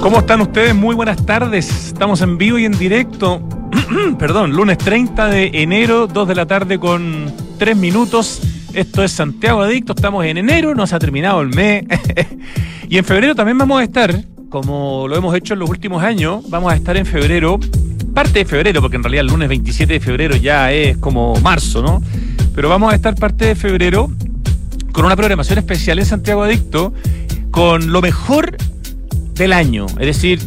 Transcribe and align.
¿Cómo 0.00 0.20
están 0.20 0.40
ustedes? 0.40 0.74
Muy 0.74 0.94
buenas 0.94 1.26
tardes. 1.26 1.88
Estamos 1.88 2.20
en 2.20 2.38
vivo 2.38 2.56
y 2.56 2.64
en 2.64 2.78
directo. 2.78 3.42
Perdón, 4.18 4.52
lunes 4.52 4.78
30 4.78 5.26
de 5.26 5.50
enero, 5.54 6.06
2 6.06 6.28
de 6.28 6.34
la 6.36 6.46
tarde 6.46 6.78
con 6.78 7.32
3 7.58 7.76
minutos. 7.76 8.40
Esto 8.74 9.02
es 9.02 9.10
Santiago 9.10 9.60
Adicto. 9.60 9.94
Estamos 9.94 10.24
en 10.24 10.38
enero, 10.38 10.74
no 10.74 10.86
se 10.86 10.94
ha 10.94 10.98
terminado 11.00 11.40
el 11.40 11.48
mes. 11.48 11.84
y 12.88 12.96
en 12.96 13.04
febrero 13.04 13.34
también 13.34 13.58
vamos 13.58 13.80
a 13.80 13.84
estar, 13.84 14.24
como 14.48 15.08
lo 15.08 15.16
hemos 15.16 15.34
hecho 15.34 15.54
en 15.54 15.60
los 15.60 15.68
últimos 15.68 16.02
años, 16.02 16.48
vamos 16.48 16.72
a 16.72 16.76
estar 16.76 16.96
en 16.96 17.04
febrero, 17.04 17.58
parte 18.14 18.38
de 18.38 18.44
febrero, 18.44 18.80
porque 18.80 18.96
en 18.96 19.02
realidad 19.02 19.22
el 19.22 19.32
lunes 19.32 19.48
27 19.48 19.94
de 19.94 20.00
febrero 20.00 20.36
ya 20.36 20.70
es 20.72 20.96
como 20.98 21.34
marzo, 21.40 21.82
¿no? 21.82 22.00
Pero 22.54 22.68
vamos 22.68 22.92
a 22.92 22.96
estar 22.96 23.16
parte 23.16 23.46
de 23.46 23.54
febrero 23.56 24.10
con 24.92 25.04
una 25.04 25.16
programación 25.16 25.58
especial 25.58 25.98
en 25.98 26.06
Santiago 26.06 26.44
Adicto 26.44 26.94
con 27.50 27.92
lo 27.92 28.00
mejor 28.00 28.56
del 29.38 29.52
año. 29.52 29.86
Es 29.98 30.06
decir, 30.06 30.40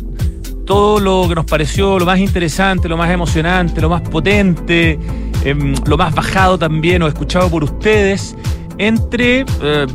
todo 0.66 1.00
lo 1.00 1.28
que 1.28 1.36
nos 1.36 1.46
pareció 1.46 1.98
lo 1.98 2.06
más 2.06 2.20
interesante, 2.20 2.88
lo 2.88 2.98
más 2.98 3.10
emocionante, 3.10 3.82
lo 3.82 3.90
más 3.90 4.02
potente, 4.02 5.00
em, 5.44 5.74
lo 5.86 5.98
más 5.98 6.14
bajado 6.14 6.58
también 6.58 7.02
o 7.02 7.08
escuchado 7.08 7.50
por 7.50 7.64
ustedes 7.64 8.36
entre 8.78 9.46
eh, 9.62 9.88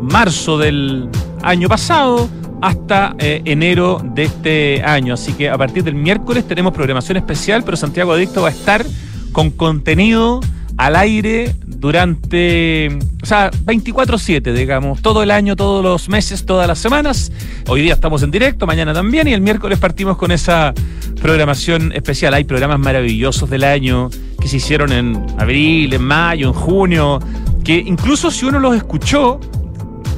marzo 0.00 0.58
del 0.58 1.08
año 1.42 1.68
pasado 1.68 2.28
hasta 2.62 3.14
eh, 3.18 3.42
enero 3.44 4.02
de 4.04 4.24
este 4.24 4.82
año. 4.84 5.14
Así 5.14 5.32
que 5.32 5.48
a 5.48 5.56
partir 5.56 5.82
del 5.82 5.94
miércoles 5.94 6.46
tenemos 6.46 6.72
programación 6.72 7.16
especial, 7.16 7.62
pero 7.64 7.76
Santiago 7.76 8.12
Adicto 8.12 8.42
va 8.42 8.48
a 8.48 8.52
estar 8.52 8.84
con 9.32 9.50
contenido 9.50 10.40
al 10.80 10.96
aire 10.96 11.54
durante, 11.66 12.88
o 13.22 13.26
sea, 13.26 13.50
24/7, 13.50 14.54
digamos, 14.54 15.02
todo 15.02 15.22
el 15.22 15.30
año, 15.30 15.54
todos 15.54 15.84
los 15.84 16.08
meses, 16.08 16.46
todas 16.46 16.66
las 16.66 16.78
semanas. 16.78 17.30
Hoy 17.68 17.82
día 17.82 17.92
estamos 17.92 18.22
en 18.22 18.30
directo, 18.30 18.66
mañana 18.66 18.94
también, 18.94 19.28
y 19.28 19.34
el 19.34 19.42
miércoles 19.42 19.78
partimos 19.78 20.16
con 20.16 20.32
esa 20.32 20.72
programación 21.20 21.92
especial. 21.92 22.32
Hay 22.32 22.44
programas 22.44 22.78
maravillosos 22.78 23.50
del 23.50 23.64
año 23.64 24.08
que 24.40 24.48
se 24.48 24.56
hicieron 24.56 24.90
en 24.90 25.22
abril, 25.36 25.92
en 25.92 26.02
mayo, 26.02 26.48
en 26.48 26.54
junio, 26.54 27.18
que 27.62 27.76
incluso 27.76 28.30
si 28.30 28.46
uno 28.46 28.58
los 28.58 28.74
escuchó, 28.74 29.38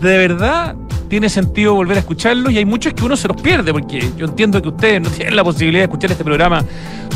de 0.00 0.16
verdad 0.16 0.76
tiene 1.08 1.28
sentido 1.28 1.74
volver 1.74 1.96
a 1.96 2.00
escucharlos 2.00 2.52
y 2.52 2.58
hay 2.58 2.64
muchos 2.64 2.94
que 2.94 3.04
uno 3.04 3.16
se 3.16 3.26
los 3.26 3.42
pierde, 3.42 3.72
porque 3.72 4.12
yo 4.16 4.26
entiendo 4.26 4.62
que 4.62 4.68
ustedes 4.68 5.02
no 5.02 5.10
tienen 5.10 5.34
la 5.34 5.42
posibilidad 5.42 5.80
de 5.80 5.86
escuchar 5.86 6.12
este 6.12 6.22
programa 6.22 6.64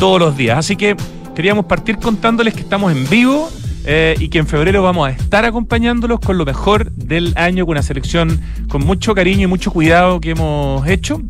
todos 0.00 0.19
los 0.19 0.36
días. 0.36 0.58
Así 0.58 0.75
que 0.75 0.97
queríamos 1.37 1.67
partir 1.67 1.98
contándoles 1.98 2.55
que 2.55 2.61
estamos 2.61 2.91
en 2.91 3.06
vivo 3.11 3.51
eh, 3.84 4.17
y 4.19 4.31
que 4.31 4.39
en 4.39 4.47
febrero 4.47 4.83
vamos 4.83 5.06
a 5.06 5.11
estar 5.11 5.45
acompañándolos 5.45 6.19
con 6.19 6.39
lo 6.39 6.47
mejor 6.47 6.91
del 6.93 7.34
año, 7.37 7.67
con 7.67 7.73
una 7.73 7.83
selección 7.83 8.41
con 8.69 8.84
mucho 8.87 9.15
cariño 9.15 9.43
y 9.43 9.47
mucho 9.47 9.70
cuidado 9.70 10.19
que 10.19 10.31
hemos 10.31 10.89
hecho. 10.89 11.20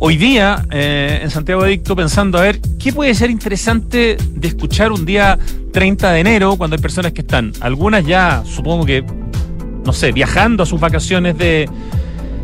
Hoy 0.00 0.16
día, 0.16 0.66
eh, 0.72 1.20
en 1.22 1.30
Santiago 1.30 1.62
Adicto, 1.62 1.94
pensando 1.94 2.38
a 2.38 2.42
ver 2.42 2.60
qué 2.78 2.92
puede 2.92 3.14
ser 3.14 3.30
interesante 3.30 4.16
de 4.34 4.48
escuchar 4.48 4.90
un 4.90 5.06
día 5.06 5.38
30 5.72 6.10
de 6.10 6.20
enero, 6.20 6.56
cuando 6.56 6.74
hay 6.74 6.82
personas 6.82 7.12
que 7.12 7.20
están, 7.20 7.52
algunas 7.60 8.04
ya, 8.04 8.42
supongo 8.44 8.84
que, 8.84 9.04
no 9.84 9.92
sé, 9.92 10.10
viajando 10.10 10.64
a 10.64 10.66
sus 10.66 10.80
vacaciones 10.80 11.38
de, 11.38 11.70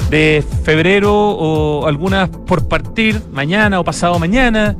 de 0.08 0.44
febrero 0.62 1.12
o 1.12 1.88
algunas 1.88 2.28
por 2.28 2.68
partir 2.68 3.20
mañana 3.32 3.80
o 3.80 3.84
pasado 3.84 4.20
mañana. 4.20 4.76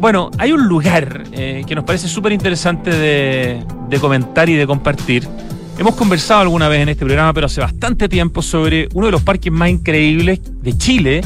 Bueno, 0.00 0.30
hay 0.38 0.52
un 0.52 0.68
lugar 0.68 1.24
eh, 1.32 1.64
que 1.66 1.74
nos 1.74 1.84
parece 1.84 2.06
súper 2.06 2.30
interesante 2.30 2.90
de, 2.90 3.64
comentar 4.00 4.48
y 4.48 4.54
de 4.54 4.64
compartir. 4.64 5.26
Hemos 5.76 5.96
conversado 5.96 6.42
alguna 6.42 6.68
vez 6.68 6.82
en 6.82 6.88
este 6.90 7.04
programa, 7.04 7.32
pero 7.32 7.46
hace 7.46 7.60
bastante 7.60 8.08
tiempo, 8.08 8.40
sobre 8.40 8.88
uno 8.94 9.06
de 9.06 9.12
los 9.12 9.22
parques 9.22 9.52
más 9.52 9.70
increíbles 9.70 10.40
de 10.62 10.78
Chile, 10.78 11.20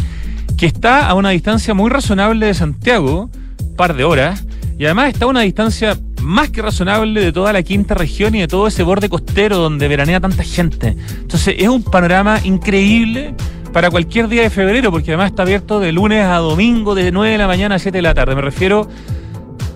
que 0.57 0.65
está 0.65 1.07
a 1.07 1.15
una 1.15 1.31
distancia 1.31 1.75
muy 1.75 1.91
razonable 1.91 2.47
de 2.47 2.55
Santiago, 2.55 3.29
par 3.77 3.95
de 3.95 4.05
horas, 4.05 4.45
y 4.79 4.87
además 4.87 5.13
está 5.13 5.27
a 5.27 5.29
una 5.29 5.43
distancia 5.43 5.99
más 6.23 6.49
que 6.49 6.63
razonable 6.63 7.21
de 7.21 7.33
toda 7.33 7.53
la 7.53 7.63
quinta 7.63 7.95
región 7.95 8.35
y 8.35 8.41
de 8.41 8.49
todo 8.49 8.69
ese 8.69 8.83
borde 8.85 9.11
costero 9.11 9.59
donde 9.59 9.87
veranea 9.87 10.19
tanta 10.19 10.45
gente. 10.45 10.97
Entonces 11.21 11.57
es 11.59 11.69
un 11.69 11.83
panorama 11.83 12.41
increíble 12.43 13.35
para 13.73 13.91
cualquier 13.91 14.29
día 14.29 14.43
de 14.43 14.51
febrero, 14.51 14.91
porque 14.91 15.13
además 15.13 15.31
está 15.31 15.43
abierto 15.43 15.81
de 15.81 15.93
lunes 15.93 16.25
a 16.25 16.37
domingo, 16.37 16.95
de 16.95 17.11
9 17.11 17.33
de 17.33 17.39
la 17.39 17.47
mañana 17.47 17.77
a 17.77 17.79
7 17.79 17.99
de 17.99 18.03
la 18.03 18.15
tarde. 18.15 18.35
Me 18.35 18.43
refiero 18.43 18.89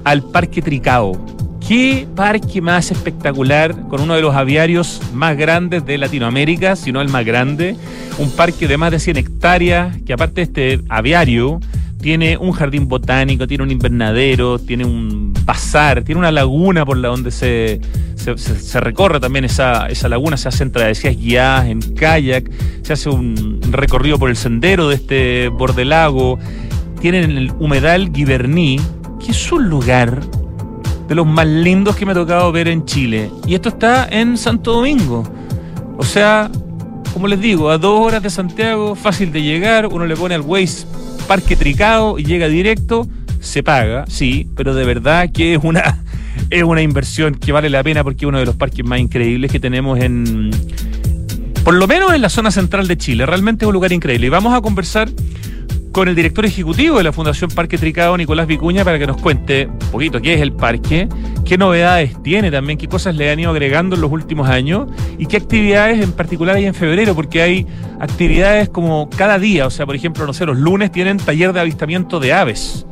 al 0.04 0.22
Parque 0.22 0.60
Tricao. 0.60 1.24
¿Qué 1.66 2.06
parque 2.14 2.60
más 2.60 2.92
espectacular 2.92 3.88
con 3.88 4.00
uno 4.00 4.14
de 4.14 4.22
los 4.22 4.36
aviarios 4.36 5.00
más 5.12 5.36
grandes 5.36 5.84
de 5.84 5.98
Latinoamérica, 5.98 6.76
si 6.76 6.92
no 6.92 7.00
el 7.00 7.08
más 7.08 7.24
grande? 7.24 7.76
Un 8.18 8.30
parque 8.30 8.68
de 8.68 8.76
más 8.76 8.92
de 8.92 9.00
100 9.00 9.16
hectáreas, 9.16 9.96
que 10.06 10.12
aparte 10.12 10.36
de 10.36 10.42
este 10.42 10.80
aviario, 10.88 11.58
tiene 12.06 12.36
un 12.36 12.52
jardín 12.52 12.86
botánico, 12.86 13.48
tiene 13.48 13.64
un 13.64 13.72
invernadero, 13.72 14.60
tiene 14.60 14.84
un 14.84 15.34
bazar, 15.44 16.04
tiene 16.04 16.20
una 16.20 16.30
laguna 16.30 16.86
por 16.86 16.96
la 16.98 17.08
donde 17.08 17.32
se, 17.32 17.80
se, 18.14 18.78
recorre 18.78 19.18
también 19.18 19.44
esa, 19.44 19.88
esa, 19.88 20.08
laguna, 20.08 20.36
se 20.36 20.46
hacen 20.46 20.70
travesías 20.70 21.16
guiadas 21.16 21.66
en 21.66 21.80
kayak, 21.80 22.48
se 22.82 22.92
hace 22.92 23.10
un 23.10 23.58
recorrido 23.72 24.20
por 24.20 24.30
el 24.30 24.36
sendero 24.36 24.88
de 24.88 24.94
este 24.94 25.48
borde 25.48 25.84
lago, 25.84 26.38
tienen 27.00 27.32
el 27.32 27.50
humedal 27.58 28.12
Giverní, 28.14 28.80
que 29.18 29.32
es 29.32 29.50
un 29.50 29.68
lugar 29.68 30.20
de 31.08 31.14
los 31.16 31.26
más 31.26 31.48
lindos 31.48 31.96
que 31.96 32.06
me 32.06 32.12
ha 32.12 32.14
tocado 32.14 32.52
ver 32.52 32.68
en 32.68 32.84
Chile. 32.84 33.32
Y 33.48 33.56
esto 33.56 33.70
está 33.70 34.06
en 34.08 34.36
Santo 34.36 34.74
Domingo. 34.74 35.24
O 35.98 36.04
sea, 36.04 36.52
como 37.12 37.26
les 37.26 37.40
digo, 37.40 37.68
a 37.68 37.78
dos 37.78 37.98
horas 37.98 38.22
de 38.22 38.30
Santiago, 38.30 38.94
fácil 38.94 39.32
de 39.32 39.42
llegar, 39.42 39.88
uno 39.88 40.06
le 40.06 40.14
pone 40.14 40.36
al 40.36 40.42
Waze 40.42 40.86
Parque 41.26 41.56
Tricado 41.56 42.18
y 42.18 42.24
llega 42.24 42.48
directo, 42.48 43.06
se 43.40 43.62
paga, 43.62 44.04
sí, 44.08 44.48
pero 44.56 44.74
de 44.74 44.84
verdad 44.84 45.30
que 45.32 45.54
es 45.54 45.60
una, 45.62 46.02
es 46.50 46.62
una 46.62 46.82
inversión 46.82 47.34
que 47.34 47.52
vale 47.52 47.70
la 47.70 47.82
pena 47.82 48.02
porque 48.04 48.24
es 48.24 48.28
uno 48.28 48.38
de 48.38 48.46
los 48.46 48.56
parques 48.56 48.84
más 48.84 48.98
increíbles 48.98 49.50
que 49.50 49.60
tenemos 49.60 49.98
en, 50.00 50.50
por 51.64 51.74
lo 51.74 51.86
menos 51.88 52.14
en 52.14 52.22
la 52.22 52.28
zona 52.28 52.50
central 52.50 52.86
de 52.86 52.96
Chile. 52.96 53.26
Realmente 53.26 53.64
es 53.64 53.66
un 53.66 53.74
lugar 53.74 53.92
increíble. 53.92 54.28
Y 54.28 54.30
vamos 54.30 54.54
a 54.54 54.60
conversar 54.60 55.08
con 55.92 56.08
el 56.08 56.14
director 56.14 56.44
ejecutivo 56.44 56.98
de 56.98 57.04
la 57.04 57.12
Fundación 57.12 57.50
Parque 57.50 57.78
Tricado, 57.78 58.16
Nicolás 58.16 58.46
Vicuña, 58.46 58.84
para 58.84 58.98
que 58.98 59.06
nos 59.06 59.16
cuente 59.16 59.66
un 59.66 59.90
poquito 59.90 60.20
qué 60.20 60.34
es 60.34 60.40
el 60.40 60.52
parque, 60.52 61.08
qué 61.44 61.56
novedades 61.56 62.22
tiene 62.22 62.50
también, 62.50 62.78
qué 62.78 62.86
cosas 62.86 63.14
le 63.14 63.30
han 63.30 63.40
ido 63.40 63.50
agregando 63.50 63.96
en 63.96 64.02
los 64.02 64.10
últimos 64.10 64.48
años 64.48 64.88
y 65.18 65.26
qué 65.26 65.38
actividades 65.38 66.02
en 66.02 66.12
particular 66.12 66.56
hay 66.56 66.66
en 66.66 66.74
febrero, 66.74 67.14
porque 67.14 67.42
hay 67.42 67.66
actividades 68.00 68.68
como 68.68 69.08
cada 69.10 69.38
día, 69.38 69.66
o 69.66 69.70
sea, 69.70 69.86
por 69.86 69.96
ejemplo, 69.96 70.26
no 70.26 70.32
sé, 70.32 70.44
los 70.44 70.58
lunes 70.58 70.92
tienen 70.92 71.16
taller 71.16 71.52
de 71.52 71.60
avistamiento 71.60 72.20
de 72.20 72.32
aves. 72.32 72.86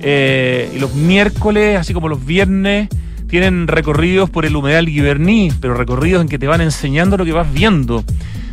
Eh, 0.00 0.70
y 0.74 0.78
los 0.78 0.94
miércoles, 0.94 1.78
así 1.78 1.92
como 1.92 2.08
los 2.08 2.24
viernes, 2.24 2.88
tienen 3.28 3.66
recorridos 3.66 4.30
por 4.30 4.46
el 4.46 4.54
humedal 4.54 4.88
Giverní, 4.88 5.52
pero 5.60 5.74
recorridos 5.74 6.22
en 6.22 6.28
que 6.28 6.38
te 6.38 6.46
van 6.46 6.60
enseñando 6.60 7.16
lo 7.16 7.24
que 7.24 7.32
vas 7.32 7.52
viendo. 7.52 8.04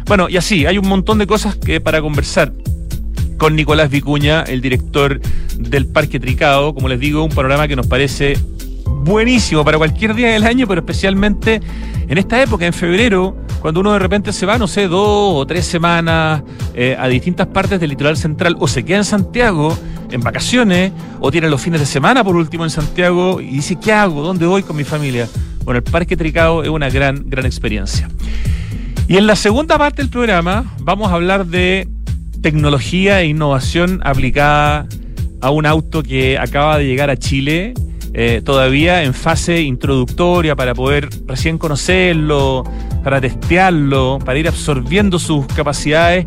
Bueno, 0.07 0.29
y 0.29 0.37
así, 0.37 0.65
hay 0.65 0.77
un 0.77 0.87
montón 0.87 1.17
de 1.17 1.27
cosas 1.27 1.55
que 1.55 1.79
para 1.79 2.01
conversar 2.01 2.51
con 3.37 3.55
Nicolás 3.55 3.89
Vicuña, 3.89 4.43
el 4.43 4.61
director 4.61 5.19
del 5.57 5.87
Parque 5.87 6.19
Tricado. 6.19 6.73
Como 6.73 6.87
les 6.87 6.99
digo, 6.99 7.23
un 7.23 7.31
panorama 7.31 7.67
que 7.67 7.75
nos 7.75 7.87
parece 7.87 8.37
buenísimo 8.85 9.63
para 9.63 9.77
cualquier 9.77 10.15
día 10.15 10.29
del 10.29 10.43
año, 10.43 10.67
pero 10.67 10.81
especialmente 10.81 11.61
en 12.07 12.17
esta 12.17 12.41
época, 12.41 12.65
en 12.65 12.73
febrero, 12.73 13.35
cuando 13.61 13.79
uno 13.79 13.93
de 13.93 13.99
repente 13.99 14.33
se 14.33 14.45
va, 14.45 14.57
no 14.57 14.67
sé, 14.67 14.87
dos 14.87 15.33
o 15.35 15.45
tres 15.47 15.65
semanas 15.65 16.43
eh, 16.73 16.95
a 16.99 17.07
distintas 17.07 17.47
partes 17.47 17.79
del 17.79 17.89
litoral 17.89 18.17
central, 18.17 18.55
o 18.59 18.67
se 18.67 18.83
queda 18.83 18.97
en 18.97 19.05
Santiago 19.05 19.77
en 20.11 20.21
vacaciones, 20.21 20.91
o 21.19 21.31
tiene 21.31 21.49
los 21.49 21.61
fines 21.61 21.79
de 21.79 21.85
semana 21.85 22.23
por 22.23 22.35
último 22.35 22.63
en 22.63 22.69
Santiago, 22.69 23.41
y 23.41 23.47
dice, 23.47 23.77
¿qué 23.79 23.91
hago? 23.91 24.21
¿Dónde 24.21 24.45
voy 24.45 24.63
con 24.63 24.75
mi 24.75 24.83
familia? 24.83 25.27
Bueno, 25.63 25.79
el 25.79 25.83
Parque 25.83 26.15
Tricado 26.15 26.61
es 26.61 26.69
una 26.69 26.89
gran, 26.89 27.23
gran 27.29 27.45
experiencia. 27.45 28.09
Y 29.07 29.17
en 29.17 29.27
la 29.27 29.35
segunda 29.35 29.77
parte 29.77 30.01
del 30.01 30.09
programa 30.09 30.65
vamos 30.79 31.11
a 31.11 31.15
hablar 31.15 31.45
de 31.45 31.87
tecnología 32.43 33.21
e 33.21 33.27
innovación 33.27 34.01
aplicada 34.03 34.85
a 35.41 35.49
un 35.49 35.65
auto 35.65 36.03
que 36.03 36.37
acaba 36.37 36.77
de 36.77 36.85
llegar 36.85 37.09
a 37.09 37.17
Chile, 37.17 37.73
eh, 38.13 38.41
todavía 38.43 39.03
en 39.03 39.13
fase 39.13 39.61
introductoria 39.61 40.55
para 40.55 40.75
poder 40.75 41.09
recién 41.25 41.57
conocerlo, 41.57 42.65
para 43.01 43.21
testearlo, 43.21 44.19
para 44.23 44.37
ir 44.37 44.47
absorbiendo 44.47 45.19
sus 45.19 45.47
capacidades, 45.47 46.25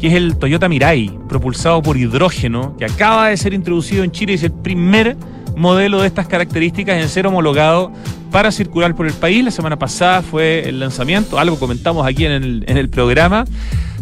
que 0.00 0.08
es 0.08 0.14
el 0.14 0.36
Toyota 0.38 0.70
Mirai, 0.70 1.12
propulsado 1.28 1.82
por 1.82 1.98
hidrógeno, 1.98 2.74
que 2.78 2.86
acaba 2.86 3.28
de 3.28 3.36
ser 3.36 3.52
introducido 3.52 4.02
en 4.04 4.10
Chile 4.10 4.32
y 4.32 4.34
es 4.36 4.44
el 4.44 4.52
primer 4.52 5.16
modelo 5.54 6.00
de 6.00 6.06
estas 6.06 6.26
características 6.26 7.00
en 7.00 7.08
ser 7.10 7.26
homologado 7.26 7.92
para 8.30 8.50
circular 8.52 8.94
por 8.94 9.06
el 9.06 9.12
país. 9.12 9.44
La 9.44 9.50
semana 9.50 9.78
pasada 9.78 10.22
fue 10.22 10.66
el 10.66 10.80
lanzamiento, 10.80 11.38
algo 11.38 11.58
comentamos 11.58 12.06
aquí 12.06 12.24
en 12.24 12.32
el, 12.32 12.64
en 12.66 12.78
el 12.78 12.88
programa, 12.88 13.44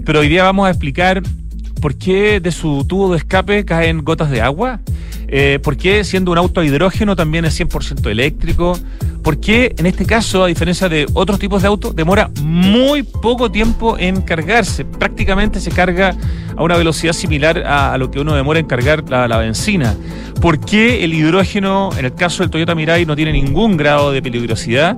pero 0.05 0.21
hoy 0.21 0.29
día 0.29 0.45
vamos 0.45 0.69
a 0.69 0.71
explicar 0.71 1.23
por 1.81 1.97
qué 1.97 2.41
de 2.41 2.53
su 2.53 2.85
tubo 2.87 3.13
de 3.13 3.19
escape 3.19 3.65
caen 3.65 4.05
gotas 4.05 4.31
de 4.31 4.43
agua. 4.43 4.81
Eh, 5.29 5.59
¿Por 5.63 5.77
qué 5.77 6.05
siendo 6.05 6.31
un 6.31 6.39
auto 6.39 6.61
a 6.61 6.65
hidrógeno 6.65 7.17
también 7.17 7.45
es 7.45 7.59
100% 7.59 8.11
eléctrico? 8.11 8.79
¿Por 9.23 9.41
qué 9.41 9.75
en 9.77 9.87
este 9.87 10.07
caso, 10.07 10.45
a 10.45 10.47
diferencia 10.47 10.89
de 10.89 11.07
otros 11.13 11.41
tipos 11.41 11.63
de 11.63 11.69
autos, 11.69 11.97
demora 11.97 12.31
muy 12.43 13.03
poco 13.03 13.51
tiempo 13.51 13.99
en 13.99 14.23
cargarse? 14.23 14.85
Prácticamente 14.85 15.59
se 15.59 15.71
carga 15.73 16.17
a 16.57 16.63
una 16.63 16.77
velocidad 16.77 17.13
similar 17.13 17.59
a, 17.67 17.99
lo 17.99 18.11
que 18.11 18.21
uno 18.21 18.37
demora 18.37 18.61
en 18.61 18.67
cargar 18.67 19.09
la, 19.09 19.27
la, 19.27 19.39
benzina. 19.39 19.97
¿Por 20.41 20.61
qué 20.61 21.03
el 21.03 21.13
hidrógeno, 21.13 21.91
en 21.99 22.05
el 22.05 22.15
caso 22.15 22.45
del 22.45 22.51
Toyota 22.51 22.77
Mirai, 22.77 23.05
no 23.05 23.17
tiene 23.17 23.33
ningún 23.33 23.77
grado 23.77 24.13
de 24.13 24.23
peligrosidad? 24.23 24.97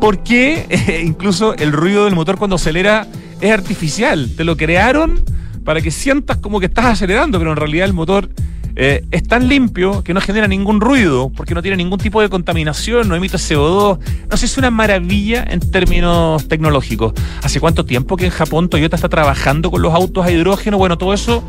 ¿Por 0.00 0.22
qué 0.22 1.02
incluso 1.04 1.54
el 1.54 1.72
ruido 1.72 2.06
del 2.06 2.14
motor 2.14 2.38
cuando 2.38 2.56
acelera 2.56 3.06
es 3.42 3.50
artificial? 3.50 4.30
Te 4.36 4.44
lo 4.44 4.56
crearon 4.56 5.22
para 5.66 5.82
que 5.82 5.90
sientas 5.90 6.38
como 6.38 6.60
que 6.60 6.66
estás 6.66 6.86
acelerando, 6.86 7.38
pero 7.38 7.50
en 7.50 7.56
realidad 7.56 7.86
el 7.86 7.92
motor 7.92 8.30
eh, 8.76 9.04
es 9.10 9.24
tan 9.24 9.48
limpio 9.48 10.04
que 10.04 10.14
no 10.14 10.20
genera 10.20 10.46
ningún 10.46 10.80
ruido, 10.80 11.28
porque 11.36 11.54
no 11.54 11.62
tiene 11.62 11.76
ningún 11.76 11.98
tipo 11.98 12.22
de 12.22 12.28
contaminación, 12.28 13.08
no 13.08 13.16
emite 13.16 13.36
CO2. 13.36 13.98
No 14.30 14.36
sé, 14.36 14.46
es 14.46 14.56
una 14.58 14.70
maravilla 14.70 15.44
en 15.48 15.58
términos 15.58 16.46
tecnológicos. 16.46 17.14
¿Hace 17.42 17.58
cuánto 17.58 17.84
tiempo 17.84 18.16
que 18.16 18.26
en 18.26 18.30
Japón 18.30 18.68
Toyota 18.68 18.94
está 18.94 19.08
trabajando 19.08 19.72
con 19.72 19.82
los 19.82 19.92
autos 19.92 20.24
a 20.24 20.30
hidrógeno? 20.30 20.78
Bueno, 20.78 20.96
todo 20.98 21.12
eso 21.12 21.42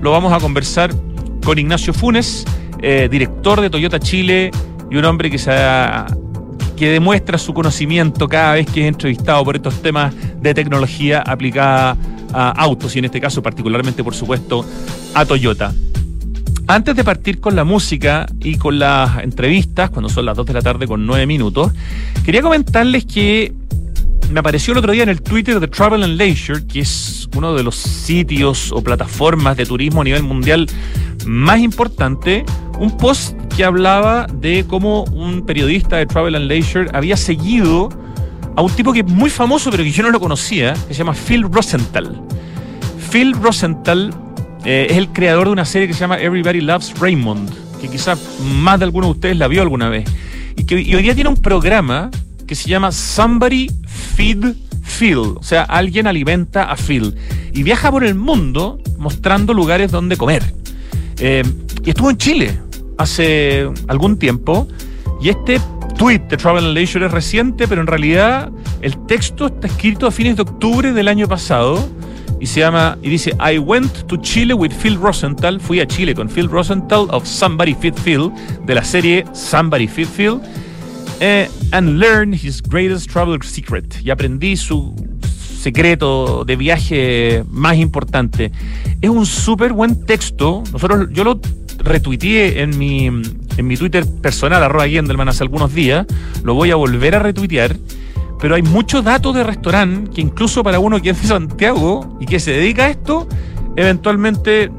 lo 0.00 0.12
vamos 0.12 0.32
a 0.32 0.38
conversar 0.38 0.94
con 1.44 1.58
Ignacio 1.58 1.92
Funes, 1.92 2.44
eh, 2.80 3.08
director 3.10 3.60
de 3.60 3.70
Toyota 3.70 3.98
Chile 3.98 4.52
y 4.88 4.96
un 4.96 5.04
hombre 5.04 5.32
que 5.32 5.38
se 5.38 5.50
que 6.76 6.90
demuestra 6.90 7.38
su 7.38 7.54
conocimiento 7.54 8.28
cada 8.28 8.54
vez 8.54 8.66
que 8.66 8.82
es 8.82 8.88
entrevistado 8.88 9.44
por 9.44 9.56
estos 9.56 9.80
temas 9.80 10.14
de 10.40 10.54
tecnología 10.54 11.20
aplicada 11.20 11.96
a 12.34 12.50
autos 12.50 12.94
y 12.96 12.98
en 12.98 13.06
este 13.06 13.20
caso 13.20 13.42
particularmente, 13.42 14.02
por 14.02 14.14
supuesto, 14.14 14.64
a 15.14 15.24
Toyota. 15.24 15.72
Antes 16.66 16.96
de 16.96 17.04
partir 17.04 17.40
con 17.40 17.54
la 17.54 17.64
música 17.64 18.26
y 18.40 18.56
con 18.56 18.78
las 18.78 19.22
entrevistas, 19.22 19.90
cuando 19.90 20.08
son 20.08 20.24
las 20.24 20.36
2 20.36 20.46
de 20.46 20.52
la 20.54 20.62
tarde 20.62 20.86
con 20.86 21.06
9 21.06 21.26
minutos, 21.26 21.72
quería 22.24 22.40
comentarles 22.40 23.04
que 23.04 23.52
me 24.30 24.40
apareció 24.40 24.72
el 24.72 24.78
otro 24.78 24.92
día 24.92 25.02
en 25.02 25.10
el 25.10 25.20
Twitter 25.20 25.60
de 25.60 25.68
Travel 25.68 26.02
and 26.02 26.16
Leisure, 26.16 26.66
que 26.66 26.80
es 26.80 27.28
uno 27.36 27.54
de 27.54 27.62
los 27.62 27.76
sitios 27.76 28.72
o 28.72 28.82
plataformas 28.82 29.56
de 29.56 29.66
turismo 29.66 30.00
a 30.00 30.04
nivel 30.04 30.22
mundial 30.22 30.66
más 31.26 31.60
importante, 31.60 32.44
un 32.78 32.96
post 32.96 33.36
que 33.54 33.64
hablaba 33.64 34.26
de 34.32 34.64
cómo 34.66 35.04
un 35.04 35.44
periodista 35.44 35.96
de 35.96 36.06
Travel 36.06 36.34
and 36.34 36.46
Leisure 36.46 36.88
había 36.94 37.16
seguido 37.16 37.90
a 38.56 38.62
un 38.62 38.70
tipo 38.72 38.92
que 38.92 39.00
es 39.00 39.06
muy 39.06 39.30
famoso, 39.30 39.70
pero 39.70 39.82
que 39.82 39.90
yo 39.90 40.02
no 40.02 40.10
lo 40.10 40.20
conocía, 40.20 40.74
que 40.86 40.94
se 40.94 40.98
llama 40.98 41.14
Phil 41.14 41.42
Rosenthal. 41.42 42.20
Phil 43.10 43.32
Rosenthal 43.34 44.14
eh, 44.64 44.86
es 44.90 44.96
el 44.96 45.08
creador 45.08 45.46
de 45.46 45.52
una 45.52 45.64
serie 45.64 45.88
que 45.88 45.94
se 45.94 46.00
llama 46.00 46.18
Everybody 46.18 46.60
Loves 46.60 46.94
Raymond, 46.98 47.50
que 47.80 47.88
quizás 47.88 48.18
más 48.40 48.78
de 48.78 48.84
alguno 48.84 49.06
de 49.08 49.12
ustedes 49.12 49.36
la 49.36 49.48
vio 49.48 49.62
alguna 49.62 49.88
vez. 49.88 50.04
Y 50.56 50.64
que 50.64 50.76
hoy 50.76 51.02
día 51.02 51.14
tiene 51.14 51.30
un 51.30 51.36
programa 51.36 52.10
que 52.46 52.54
se 52.54 52.68
llama 52.68 52.92
Somebody 52.92 53.70
Feed 54.16 54.54
Phil, 54.84 55.18
o 55.18 55.42
sea, 55.42 55.62
alguien 55.62 56.06
alimenta 56.06 56.64
a 56.64 56.76
Phil. 56.76 57.14
Y 57.52 57.62
viaja 57.62 57.90
por 57.90 58.04
el 58.04 58.14
mundo 58.14 58.78
mostrando 58.98 59.54
lugares 59.54 59.90
donde 59.90 60.16
comer. 60.16 60.54
Eh, 61.18 61.42
y 61.84 61.90
estuvo 61.90 62.10
en 62.10 62.16
Chile 62.16 62.60
hace 62.98 63.68
algún 63.88 64.18
tiempo. 64.18 64.68
Y 65.20 65.30
este 65.30 65.60
tweet 65.94 66.20
de 66.28 66.36
Travel 66.36 66.64
and 66.64 66.74
Leisure 66.74 67.06
es 67.06 67.12
reciente, 67.12 67.66
pero 67.68 67.80
en 67.80 67.86
realidad 67.86 68.50
el 68.80 68.96
texto 69.06 69.46
está 69.46 69.66
escrito 69.66 70.06
a 70.06 70.10
fines 70.10 70.36
de 70.36 70.42
octubre 70.42 70.92
del 70.92 71.08
año 71.08 71.28
pasado 71.28 71.88
y 72.40 72.46
se 72.46 72.60
llama 72.60 72.98
y 73.02 73.08
dice 73.08 73.34
I 73.40 73.58
went 73.58 74.06
to 74.06 74.16
Chile 74.18 74.54
with 74.54 74.72
Phil 74.72 74.96
Rosenthal, 74.96 75.60
fui 75.60 75.80
a 75.80 75.86
Chile 75.86 76.14
con 76.14 76.28
Phil 76.28 76.48
Rosenthal 76.48 77.06
of 77.10 77.26
Somebody 77.26 77.74
Fit 77.74 77.94
Phil 77.98 78.30
de 78.66 78.74
la 78.74 78.84
serie 78.84 79.24
Somebody 79.32 79.86
Fit 79.86 80.08
Phil 80.08 80.40
eh, 81.20 81.48
and 81.72 81.98
learned 81.98 82.34
his 82.34 82.60
greatest 82.60 83.10
travel 83.10 83.40
secret 83.42 84.00
y 84.02 84.10
aprendí 84.10 84.56
su 84.56 84.94
secreto 85.64 86.44
de 86.44 86.56
viaje 86.56 87.44
más 87.50 87.76
importante. 87.76 88.52
Es 89.00 89.08
un 89.08 89.24
súper 89.24 89.72
buen 89.72 90.04
texto. 90.04 90.62
Nosotros 90.70 91.08
yo 91.10 91.24
lo 91.24 91.40
retuiteé 91.78 92.62
en 92.62 92.76
mi 92.78 93.06
en 93.06 93.66
mi 93.66 93.76
Twitter 93.76 94.04
personal 94.20 94.62
arroba 94.62 94.88
Gendelman 94.88 95.28
hace 95.28 95.44
algunos 95.44 95.72
días. 95.72 96.06
Lo 96.42 96.54
voy 96.54 96.70
a 96.70 96.76
volver 96.76 97.14
a 97.14 97.18
retuitear 97.20 97.76
pero 98.44 98.56
hay 98.56 98.62
muchos 98.62 99.02
datos 99.02 99.34
de 99.34 99.42
restaurante 99.42 100.10
que 100.10 100.20
incluso 100.20 100.62
para 100.62 100.78
uno 100.78 101.00
que 101.00 101.08
es 101.08 101.22
de 101.22 101.28
Santiago 101.28 102.18
y 102.20 102.26
que 102.26 102.38
se 102.38 102.52
dedica 102.52 102.84
a 102.84 102.90
esto, 102.90 103.26
eventualmente 103.74 104.70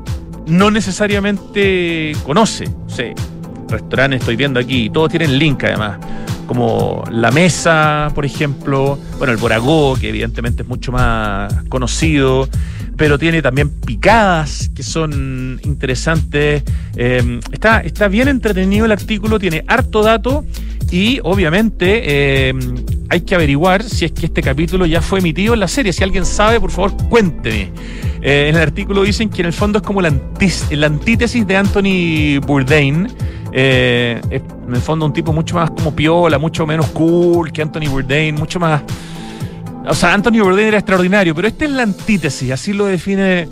no 0.46 0.70
necesariamente 0.70 2.16
conoce. 2.28 2.70
O 2.86 2.90
sea, 2.90 3.12
restaurantes 3.68 4.20
estoy 4.20 4.36
viendo 4.36 4.60
aquí, 4.60 4.92
todos 4.92 5.10
tienen 5.10 5.40
link 5.40 5.64
además, 5.64 5.98
como 6.46 7.04
La 7.12 7.32
Mesa, 7.32 8.12
por 8.16 8.26
ejemplo, 8.26 8.98
bueno, 9.18 9.34
el 9.34 9.38
Boragó, 9.38 9.96
que 9.96 10.10
evidentemente 10.10 10.64
es 10.64 10.68
mucho 10.68 10.92
más 10.92 11.54
conocido, 11.70 12.48
pero 12.98 13.20
tiene 13.20 13.42
también 13.42 13.70
picadas 13.70 14.70
que 14.76 14.84
son 14.84 15.60
interesantes. 15.64 16.64
Eh, 16.96 17.40
está, 17.52 17.82
está 17.82 18.08
bien 18.08 18.28
entretenido 18.28 18.86
el 18.86 18.92
artículo, 18.92 19.40
tiene 19.40 19.64
harto 19.68 20.02
dato 20.02 20.46
y 20.92 21.20
obviamente 21.24 22.02
eh, 22.50 22.54
hay 23.10 23.22
que 23.22 23.36
averiguar 23.36 23.84
si 23.84 24.06
es 24.06 24.12
que 24.12 24.28
este 24.28 24.42
capítulo 24.42 24.86
ya 24.86 25.02
fue 25.02 25.20
emitido 25.20 25.54
en 25.54 25.60
la 25.60 25.68
serie. 25.68 25.94
Si 25.94 26.04
alguien 26.04 26.26
sabe, 26.26 26.60
por 26.60 26.72
favor, 26.72 26.96
cuénteme. 27.10 27.72
Eh, 28.22 28.48
en 28.50 28.56
el 28.56 28.62
artículo 28.62 29.04
dicen 29.04 29.30
que 29.30 29.42
en 29.42 29.48
el 29.48 29.54
fondo 29.54 29.80
es 29.80 29.84
como 29.84 30.02
la, 30.02 30.08
antítesis 30.10 31.46
de 31.46 31.58
Anthony 31.58 32.40
Bourdain. 32.46 33.08
Eh, 33.58 34.20
en 34.32 34.76
el 34.76 34.82
fondo 34.82 35.06
un 35.06 35.14
tipo 35.14 35.32
mucho 35.32 35.56
más 35.56 35.72
como 35.72 35.96
piola, 35.96 36.38
mucho 36.38 36.68
menos 36.68 36.88
cool 36.88 37.54
que 37.54 37.62
Anthony 37.62 37.90
Bourdain, 37.90 38.36
mucho 38.36 38.60
más... 38.60 38.82
O 39.88 39.94
sea, 39.94 40.14
Anthony 40.14 40.42
Bourdain 40.44 40.68
era 40.68 40.78
extraordinario, 40.78 41.34
pero 41.34 41.48
esta 41.48 41.64
es 41.64 41.72
la 41.72 41.84
antítesis, 41.84 42.52
así 42.52 42.74
lo 42.74 42.86
define 42.86 43.48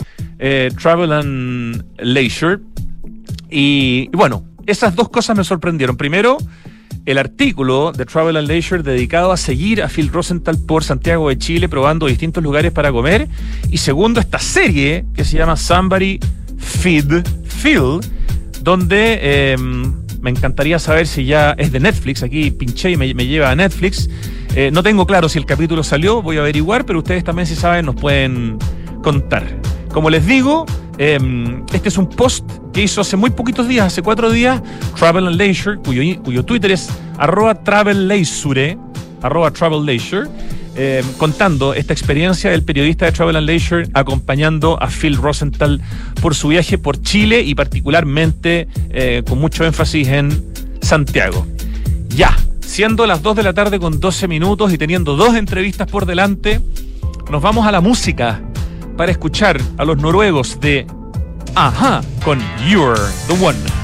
Travel 0.82 1.14
and 1.14 1.86
Leisure. 2.00 2.60
y 3.50 4.10
bueno, 4.10 4.44
esas 4.66 4.96
dos 4.96 5.10
cosas 5.10 5.38
me 5.38 5.44
sorprendieron. 5.44 5.96
Primero, 5.96 6.38
el 7.06 7.18
artículo 7.18 7.92
de 7.92 8.06
Travel 8.06 8.38
and 8.38 8.48
Leisure 8.48 8.82
dedicado 8.82 9.32
a 9.32 9.38
seguir 9.38 9.84
a 9.84 9.90
Phil 9.90 10.10
Rosenthal 10.10 10.58
por 10.58 10.84
Santiago 10.84 11.30
de 11.30 11.38
Chile 11.38 11.68
probando 11.68 12.08
distintos 12.08 12.44
lugares 12.44 12.72
para 12.72 12.92
comer. 12.92 13.28
Y 13.70 13.78
segundo, 13.78 14.20
esta 14.20 14.40
serie 14.40 15.06
que 15.14 15.26
se 15.26 15.38
llama 15.38 15.58
Somebody 15.58 16.20
Feed 16.58 17.24
Phil, 17.62 18.00
donde 18.64 19.52
em, 19.52 19.94
me 20.22 20.30
encantaría 20.30 20.80
saber 20.80 21.06
si 21.06 21.26
ya 21.26 21.52
es 21.58 21.72
de 21.72 21.80
Netflix. 21.80 22.24
Aquí 22.24 22.50
pinché 22.50 22.92
y 22.92 22.98
me, 22.98 23.14
lleva 23.14 23.52
a 23.52 23.56
Netflix. 23.56 24.10
Eh, 24.56 24.72
no 24.72 24.82
tengo 24.82 25.06
claro 25.06 25.28
si 25.28 25.38
el 25.38 25.46
capítulo 25.46 25.84
salió, 25.84 26.22
voy 26.22 26.38
a 26.38 26.42
averiguar, 26.42 26.86
pero 26.86 27.00
ustedes 27.00 27.24
también 27.24 27.46
si 27.46 27.56
saben 27.56 27.86
nos 27.86 27.96
pueden 27.96 28.58
contar. 29.04 29.44
Como 29.92 30.10
les 30.10 30.26
digo, 30.26 30.66
em, 30.98 31.64
este 31.74 31.90
es 31.90 31.98
un 31.98 32.08
post 32.08 32.50
que 32.72 32.84
hizo 32.84 33.02
hace 33.02 33.18
muy 33.18 33.32
poquitos 33.32 33.68
días, 33.68 33.88
hace 33.88 34.02
cuatro 34.02 34.32
días, 34.32 34.62
Travel 34.98 35.28
and 35.28 35.36
Leisure, 35.36 35.78
cuyo, 35.78 36.46
Twitter 36.46 36.72
es 36.72 36.90
arroba 37.18 37.56
travel 37.56 38.08
leisure, 38.08 38.78
arroba 39.22 39.52
travel 39.52 39.86
em, 40.76 41.06
contando 41.18 41.74
esta 41.74 41.94
experiencia 41.94 42.52
del 42.52 42.64
periodista 42.64 43.06
de 43.06 43.12
Travel 43.12 43.36
and 43.36 43.48
Leisure 43.48 43.88
acompañando 43.94 44.82
a 44.82 44.88
Phil 44.88 45.16
Rosenthal 45.16 45.82
por 46.22 46.36
su 46.36 46.50
viaje 46.50 46.78
por 46.78 47.02
Chile 47.02 47.42
y 47.42 47.56
particularmente 47.56 48.68
eh, 48.90 49.24
con 49.28 49.40
mucho 49.40 49.66
énfasis 49.66 50.08
en 50.08 50.54
Santiago. 50.82 51.46
Ya, 52.10 52.36
siendo 52.62 53.06
las 53.06 53.22
2 53.22 53.36
de 53.36 53.44
la 53.44 53.54
tarde 53.54 53.80
con 53.80 54.00
12 54.00 54.28
minutos 54.28 54.74
y 54.74 54.78
teniendo 54.78 55.16
dos 55.16 55.36
entrevistas 55.36 55.88
por 55.90 56.06
delante, 56.06 56.62
nos 57.32 57.42
vamos 57.42 57.66
a 57.66 57.72
la 57.72 57.82
música 57.82 58.42
para 58.98 59.12
escuchar 59.12 59.60
a 59.78 59.86
los 59.86 59.98
noruegos 59.98 60.60
de 60.60 60.86
Ajá 61.56 62.02
con 62.24 62.40
You're 62.68 63.00
the 63.28 63.34
One. 63.44 63.83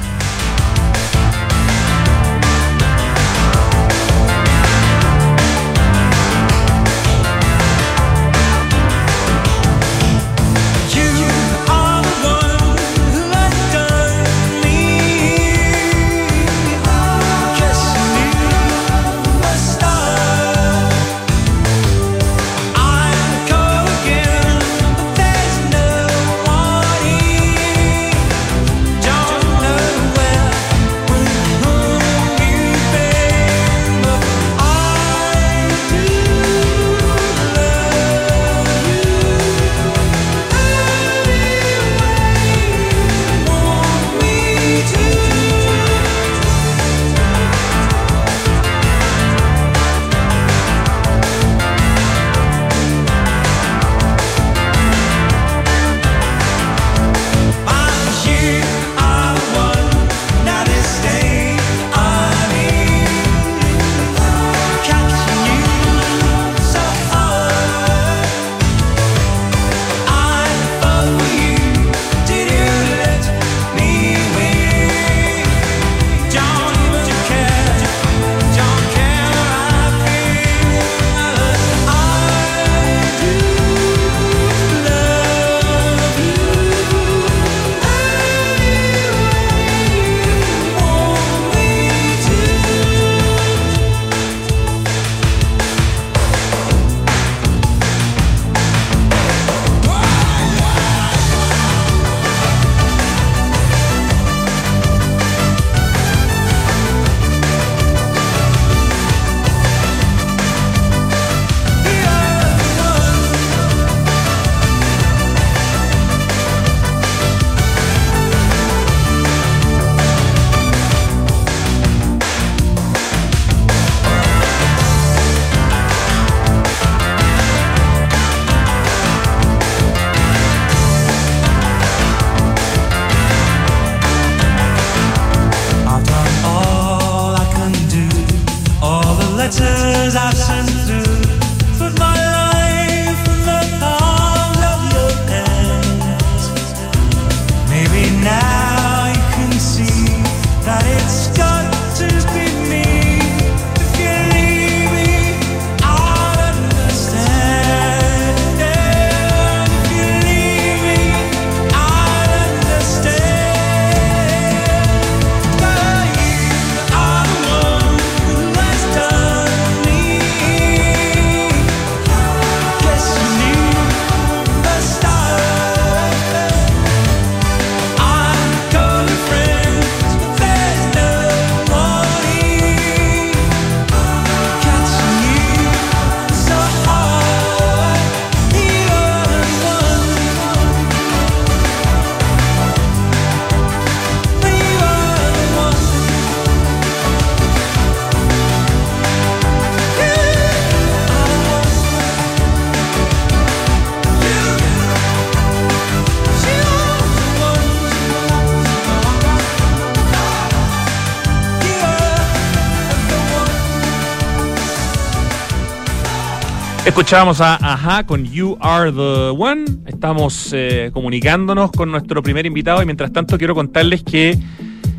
Escuchábamos 216.99 217.39
a 217.39 217.55
Aja 217.55 218.05
con 218.05 218.25
You 218.25 218.57
Are 218.59 218.91
the 218.91 219.29
One. 219.29 219.63
Estamos 219.85 220.49
eh, 220.51 220.91
comunicándonos 220.93 221.71
con 221.71 221.89
nuestro 221.89 222.21
primer 222.21 222.45
invitado 222.45 222.83
y 222.83 222.85
mientras 222.85 223.13
tanto 223.13 223.37
quiero 223.37 223.55
contarles 223.55 224.03
que 224.03 224.37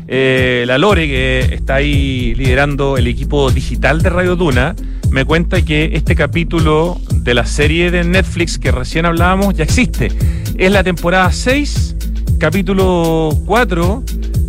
eh, 0.07 0.63
la 0.65 0.79
Lore, 0.79 1.05
que 1.05 1.41
está 1.53 1.75
ahí 1.75 2.33
liderando 2.33 2.97
el 2.97 3.05
equipo 3.05 3.51
digital 3.51 4.01
de 4.01 4.09
Radio 4.09 4.35
Duna, 4.35 4.75
me 5.11 5.25
cuenta 5.25 5.61
que 5.61 5.91
este 5.93 6.15
capítulo 6.15 6.99
de 7.13 7.35
la 7.35 7.45
serie 7.45 7.91
de 7.91 8.03
Netflix 8.03 8.57
que 8.57 8.71
recién 8.71 9.05
hablábamos 9.05 9.53
ya 9.53 9.63
existe. 9.63 10.07
Es 10.57 10.71
la 10.71 10.83
temporada 10.83 11.31
6, 11.31 11.97
capítulo 12.39 13.29
4 13.45 14.03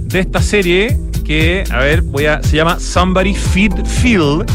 de 0.07 0.21
esta 0.21 0.41
serie 0.41 0.99
que, 1.23 1.65
a 1.71 1.81
ver, 1.81 2.01
voy 2.01 2.25
a, 2.25 2.43
se 2.43 2.57
llama 2.57 2.81
Somebody 2.81 3.35
Feed 3.35 3.85
Field, 3.85 4.51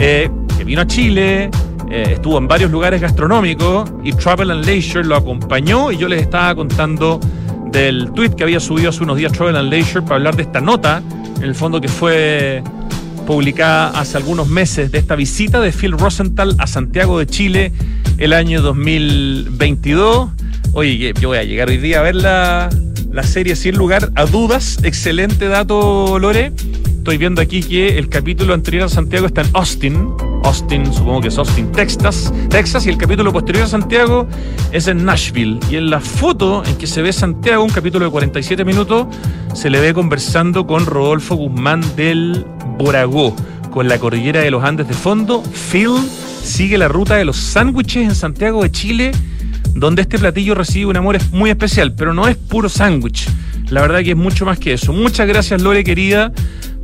eh, 0.00 0.28
que 0.58 0.64
vino 0.64 0.80
a 0.80 0.86
Chile, 0.88 1.48
eh, 1.90 2.12
estuvo 2.12 2.38
en 2.38 2.46
varios 2.46 2.70
lugares 2.70 3.00
gastronómicos 3.00 3.90
y 4.04 4.12
Travel 4.12 4.52
and 4.52 4.64
Leisure 4.64 5.04
lo 5.04 5.16
acompañó 5.16 5.90
y 5.90 5.96
yo 5.96 6.08
les 6.08 6.22
estaba 6.22 6.54
contando 6.54 7.18
del 7.72 8.12
tweet 8.12 8.30
que 8.30 8.44
había 8.44 8.60
subido 8.60 8.90
hace 8.90 9.02
unos 9.02 9.16
días 9.16 9.32
Travel 9.32 9.56
and 9.56 9.70
Leisure 9.70 10.02
para 10.02 10.16
hablar 10.16 10.36
de 10.36 10.42
esta 10.42 10.60
nota, 10.60 11.02
en 11.36 11.42
el 11.42 11.54
fondo 11.54 11.80
que 11.80 11.88
fue 11.88 12.62
publicada 13.26 13.88
hace 13.90 14.16
algunos 14.16 14.48
meses 14.48 14.92
de 14.92 14.98
esta 14.98 15.16
visita 15.16 15.60
de 15.60 15.72
Phil 15.72 15.92
Rosenthal 15.92 16.54
a 16.58 16.66
Santiago 16.66 17.18
de 17.18 17.26
Chile 17.26 17.72
el 18.18 18.34
año 18.34 18.62
2022. 18.62 20.30
Oye, 20.72 21.12
yo 21.20 21.28
voy 21.28 21.38
a 21.38 21.44
llegar 21.44 21.68
hoy 21.68 21.78
día 21.78 22.00
a 22.00 22.02
ver 22.02 22.14
la, 22.14 22.70
la 23.10 23.22
serie 23.24 23.56
sin 23.56 23.76
lugar 23.76 24.10
a 24.14 24.26
dudas. 24.26 24.78
Excelente 24.84 25.48
dato, 25.48 26.18
Lore. 26.20 26.52
Estoy 26.86 27.18
viendo 27.18 27.40
aquí 27.40 27.62
que 27.62 27.98
el 27.98 28.08
capítulo 28.08 28.54
anterior 28.54 28.84
a 28.84 28.88
Santiago 28.88 29.26
está 29.26 29.40
en 29.40 29.48
Austin. 29.54 30.29
Austin, 30.44 30.92
supongo 30.92 31.20
que 31.20 31.28
es 31.28 31.38
Austin, 31.38 31.70
Texas. 31.72 32.32
Texas 32.48 32.86
y 32.86 32.88
el 32.88 32.96
capítulo 32.96 33.32
posterior 33.32 33.64
a 33.64 33.68
Santiago 33.68 34.26
es 34.72 34.88
en 34.88 35.04
Nashville. 35.04 35.60
Y 35.70 35.76
en 35.76 35.90
la 35.90 36.00
foto 36.00 36.62
en 36.64 36.76
que 36.76 36.86
se 36.86 37.02
ve 37.02 37.12
Santiago, 37.12 37.62
un 37.62 37.70
capítulo 37.70 38.06
de 38.06 38.10
47 38.10 38.64
minutos, 38.64 39.06
se 39.54 39.70
le 39.70 39.80
ve 39.80 39.92
conversando 39.92 40.66
con 40.66 40.86
Rodolfo 40.86 41.34
Guzmán 41.34 41.82
del 41.96 42.44
Boragó, 42.78 43.36
con 43.70 43.88
la 43.88 43.98
cordillera 43.98 44.40
de 44.40 44.50
los 44.50 44.64
Andes 44.64 44.88
de 44.88 44.94
fondo. 44.94 45.42
Phil 45.70 45.92
sigue 46.42 46.78
la 46.78 46.88
ruta 46.88 47.16
de 47.16 47.24
los 47.24 47.36
sándwiches 47.36 48.04
en 48.04 48.14
Santiago 48.14 48.62
de 48.62 48.70
Chile, 48.70 49.12
donde 49.74 50.02
este 50.02 50.18
platillo 50.18 50.54
recibe 50.54 50.86
un 50.86 50.96
amor 50.96 51.18
muy 51.32 51.50
especial, 51.50 51.94
pero 51.94 52.14
no 52.14 52.28
es 52.28 52.36
puro 52.36 52.68
sándwich. 52.68 53.28
La 53.68 53.82
verdad 53.82 54.02
que 54.02 54.10
es 54.10 54.16
mucho 54.16 54.46
más 54.46 54.58
que 54.58 54.72
eso. 54.72 54.92
Muchas 54.92 55.28
gracias, 55.28 55.62
Lore, 55.62 55.84
querida 55.84 56.32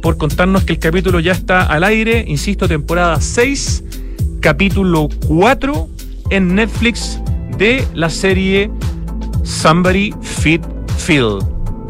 por 0.03 0.17
contarnos 0.17 0.65
que 0.65 0.75
el 0.75 0.79
capítulo 0.79 1.21
ya 1.21 1.33
está 1.33 1.63
al 1.63 1.85
aire. 1.85 2.25
Insisto, 2.27 2.69
temporada 2.69 3.21
6, 3.21 3.85
capítulo 4.41 5.09
4 5.27 5.89
en 6.31 6.55
Netflix 6.55 7.21
de 7.59 7.87
la 7.95 8.11
serie 8.11 8.71
Somebody 9.43 10.15
Fit 10.23 10.63
Phil. 11.07 11.39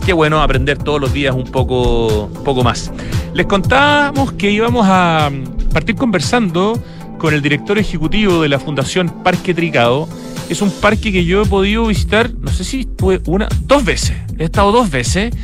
Qué 0.05 0.13
bueno 0.13 0.43
aprender 0.43 0.79
todos 0.79 1.01
los 1.01 1.13
días 1.13 1.35
un 1.35 1.45
poco, 1.45 2.31
poco 2.45 2.63
más. 2.63 2.93
Les 3.35 3.47
contábamos 3.47 4.33
que 4.33 4.51
íbamos 4.51 4.87
a 4.89 5.31
partir 5.73 5.97
conversando 5.97 6.81
con 7.19 7.35
el 7.35 7.43
director 7.43 7.79
ejecutivo 7.79 8.43
de 8.43 8.49
la 8.49 8.59
Fundación 8.59 9.09
Parque 9.23 9.53
Tricado. 9.53 10.09
Es 10.49 10.63
un 10.63 10.71
parque 10.71 11.11
que 11.13 11.25
yo 11.25 11.43
he 11.43 11.47
podido 11.47 11.87
visitar, 11.87 12.33
no 12.33 12.51
sé 12.51 12.63
si 12.65 12.89
fue 12.99 13.21
una, 13.27 13.49
dos 13.63 13.85
veces. 13.85 14.17
He 14.39 14.45
estado 14.45 14.71
dos 14.71 14.91
veces 14.91 15.35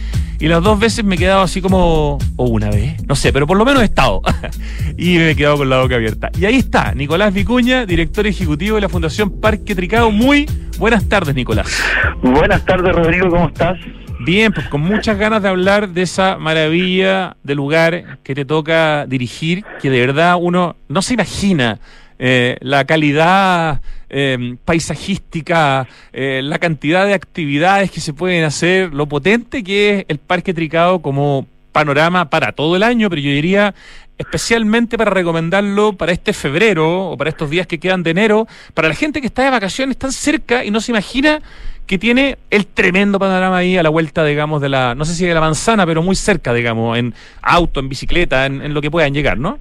y 0.42 0.48
las 0.48 0.60
dos 0.60 0.76
veces 0.76 1.04
me 1.04 1.14
he 1.14 1.18
quedado 1.18 1.42
así 1.42 1.62
como, 1.62 2.18
o 2.34 2.44
una 2.46 2.68
vez, 2.68 2.96
no 3.06 3.14
sé, 3.14 3.32
pero 3.32 3.46
por 3.46 3.56
lo 3.56 3.64
menos 3.64 3.80
he 3.80 3.84
estado. 3.84 4.22
y 4.98 5.16
me 5.16 5.30
he 5.30 5.36
quedado 5.36 5.58
con 5.58 5.70
la 5.70 5.78
boca 5.78 5.94
abierta. 5.94 6.32
Y 6.36 6.44
ahí 6.46 6.56
está, 6.56 6.92
Nicolás 6.96 7.32
Vicuña, 7.32 7.86
director 7.86 8.26
ejecutivo 8.26 8.74
de 8.74 8.80
la 8.80 8.88
Fundación 8.88 9.40
Parque 9.40 9.76
Tricado. 9.76 10.10
Muy 10.10 10.50
buenas 10.80 11.08
tardes, 11.08 11.36
Nicolás. 11.36 11.80
Buenas 12.22 12.64
tardes, 12.64 12.92
Rodrigo, 12.92 13.30
¿cómo 13.30 13.46
estás? 13.46 13.78
Bien, 14.18 14.52
pues 14.52 14.66
con 14.66 14.80
muchas 14.80 15.16
ganas 15.16 15.44
de 15.44 15.48
hablar 15.48 15.90
de 15.90 16.02
esa 16.02 16.38
maravilla 16.38 17.36
de 17.44 17.54
lugar 17.54 18.18
que 18.24 18.34
te 18.34 18.44
toca 18.44 19.06
dirigir, 19.06 19.64
que 19.80 19.90
de 19.90 20.00
verdad 20.00 20.38
uno 20.40 20.74
no 20.88 21.02
se 21.02 21.14
imagina 21.14 21.78
eh, 22.18 22.56
la 22.62 22.84
calidad 22.84 23.80
eh, 24.12 24.56
paisajística, 24.64 25.88
eh, 26.12 26.40
la 26.44 26.58
cantidad 26.58 27.06
de 27.06 27.14
actividades 27.14 27.90
que 27.90 28.00
se 28.00 28.12
pueden 28.12 28.44
hacer, 28.44 28.92
lo 28.92 29.06
potente 29.06 29.64
que 29.64 30.00
es 30.00 30.04
el 30.08 30.18
Parque 30.18 30.54
Tricado 30.54 31.00
como 31.00 31.46
panorama 31.72 32.28
para 32.30 32.52
todo 32.52 32.76
el 32.76 32.82
año, 32.82 33.08
pero 33.08 33.22
yo 33.22 33.30
diría 33.30 33.74
especialmente 34.18 34.96
para 34.96 35.10
recomendarlo 35.10 35.94
para 35.94 36.12
este 36.12 36.32
febrero 36.32 37.10
o 37.10 37.16
para 37.16 37.30
estos 37.30 37.50
días 37.50 37.66
que 37.66 37.80
quedan 37.80 38.02
de 38.02 38.10
enero, 38.10 38.46
para 38.74 38.86
la 38.88 38.94
gente 38.94 39.20
que 39.20 39.26
está 39.26 39.42
de 39.42 39.50
vacaciones 39.50 39.96
tan 39.96 40.12
cerca 40.12 40.64
y 40.64 40.70
no 40.70 40.80
se 40.80 40.92
imagina 40.92 41.40
que 41.86 41.98
tiene 41.98 42.38
el 42.50 42.66
tremendo 42.66 43.18
panorama 43.18 43.56
ahí 43.56 43.76
a 43.76 43.82
la 43.82 43.88
vuelta, 43.88 44.24
digamos, 44.24 44.60
de 44.60 44.68
la, 44.68 44.94
no 44.94 45.04
sé 45.04 45.14
si 45.14 45.26
de 45.26 45.34
la 45.34 45.40
manzana, 45.40 45.84
pero 45.86 46.02
muy 46.02 46.14
cerca, 46.14 46.54
digamos, 46.54 46.96
en 46.96 47.14
auto, 47.40 47.80
en 47.80 47.88
bicicleta, 47.88 48.46
en, 48.46 48.62
en 48.62 48.74
lo 48.74 48.80
que 48.80 48.90
puedan 48.90 49.12
llegar, 49.12 49.38
¿no? 49.38 49.58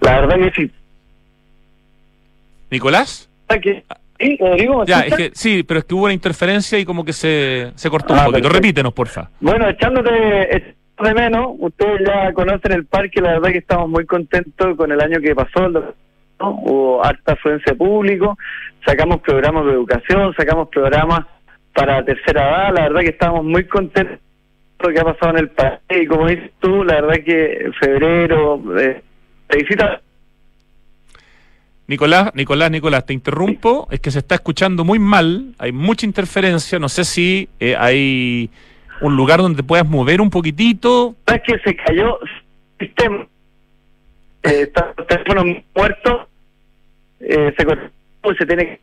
La 0.00 0.20
verdad 0.20 0.36
que 0.36 0.52
sí, 0.52 0.70
¿Nicolás? 2.70 3.28
Sí, 4.18 4.36
Rodrigo, 4.40 4.84
ya, 4.86 5.00
es 5.00 5.14
que, 5.16 5.30
sí, 5.34 5.64
pero 5.64 5.80
es 5.80 5.84
que 5.86 5.94
hubo 5.94 6.04
una 6.04 6.12
interferencia 6.12 6.78
y 6.78 6.84
como 6.84 7.04
que 7.04 7.12
se, 7.12 7.72
se 7.74 7.90
cortó 7.90 8.12
un 8.14 8.20
Ah, 8.20 8.24
poquito. 8.26 8.42
perfecto. 8.42 8.56
Repítenos, 8.62 8.92
porfa. 8.92 9.30
Bueno, 9.40 9.68
echándote 9.68 10.10
de 11.02 11.14
menos, 11.14 11.48
ustedes 11.58 12.00
ya 12.06 12.32
conocen 12.32 12.72
el 12.72 12.86
parque, 12.86 13.20
la 13.20 13.32
verdad 13.32 13.50
que 13.50 13.58
estamos 13.58 13.88
muy 13.90 14.06
contentos 14.06 14.76
con 14.76 14.92
el 14.92 15.00
año 15.00 15.20
que 15.20 15.34
pasó, 15.34 15.68
¿no? 15.68 15.82
hubo 16.40 17.04
harta 17.04 17.32
afluencia 17.32 17.72
de 17.72 17.76
público, 17.78 18.38
sacamos 18.86 19.20
programas 19.20 19.66
de 19.66 19.72
educación, 19.72 20.32
sacamos 20.36 20.68
programas 20.68 21.20
para 21.74 22.04
tercera 22.04 22.42
edad, 22.68 22.74
la 22.76 22.82
verdad 22.82 23.00
que 23.00 23.08
estamos 23.08 23.44
muy 23.44 23.64
contentos 23.66 24.18
con 24.78 24.90
lo 24.90 24.94
que 24.94 25.00
ha 25.00 25.12
pasado 25.12 25.32
en 25.32 25.38
el 25.38 25.50
parque 25.50 26.02
y 26.02 26.06
como 26.06 26.28
dices 26.28 26.50
tú, 26.60 26.84
la 26.84 27.00
verdad 27.00 27.24
que 27.24 27.70
febrero, 27.80 28.62
eh, 28.78 29.02
se 29.50 29.56
visita 29.58 30.00
Nicolás, 31.86 32.30
Nicolás, 32.34 32.70
Nicolás, 32.70 33.04
te 33.04 33.12
interrumpo. 33.12 33.86
Es 33.90 34.00
que 34.00 34.10
se 34.10 34.20
está 34.20 34.36
escuchando 34.36 34.84
muy 34.84 34.98
mal, 34.98 35.54
hay 35.58 35.72
mucha 35.72 36.06
interferencia. 36.06 36.78
No 36.78 36.88
sé 36.88 37.04
si 37.04 37.48
eh, 37.60 37.76
hay 37.78 38.50
un 39.00 39.16
lugar 39.16 39.40
donde 39.40 39.62
puedas 39.62 39.88
mover 39.88 40.20
un 40.20 40.30
poquitito. 40.30 41.14
es 41.26 41.42
que 41.42 41.58
se 41.58 41.76
cayó 41.76 42.18
el 42.20 42.86
sistema. 42.86 43.26
Eh, 44.44 44.62
está 44.62 44.94
muerto, 45.74 46.28
eh, 47.20 47.54
se 47.56 47.64
cortó 47.64 48.32
y 48.32 48.36
se 48.36 48.46
tiene 48.46 48.66
que 48.66 48.80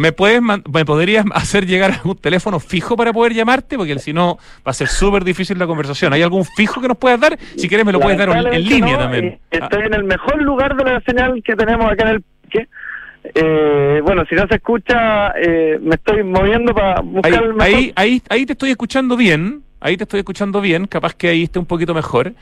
¿Me, 0.00 0.12
puedes, 0.12 0.40
¿Me 0.42 0.84
podrías 0.84 1.24
hacer 1.34 1.66
llegar 1.66 1.90
algún 1.92 2.16
teléfono 2.16 2.58
fijo 2.58 2.96
para 2.96 3.12
poder 3.12 3.34
llamarte? 3.34 3.76
Porque 3.76 3.98
si 3.98 4.12
no, 4.12 4.38
va 4.66 4.70
a 4.70 4.72
ser 4.72 4.88
súper 4.88 5.24
difícil 5.24 5.58
la 5.58 5.66
conversación. 5.66 6.12
¿Hay 6.12 6.22
algún 6.22 6.44
fijo 6.44 6.80
que 6.80 6.88
nos 6.88 6.96
puedas 6.96 7.20
dar? 7.20 7.38
Si 7.56 7.68
quieres, 7.68 7.84
me 7.84 7.92
lo 7.92 8.00
puedes 8.00 8.18
dar 8.18 8.30
en- 8.30 8.64
línea 8.64 8.94
no, 8.94 8.98
también. 8.98 9.38
y 9.52 9.56
Estoy 9.56 9.82
en 9.84 9.94
el 9.94 10.04
mejor 10.04 10.40
lugar 10.42 10.74
de 10.76 10.84
la 10.84 11.00
señal 11.02 11.42
que 11.44 11.54
tenemos 11.54 11.90
acá 11.92 12.04
en 12.04 12.08
el 12.16 12.22
parque. 12.22 12.68
Eh, 13.34 14.00
bueno, 14.02 14.24
si 14.28 14.34
no 14.34 14.46
se 14.48 14.54
escucha, 14.54 15.32
eh, 15.38 15.78
me 15.82 15.96
estoy 15.96 16.22
moviendo 16.24 16.74
para 16.74 17.00
buscar 17.02 17.32
Ahí, 17.34 17.38
el 17.38 17.54
mejor. 17.54 17.62
ahí, 17.62 17.92
ahí, 17.96 18.22
ahí 18.30 18.46
te 18.46 18.52
estoy 18.54 18.70
escuchando 18.70 19.16
bien. 19.16 19.62
Ahí 19.80 19.96
te 19.96 20.04
estoy 20.04 20.20
escuchando 20.20 20.60
bien. 20.60 20.86
Capaz 20.86 21.14
que 21.14 21.28
ahí 21.28 21.42
esté 21.44 21.58
un 21.58 21.66
poquito 21.66 21.92
mejor. 21.94 22.32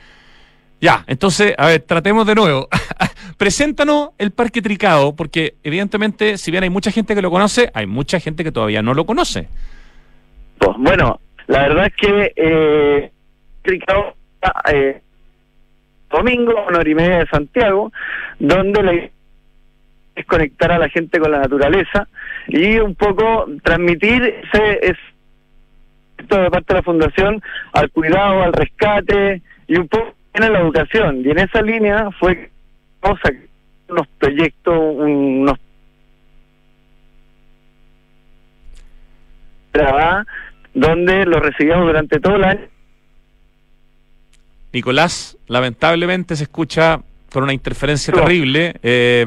Ya, 0.81 1.03
entonces, 1.07 1.53
a 1.57 1.67
ver, 1.67 1.81
tratemos 1.81 2.25
de 2.25 2.35
nuevo. 2.35 2.69
Preséntanos 3.37 4.09
el 4.17 4.31
Parque 4.31 4.61
Tricado, 4.61 5.15
porque 5.15 5.55
evidentemente, 5.63 6.37
si 6.37 6.51
bien 6.51 6.63
hay 6.63 6.69
mucha 6.69 6.91
gente 6.91 7.15
que 7.15 7.21
lo 7.21 7.31
conoce, 7.31 7.69
hay 7.73 7.85
mucha 7.85 8.19
gente 8.19 8.43
que 8.43 8.51
todavía 8.51 8.81
no 8.81 8.93
lo 8.93 9.05
conoce. 9.05 9.47
Pues, 10.57 10.77
Bueno, 10.77 11.19
la 11.47 11.67
verdad 11.67 11.87
es 11.87 11.95
que 11.95 12.33
eh, 12.35 13.11
Tricao, 13.61 14.15
eh, 14.71 15.01
domingo, 16.09 16.53
una 16.67 16.79
hora 16.79 16.89
y 16.89 16.95
media 16.95 17.17
de 17.19 17.27
Santiago, 17.27 17.91
donde 18.39 18.83
la 18.83 18.93
idea 18.93 19.09
es 20.15 20.25
conectar 20.25 20.71
a 20.71 20.79
la 20.79 20.89
gente 20.89 21.19
con 21.19 21.31
la 21.31 21.39
naturaleza 21.39 22.07
y 22.47 22.77
un 22.77 22.95
poco 22.95 23.45
transmitir 23.63 24.21
ese, 24.23 24.79
ese 24.81 24.99
de 26.17 26.51
parte 26.51 26.73
de 26.73 26.79
la 26.79 26.83
fundación 26.83 27.41
al 27.71 27.89
cuidado, 27.91 28.43
al 28.43 28.53
rescate 28.53 29.41
y 29.67 29.77
un 29.77 29.87
poco 29.87 30.13
en 30.43 30.53
la 30.53 30.59
educación. 30.59 31.21
Y 31.25 31.29
en 31.31 31.39
esa 31.39 31.61
línea 31.61 32.09
fue 32.19 32.35
que 32.35 32.51
vamos 33.01 33.19
a 33.25 33.31
unos 33.91 34.07
proyectos, 34.19 34.75
unos 34.77 35.57
donde 40.73 41.25
lo 41.25 41.39
recibíamos 41.39 41.85
durante 41.87 42.19
todo 42.19 42.35
el 42.35 42.43
año. 42.43 42.67
Nicolás, 44.73 45.37
lamentablemente 45.47 46.35
se 46.35 46.43
escucha 46.43 47.01
con 47.31 47.43
una 47.43 47.53
interferencia 47.53 48.13
No. 48.13 48.21
terrible. 48.21 48.75
Eh, 48.83 49.25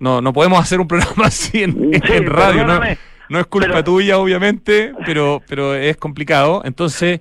no, 0.00 0.20
no 0.20 0.32
podemos 0.32 0.58
hacer 0.60 0.80
un 0.80 0.88
programa 0.88 1.24
así 1.26 1.62
en, 1.62 1.72
Sí, 1.92 2.12
en 2.12 2.26
radio, 2.26 2.66
¿no? 2.66 2.80
No 3.28 3.38
es 3.38 3.46
culpa 3.46 3.68
Pero- 3.68 3.84
tuya, 3.84 4.18
obviamente, 4.18 4.92
pero, 5.04 5.42
pero 5.46 5.74
es 5.74 5.96
complicado. 5.96 6.62
Entonces, 6.64 7.20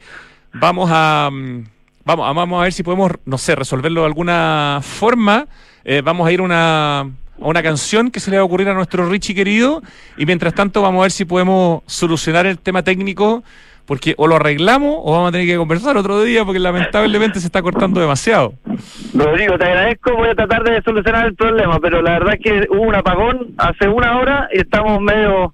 vamos 0.53 0.89
a, 0.91 1.29
mm, 1.31 1.63
vamos, 2.07 2.27
a- 2.29 2.33
vamos 2.33 2.59
a 2.59 2.63
ver 2.63 2.73
si 2.73 2.81
podemos, 2.83 3.11
no 3.25 3.37
sé, 3.37 3.55
resolverlo 3.55 4.01
de 4.01 4.07
alguna 4.07 4.79
forma. 4.81 5.45
Eh, 5.83 6.01
vamos 6.03 6.27
a 6.27 6.31
ir 6.31 6.41
una, 6.41 7.01
a 7.01 7.05
una 7.37 7.61
canción 7.61 8.09
que 8.11 8.19
se 8.19 8.31
le 8.31 8.37
va 8.37 8.41
a 8.41 8.45
ocurrir 8.45 8.69
a 8.69 8.73
nuestro 8.73 9.07
Richie 9.09 9.35
querido. 9.35 9.81
Y 10.17 10.25
mientras 10.25 10.53
tanto 10.53 10.81
vamos 10.81 10.99
a 10.99 11.03
ver 11.03 11.11
si 11.11 11.25
podemos 11.25 11.83
solucionar 11.85 12.45
el 12.45 12.57
tema 12.59 12.81
técnico 12.83 13.43
porque 13.85 14.15
o 14.17 14.27
lo 14.27 14.35
arreglamos 14.35 14.95
o 15.01 15.13
vamos 15.13 15.29
a 15.29 15.31
tener 15.31 15.47
que 15.47 15.55
conversar 15.55 15.95
otro 15.95 16.21
día 16.21 16.43
porque 16.43 16.59
lamentablemente 16.59 17.39
se 17.39 17.45
está 17.47 17.61
cortando 17.61 18.01
demasiado. 18.01 18.53
Rodrigo, 19.13 19.57
te 19.57 19.63
agradezco, 19.63 20.13
voy 20.13 20.27
a 20.27 20.35
tratar 20.35 20.63
de 20.65 20.81
solucionar 20.81 21.25
el 21.25 21.35
problema, 21.35 21.79
pero 21.79 22.01
la 22.01 22.11
verdad 22.19 22.33
es 22.33 22.39
que 22.41 22.67
hubo 22.69 22.81
un 22.81 22.95
apagón 22.95 23.53
hace 23.57 23.87
una 23.87 24.17
hora 24.17 24.49
y 24.53 24.59
estamos 24.59 24.99
medio, 24.99 25.53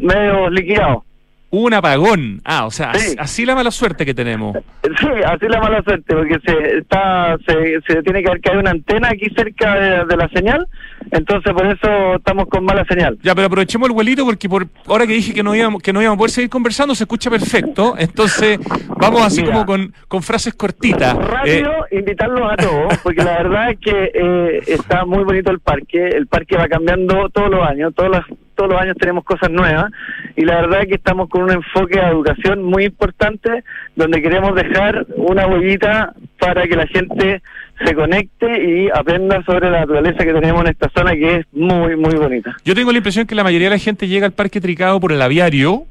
medio 0.00 0.50
liquidados. 0.50 1.04
Un 1.52 1.74
apagón. 1.74 2.40
Ah, 2.44 2.64
o 2.64 2.70
sea, 2.70 2.92
así 3.18 3.44
la 3.44 3.56
mala 3.56 3.72
suerte 3.72 4.06
que 4.06 4.14
tenemos. 4.14 4.56
Sí, 4.84 5.08
así 5.26 5.46
la 5.48 5.60
mala 5.60 5.82
suerte, 5.82 6.14
porque 6.14 6.38
se 6.46 6.78
está 6.78 7.36
se, 7.44 7.80
se 7.86 8.02
tiene 8.02 8.22
que 8.22 8.28
haber 8.28 8.40
caído 8.40 8.60
una 8.60 8.70
antena 8.70 9.08
aquí 9.08 9.28
cerca 9.34 10.04
de, 10.04 10.16
la 10.16 10.28
señal, 10.28 10.68
entonces 11.10 11.52
por 11.52 11.66
eso 11.66 12.14
estamos 12.16 12.46
con 12.46 12.64
mala 12.64 12.84
señal. 12.84 13.18
Ya, 13.22 13.34
pero 13.34 13.48
aprovechemos 13.48 13.88
el 13.88 13.94
vuelito 13.94 14.24
porque 14.24 14.48
por 14.48 14.68
ahora 14.86 15.08
que 15.08 15.14
dije 15.14 15.34
que 15.34 15.42
no 15.42 15.54
íbamos 15.54 15.82
que 15.82 15.92
no 15.92 16.00
íbamos 16.00 16.16
a 16.16 16.18
poder 16.18 16.30
seguir 16.30 16.50
conversando 16.50 16.94
se 16.94 17.04
escucha 17.04 17.30
perfecto, 17.30 17.94
entonces 17.98 18.58
vamos 19.00 19.22
así 19.22 19.42
como 19.42 19.66
con, 19.66 19.92
con 20.06 20.22
frases 20.22 20.54
cortitas. 20.54 21.16
Rápido, 21.16 21.72
eh, 21.90 21.98
invitarlos 21.98 22.52
a 22.52 22.56
todos, 22.56 22.98
porque 23.02 23.24
la 23.24 23.42
verdad 23.42 23.70
es 23.72 23.78
que 23.80 24.10
eh, 24.14 24.62
está 24.68 25.04
muy 25.04 25.24
bonito 25.24 25.50
el 25.50 25.58
parque, 25.58 26.08
el 26.08 26.28
parque 26.28 26.56
va 26.56 26.68
cambiando 26.68 27.28
todos 27.30 27.50
los 27.50 27.68
años, 27.68 27.92
todos 27.94 28.10
los 28.10 28.38
todos 28.60 28.72
los 28.72 28.80
años 28.82 28.96
tenemos 29.00 29.24
cosas 29.24 29.50
nuevas 29.50 29.90
y 30.36 30.44
la 30.44 30.60
verdad 30.60 30.82
es 30.82 30.88
que 30.88 30.96
estamos 30.96 31.30
con 31.30 31.44
un 31.44 31.50
enfoque 31.50 31.98
de 31.98 32.06
educación 32.08 32.62
muy 32.62 32.84
importante 32.84 33.64
donde 33.96 34.20
queremos 34.20 34.54
dejar 34.54 35.06
una 35.16 35.46
huellita 35.46 36.12
para 36.38 36.66
que 36.66 36.76
la 36.76 36.86
gente 36.86 37.40
se 37.82 37.94
conecte 37.94 38.46
y 38.62 38.90
aprenda 38.90 39.42
sobre 39.44 39.70
la 39.70 39.80
naturaleza 39.80 40.26
que 40.26 40.34
tenemos 40.34 40.60
en 40.60 40.72
esta 40.72 40.90
zona 40.94 41.12
que 41.12 41.36
es 41.36 41.46
muy, 41.52 41.96
muy 41.96 42.14
bonita. 42.16 42.54
Yo 42.62 42.74
tengo 42.74 42.92
la 42.92 42.98
impresión 42.98 43.26
que 43.26 43.34
la 43.34 43.44
mayoría 43.44 43.68
de 43.70 43.76
la 43.76 43.82
gente 43.82 44.06
llega 44.06 44.26
al 44.26 44.32
Parque 44.32 44.60
Tricado 44.60 45.00
por 45.00 45.12
el 45.12 45.22
aviario, 45.22 45.86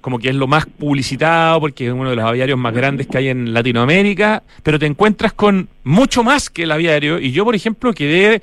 como 0.00 0.18
que 0.18 0.30
es 0.30 0.34
lo 0.36 0.46
más 0.46 0.64
publicitado 0.64 1.60
porque 1.60 1.88
es 1.88 1.92
uno 1.92 2.08
de 2.08 2.16
los 2.16 2.24
aviarios 2.24 2.58
más 2.58 2.72
grandes 2.72 3.08
que 3.08 3.18
hay 3.18 3.28
en 3.28 3.52
Latinoamérica, 3.52 4.42
pero 4.62 4.78
te 4.78 4.86
encuentras 4.86 5.34
con 5.34 5.68
mucho 5.84 6.24
más 6.24 6.48
que 6.48 6.62
el 6.62 6.72
aviario 6.72 7.18
y 7.18 7.32
yo, 7.32 7.44
por 7.44 7.54
ejemplo, 7.54 7.92
quedé 7.92 8.40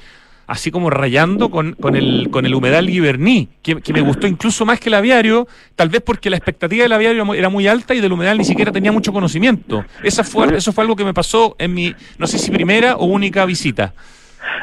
así 0.47 0.71
como 0.71 0.89
rayando 0.89 1.49
con, 1.49 1.73
con, 1.73 1.95
el, 1.95 2.29
con 2.31 2.45
el 2.45 2.53
humedal 2.55 2.89
Giverny, 2.89 3.49
que, 3.61 3.75
me 3.93 4.01
gustó 4.01 4.27
incluso 4.27 4.65
más 4.65 4.79
que 4.79 4.89
el 4.89 4.95
aviario, 4.95 5.47
tal 5.75 5.89
vez 5.89 6.01
porque 6.01 6.29
la 6.29 6.37
expectativa 6.37 6.83
del 6.83 6.91
aviario 6.91 7.33
era 7.33 7.49
muy 7.49 7.67
alta 7.67 7.93
y 7.93 8.01
del 8.01 8.11
humedal 8.11 8.37
ni 8.37 8.45
siquiera 8.45 8.71
tenía 8.71 8.91
mucho 8.91 9.13
conocimiento. 9.13 9.85
Esa 10.03 10.23
fue, 10.23 10.55
eso 10.55 10.71
fue 10.71 10.83
algo 10.83 10.95
que 10.95 11.05
me 11.05 11.13
pasó 11.13 11.55
en 11.59 11.73
mi, 11.73 11.95
no 12.17 12.27
sé 12.27 12.37
si 12.37 12.51
primera 12.51 12.97
o 12.97 13.05
única 13.05 13.45
visita. 13.45 13.93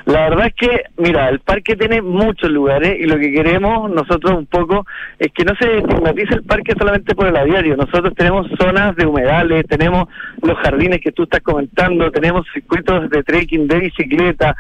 La 0.07 0.29
verdad 0.29 0.47
es 0.47 0.55
que, 0.55 0.83
mira, 0.97 1.29
el 1.29 1.41
parque 1.41 1.77
tiene 1.77 2.03
muchos 2.03 2.51
lugares 2.51 2.99
y 2.99 3.05
lo 3.05 3.19
que 3.19 3.33
queremos 3.33 3.91
nosotros 3.91 4.33
un 4.37 4.47
poco 4.47 4.87
es 5.19 5.33
que 5.33 5.45
no 5.45 5.55
se 5.57 5.79
estigmatice 5.79 6.35
el 6.35 6.43
parque 6.43 6.75
solamente 6.79 7.15
por 7.15 7.27
el 7.27 7.37
aviario. 7.37 7.77
Nosotros 7.77 8.15
tenemos 8.15 8.47
zonas 8.59 8.97
de 8.97 9.07
humedales, 9.07 9.67
tenemos 9.67 10.09
los 10.43 10.57
jardines 10.59 11.01
que 11.01 11.13
tú 11.13 11.25
estás 11.25 11.41
comentando, 11.41 12.11
tenemos 12.11 12.47
circuitos 12.53 13.11
de 13.11 13.23
trekking, 13.23 13.69
de 13.69 13.79
bicicleta, 13.79 14.57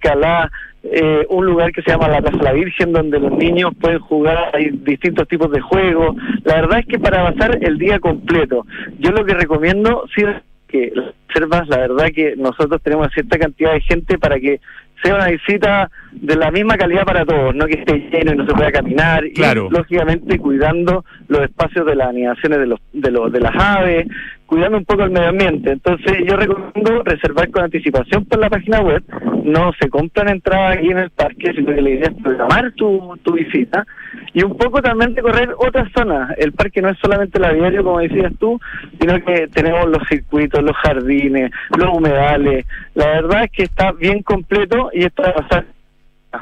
Calá, 0.00 0.50
eh, 0.82 1.26
un 1.28 1.46
lugar 1.46 1.72
que 1.72 1.82
se 1.82 1.90
llama 1.90 2.08
la 2.08 2.22
Plaza 2.22 2.42
La 2.42 2.52
Virgen, 2.52 2.92
donde 2.92 3.20
los 3.20 3.32
niños 3.32 3.72
pueden 3.80 3.98
jugar, 4.00 4.50
hay 4.54 4.70
distintos 4.70 5.28
tipos 5.28 5.50
de 5.50 5.60
juegos. 5.60 6.16
La 6.44 6.56
verdad 6.56 6.80
es 6.80 6.86
que 6.86 6.98
para 6.98 7.30
pasar 7.30 7.58
el 7.60 7.78
día 7.78 7.98
completo, 7.98 8.66
yo 8.98 9.10
lo 9.10 9.24
que 9.24 9.34
recomiendo, 9.34 10.04
sí, 10.14 10.22
que 10.68 10.92
observas, 11.28 11.68
la 11.68 11.78
verdad 11.78 12.06
que 12.14 12.34
nosotros 12.36 12.80
tenemos 12.82 13.08
cierta 13.12 13.38
cantidad 13.38 13.72
de 13.72 13.80
gente 13.80 14.18
para 14.18 14.38
que 14.38 14.60
sea 15.02 15.14
una 15.14 15.28
visita 15.28 15.90
de 16.12 16.36
la 16.36 16.50
misma 16.50 16.76
calidad 16.76 17.04
para 17.04 17.24
todos, 17.24 17.54
no 17.54 17.66
que 17.66 17.78
esté 17.80 17.98
lleno 18.12 18.32
y 18.32 18.36
no 18.36 18.46
se 18.46 18.52
pueda 18.52 18.70
caminar, 18.70 19.24
y 19.24 19.34
lógicamente 19.70 20.38
cuidando 20.38 21.04
los 21.28 21.42
espacios 21.42 21.86
de 21.86 21.96
las 21.96 22.08
anidaciones 22.08 22.58
de, 22.58 22.66
los, 22.66 22.80
de, 22.92 23.10
los, 23.10 23.32
de 23.32 23.40
las 23.40 23.54
aves, 23.56 24.06
cuidando 24.50 24.78
un 24.78 24.84
poco 24.84 25.04
el 25.04 25.12
medio 25.12 25.28
ambiente. 25.28 25.70
Entonces 25.70 26.24
yo 26.26 26.34
recomiendo 26.34 27.04
reservar 27.04 27.48
con 27.50 27.62
anticipación 27.62 28.24
por 28.24 28.40
la 28.40 28.50
página 28.50 28.80
web, 28.80 29.00
no 29.44 29.72
se 29.80 29.88
compran 29.88 30.28
entradas 30.28 30.76
aquí 30.76 30.90
en 30.90 30.98
el 30.98 31.10
parque, 31.10 31.52
sino 31.54 31.72
que 31.72 31.80
la 31.80 31.90
idea 31.90 32.08
es 32.08 32.20
programar 32.20 32.72
tu, 32.72 33.16
tu 33.22 33.34
visita 33.34 33.86
y 34.34 34.42
un 34.42 34.56
poco 34.56 34.82
también 34.82 35.14
recorrer 35.14 35.54
otras 35.56 35.88
zonas. 35.96 36.36
El 36.36 36.52
parque 36.52 36.82
no 36.82 36.88
es 36.88 36.98
solamente 36.98 37.38
el 37.38 37.44
aviario, 37.44 37.84
como 37.84 38.00
decías 38.00 38.32
tú, 38.40 38.60
sino 39.00 39.24
que 39.24 39.46
tenemos 39.46 39.88
los 39.88 40.02
circuitos, 40.08 40.64
los 40.64 40.76
jardines, 40.78 41.52
los 41.78 41.96
humedales. 41.96 42.66
La 42.94 43.06
verdad 43.06 43.44
es 43.44 43.52
que 43.52 43.62
está 43.62 43.92
bien 43.92 44.20
completo 44.24 44.90
y 44.92 45.04
esto 45.04 45.22
va 45.22 45.28
a 45.28 45.34
pasar 45.34 45.64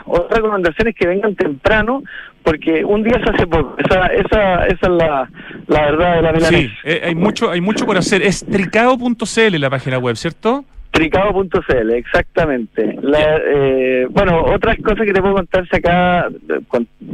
otra 0.07 0.37
recomendación 0.37 0.89
es 0.89 0.95
que 0.95 1.07
vengan 1.07 1.35
temprano, 1.35 2.03
porque 2.43 2.85
un 2.85 3.03
día 3.03 3.19
se 3.25 3.31
hace 3.31 3.47
poco. 3.47 3.77
Esa, 3.79 4.07
esa, 4.07 4.67
esa 4.67 4.87
es 4.87 4.89
la, 4.89 5.31
la 5.67 5.81
verdad 5.91 6.17
de 6.17 6.23
la 6.23 6.33
milanesa. 6.33 6.59
Sí, 6.59 6.71
eh, 6.85 7.01
hay 7.05 7.15
mucho, 7.15 7.51
hay 7.51 7.61
mucho 7.61 7.87
por 7.87 7.97
hacer. 7.97 8.23
Es 8.23 8.45
tricado.cl 8.45 9.59
la 9.59 9.71
página 9.71 9.99
web, 9.99 10.17
¿cierto? 10.17 10.65
Tricado.cl, 10.91 11.91
exactamente. 11.91 12.99
La, 13.03 13.37
eh, 13.37 14.07
bueno, 14.11 14.43
otras 14.45 14.77
cosas 14.79 15.07
que 15.07 15.13
te 15.13 15.21
puedo 15.21 15.35
contarse 15.35 15.77
acá, 15.77 16.29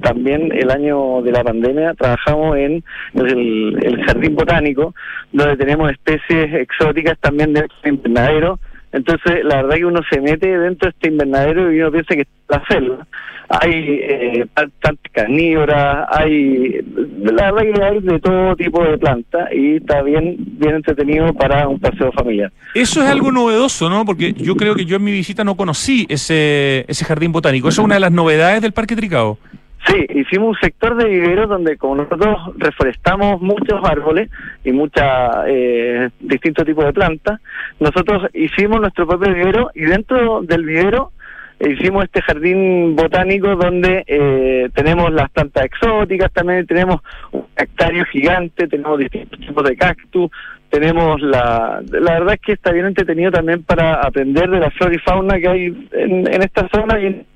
también 0.01 0.53
el 0.53 0.71
año 0.71 1.23
de 1.23 1.33
la 1.33 1.43
pandemia 1.43 1.95
trabajamos 1.95 2.57
en 2.57 2.85
el, 3.15 3.79
el, 3.83 4.05
jardín 4.05 4.37
botánico, 4.37 4.95
donde 5.33 5.57
tenemos 5.57 5.91
especies 5.91 6.55
exóticas 6.55 7.19
también 7.19 7.53
de 7.53 7.67
invernadero 7.85 8.59
entonces, 8.95 9.45
la 9.45 9.57
verdad 9.57 9.77
que 9.77 9.85
uno 9.87 10.01
se 10.09 10.21
mete 10.21 10.57
dentro 10.57 10.87
de 10.89 10.91
este 10.91 11.09
invernadero 11.09 11.73
y 11.73 11.81
uno 11.81 11.91
piensa 11.91 12.15
que 12.15 12.21
es 12.21 12.29
la 12.49 12.63
selva. 12.69 13.07
Hay 13.49 13.73
eh, 13.73 14.47
tantas 14.55 15.11
carnívoras, 15.13 16.07
hay, 16.11 16.81
la 17.21 17.53
verdad 17.53 17.75
que 17.75 17.83
hay 17.83 18.01
de 18.01 18.21
todo 18.21 18.55
tipo 18.55 18.85
de 18.85 18.97
plantas 18.97 19.49
y 19.53 19.77
está 19.77 20.01
bien, 20.03 20.37
bien 20.39 20.77
entretenido 20.77 21.35
para 21.35 21.67
un 21.69 21.81
paseo 21.81 22.13
familiar. 22.13 22.53
Eso 22.73 23.03
es 23.03 23.09
algo 23.09 23.33
novedoso, 23.33 23.91
¿no? 23.91 24.05
Porque 24.05 24.33
yo 24.33 24.55
creo 24.55 24.77
que 24.77 24.85
yo 24.85 24.97
en 24.97 25.05
mi 25.05 25.13
visita 25.13 25.43
no 25.43 25.57
conocí 25.57 26.07
ese, 26.09 26.85
ese 26.87 27.05
jardín 27.05 27.33
botánico. 27.33 27.69
Eso 27.69 27.83
es 27.83 27.85
una 27.85 27.95
de 27.95 28.01
las 28.01 28.13
novedades 28.13 28.63
del 28.63 28.73
Parque 28.73 28.95
Tricao. 28.95 29.39
Sí, 29.87 30.07
hicimos 30.15 30.49
un 30.49 30.61
sector 30.61 30.97
de 30.97 31.09
viveros 31.09 31.49
donde 31.49 31.77
como 31.77 31.97
nosotros 31.97 32.37
reforestamos 32.57 33.41
muchos 33.43 33.81
árboles 33.85 34.31
y 34.65 34.73
muchos 34.73 35.05
eh, 35.47 36.09
distintos 36.21 36.65
tipos 36.65 36.87
de 36.87 36.93
plantas, 36.93 37.41
nosotros 37.81 38.31
hicimos 38.33 38.81
nuestro 38.81 39.07
propio 39.07 39.35
vivero 39.35 39.71
y 39.75 39.83
dentro 39.83 40.41
del 40.43 40.65
vivero 40.65 41.13
hicimos 41.61 42.05
este 42.05 42.23
jardín 42.23 42.97
botánico 42.97 43.55
donde 43.57 44.05
eh, 44.07 44.71
tenemos 44.75 45.13
las 45.13 45.31
plantas 45.31 45.65
exóticas, 45.65 46.33
también 46.33 46.67
tenemos 46.67 47.01
un 47.33 47.47
hectario 47.57 48.05
gigante, 48.07 48.67
tenemos 48.67 48.99
distintos 48.99 49.39
tipos 49.39 49.65
de 49.65 49.77
cactus, 49.77 50.31
tenemos 50.71 51.21
la... 51.21 51.83
La 51.91 52.13
verdad 52.15 52.35
es 52.35 52.41
que 52.41 52.53
está 52.53 52.73
bien 52.73 52.87
entretenido 52.87 53.31
también 53.31 53.63
para 53.63 54.01
aprender 54.01 54.51
de 54.51 54.61
la 54.61 54.71
flora 54.71 54.95
y 54.95 54.99
fauna 54.99 55.39
que 55.39 55.49
hay 55.49 55.89
en, 55.93 56.33
en 56.33 56.43
esta 56.43 56.69
zona 56.69 56.99
y 57.01 57.07
en 57.07 57.27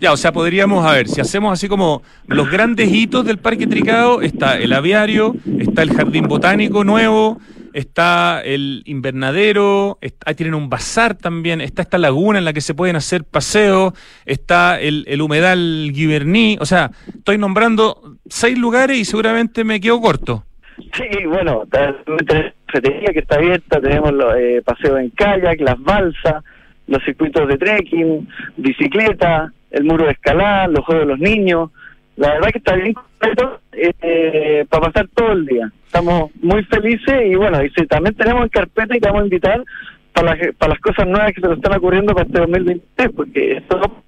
ya, 0.00 0.12
o 0.12 0.16
sea, 0.16 0.32
podríamos, 0.32 0.84
a 0.84 0.92
ver, 0.92 1.08
si 1.08 1.20
hacemos 1.20 1.52
así 1.52 1.68
como 1.68 2.02
los 2.26 2.50
grandes 2.50 2.92
hitos 2.92 3.24
del 3.24 3.38
Parque 3.38 3.66
Tricado, 3.66 4.22
está 4.22 4.58
el 4.58 4.72
aviario, 4.72 5.34
está 5.58 5.82
el 5.82 5.92
jardín 5.92 6.28
botánico 6.28 6.84
nuevo, 6.84 7.40
está 7.72 8.40
el 8.42 8.82
invernadero, 8.86 9.98
está, 10.00 10.34
tienen 10.34 10.54
un 10.54 10.68
bazar 10.68 11.14
también, 11.14 11.60
está 11.60 11.82
esta 11.82 11.98
laguna 11.98 12.38
en 12.38 12.44
la 12.44 12.52
que 12.52 12.60
se 12.60 12.74
pueden 12.74 12.96
hacer 12.96 13.24
paseos, 13.24 13.92
está 14.26 14.80
el, 14.80 15.04
el 15.08 15.20
humedal 15.20 15.90
Giverny, 15.94 16.56
o 16.60 16.66
sea, 16.66 16.90
estoy 17.08 17.38
nombrando 17.38 18.18
seis 18.28 18.58
lugares 18.58 18.98
y 18.98 19.04
seguramente 19.04 19.64
me 19.64 19.80
quedo 19.80 20.00
corto. 20.00 20.44
Sí, 20.76 21.24
bueno, 21.26 21.64
tenemos 21.70 23.10
que 23.12 23.18
está 23.18 23.36
abierta, 23.36 23.80
tenemos 23.80 24.12
los 24.12 24.34
eh, 24.36 24.62
paseos 24.64 25.00
en 25.00 25.10
kayak, 25.10 25.60
las 25.60 25.80
balsas, 25.80 26.42
los 26.86 27.02
circuitos 27.04 27.48
de 27.48 27.56
trekking, 27.56 28.28
bicicleta, 28.56 29.52
el 29.74 29.84
muro 29.84 30.06
de 30.06 30.12
escalada, 30.12 30.68
los 30.68 30.84
juegos 30.84 31.06
de 31.06 31.10
los 31.12 31.18
niños. 31.18 31.70
La 32.16 32.34
verdad 32.34 32.50
que 32.50 32.58
está 32.58 32.76
bien 32.76 32.94
completo 32.94 33.60
eh, 33.72 34.64
para 34.68 34.86
pasar 34.86 35.08
todo 35.14 35.32
el 35.32 35.46
día. 35.46 35.70
Estamos 35.86 36.30
muy 36.40 36.64
felices 36.64 37.22
y 37.26 37.34
bueno, 37.34 37.58
y 37.62 37.70
también 37.86 38.14
tenemos 38.14 38.44
en 38.44 38.48
carpeta 38.48 38.96
y 38.96 39.00
te 39.00 39.08
vamos 39.08 39.22
a 39.22 39.24
invitar 39.24 39.64
para 40.12 40.34
las, 40.34 40.54
para 40.56 40.74
las 40.74 40.80
cosas 40.80 41.06
nuevas 41.08 41.32
que 41.34 41.40
se 41.40 41.48
nos 41.48 41.56
están 41.56 41.76
ocurriendo 41.76 42.14
para 42.14 42.26
este 42.26 42.38
2023, 42.38 43.10
porque 43.14 43.56
esto... 43.58 44.02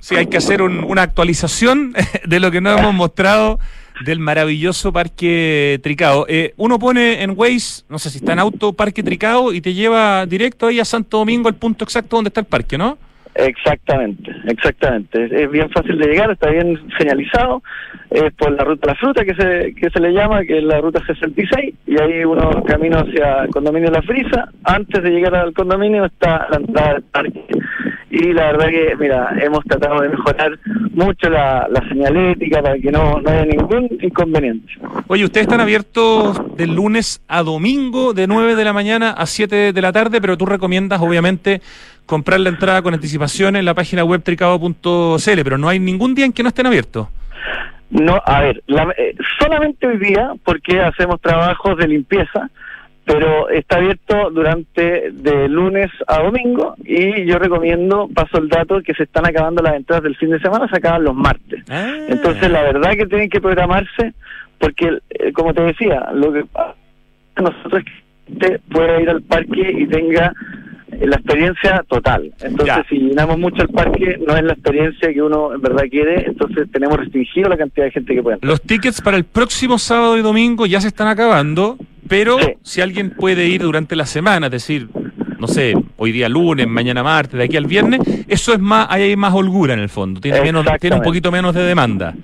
Sí, 0.00 0.14
hay 0.16 0.26
que 0.26 0.36
hacer 0.36 0.60
una 0.60 1.02
actualización 1.02 1.94
de 2.24 2.40
lo 2.40 2.50
que 2.50 2.60
nos 2.60 2.78
hemos 2.78 2.94
mostrado 2.94 3.58
del 4.04 4.18
maravilloso 4.18 4.92
Parque 4.92 5.80
Tricao. 5.82 6.26
Eh, 6.28 6.52
uno 6.56 6.78
pone 6.78 7.22
en 7.22 7.32
Waze, 7.34 7.84
no 7.88 7.98
sé 7.98 8.10
si 8.10 8.18
está 8.18 8.32
en 8.32 8.40
auto, 8.40 8.72
Parque 8.72 9.02
Tricao, 9.02 9.52
y 9.52 9.60
te 9.60 9.72
lleva 9.72 10.26
directo 10.26 10.66
ahí 10.66 10.80
a 10.80 10.84
Santo 10.84 11.18
Domingo, 11.18 11.48
el 11.48 11.54
punto 11.54 11.84
exacto 11.84 12.16
donde 12.16 12.28
está 12.28 12.40
el 12.40 12.46
parque, 12.46 12.76
¿no? 12.76 12.98
Exactamente, 13.38 14.34
exactamente. 14.46 15.28
Es 15.30 15.50
bien 15.50 15.68
fácil 15.70 15.98
de 15.98 16.06
llegar, 16.06 16.30
está 16.30 16.50
bien 16.50 16.80
señalizado. 16.96 17.62
Es 18.10 18.32
por 18.32 18.50
la 18.52 18.64
ruta 18.64 18.86
la 18.86 18.94
fruta 18.94 19.24
que 19.24 19.34
se, 19.34 19.74
que 19.74 19.90
se 19.90 20.00
le 20.00 20.12
llama, 20.12 20.42
que 20.42 20.58
es 20.58 20.64
la 20.64 20.80
ruta 20.80 21.04
66, 21.04 21.74
y 21.86 22.00
ahí 22.00 22.24
uno 22.24 22.62
camina 22.64 23.00
hacia 23.00 23.42
el 23.44 23.50
condominio 23.50 23.90
la 23.90 24.00
Frisa. 24.02 24.48
Antes 24.64 25.02
de 25.02 25.10
llegar 25.10 25.34
al 25.34 25.52
condominio 25.52 26.06
está 26.06 26.46
la 26.50 26.56
entrada 26.56 26.94
del 26.94 27.02
parque. 27.02 27.44
Y 28.10 28.32
la 28.32 28.52
verdad 28.52 28.68
que, 28.68 28.96
mira, 28.98 29.36
hemos 29.42 29.64
tratado 29.64 30.00
de 30.00 30.08
mejorar 30.08 30.58
mucho 30.92 31.28
la, 31.28 31.68
señalética 31.88 32.62
para 32.62 32.78
que 32.78 32.90
no, 32.90 33.20
no 33.20 33.30
haya 33.30 33.44
ningún 33.44 33.88
inconveniente. 34.00 34.72
Oye, 35.08 35.24
ustedes 35.24 35.46
están 35.46 35.60
abiertos 35.60 36.40
de 36.56 36.66
lunes 36.66 37.22
a 37.26 37.42
domingo 37.42 38.14
de 38.14 38.26
9 38.26 38.54
de 38.54 38.64
la 38.64 38.72
mañana 38.72 39.10
a 39.10 39.26
7 39.26 39.72
de 39.72 39.82
la 39.82 39.92
tarde, 39.92 40.20
pero 40.20 40.38
tú 40.38 40.46
recomiendas 40.46 41.00
obviamente 41.00 41.60
comprar 42.06 42.40
la 42.40 42.50
entrada 42.50 42.82
con 42.82 42.94
anticipación 42.94 43.56
en 43.56 43.64
la 43.64 43.74
página 43.74 44.04
web 44.04 44.22
tricado.cl, 44.22 45.40
pero 45.42 45.58
no 45.58 45.68
hay 45.68 45.80
ningún 45.80 46.14
día 46.14 46.24
en 46.24 46.32
que 46.32 46.42
no 46.42 46.48
estén 46.48 46.66
abiertos. 46.66 47.08
No, 47.90 48.20
a 48.24 48.40
ver, 48.40 48.62
eh, 48.68 49.14
solamente 49.38 49.86
hoy 49.86 49.98
día, 49.98 50.32
porque 50.44 50.80
hacemos 50.80 51.20
trabajos 51.20 51.76
de 51.78 51.88
limpieza, 51.88 52.50
pero 53.06 53.48
está 53.50 53.76
abierto 53.76 54.30
durante 54.30 55.12
de 55.12 55.48
lunes 55.48 55.90
a 56.08 56.24
domingo 56.24 56.74
y 56.84 57.24
yo 57.24 57.38
recomiendo, 57.38 58.08
paso 58.12 58.38
el 58.38 58.48
dato, 58.48 58.82
que 58.82 58.94
se 58.94 59.04
están 59.04 59.24
acabando 59.24 59.62
las 59.62 59.76
entradas 59.76 60.02
del 60.02 60.16
fin 60.16 60.30
de 60.30 60.40
semana, 60.40 60.68
se 60.68 60.76
acaban 60.76 61.04
los 61.04 61.14
martes. 61.14 61.62
Ah. 61.70 61.88
Entonces, 62.08 62.50
la 62.50 62.62
verdad 62.62 62.90
que 62.96 63.06
tienen 63.06 63.30
que 63.30 63.40
programarse, 63.40 64.12
porque, 64.58 64.98
eh, 65.10 65.32
como 65.32 65.54
te 65.54 65.62
decía, 65.62 66.08
lo 66.12 66.32
que 66.32 66.44
nosotros 67.40 67.84
es 68.26 68.38
que 68.38 68.58
pueda 68.72 69.00
ir 69.00 69.08
al 69.08 69.22
parque 69.22 69.76
y 69.78 69.86
tenga 69.86 70.32
la 71.00 71.16
experiencia 71.16 71.84
total. 71.88 72.32
Entonces, 72.40 72.86
si 72.88 72.96
llenamos 72.96 73.38
mucho 73.38 73.62
el 73.62 73.68
parque, 73.68 74.18
no 74.26 74.36
es 74.36 74.42
la 74.42 74.54
experiencia 74.54 75.12
que 75.12 75.22
uno 75.22 75.54
en 75.54 75.60
verdad 75.60 75.84
quiere, 75.88 76.26
entonces 76.26 76.68
tenemos 76.72 76.98
restringido 76.98 77.48
la 77.48 77.56
cantidad 77.56 77.86
de 77.86 77.92
gente 77.92 78.14
que 78.14 78.22
puede 78.22 78.38
Los 78.42 78.62
tickets 78.62 79.00
para 79.00 79.16
el 79.16 79.24
próximo 79.24 79.78
sábado 79.78 80.18
y 80.18 80.22
domingo 80.22 80.66
ya 80.66 80.80
se 80.80 80.88
están 80.88 81.08
acabando, 81.08 81.76
pero 82.08 82.38
si 82.62 82.80
alguien 82.80 83.10
puede 83.10 83.46
ir 83.46 83.62
durante 83.62 83.96
la 83.96 84.06
semana, 84.06 84.46
es 84.46 84.52
decir, 84.52 84.88
no 85.38 85.46
sé, 85.48 85.74
hoy 85.96 86.12
día 86.12 86.28
lunes, 86.28 86.66
mañana 86.66 87.02
martes, 87.02 87.38
de 87.38 87.44
aquí 87.44 87.56
al 87.56 87.66
viernes, 87.66 88.00
eso 88.28 88.52
es 88.52 88.58
más, 88.58 88.86
hay 88.90 89.16
más 89.16 89.34
holgura 89.34 89.74
en 89.74 89.80
el 89.80 89.88
fondo, 89.88 90.20
tiene, 90.20 90.40
menos, 90.40 90.66
tiene 90.80 90.96
un 90.96 91.02
poquito 91.02 91.30
menos 91.30 91.54
de 91.54 91.62
demanda. 91.62 92.14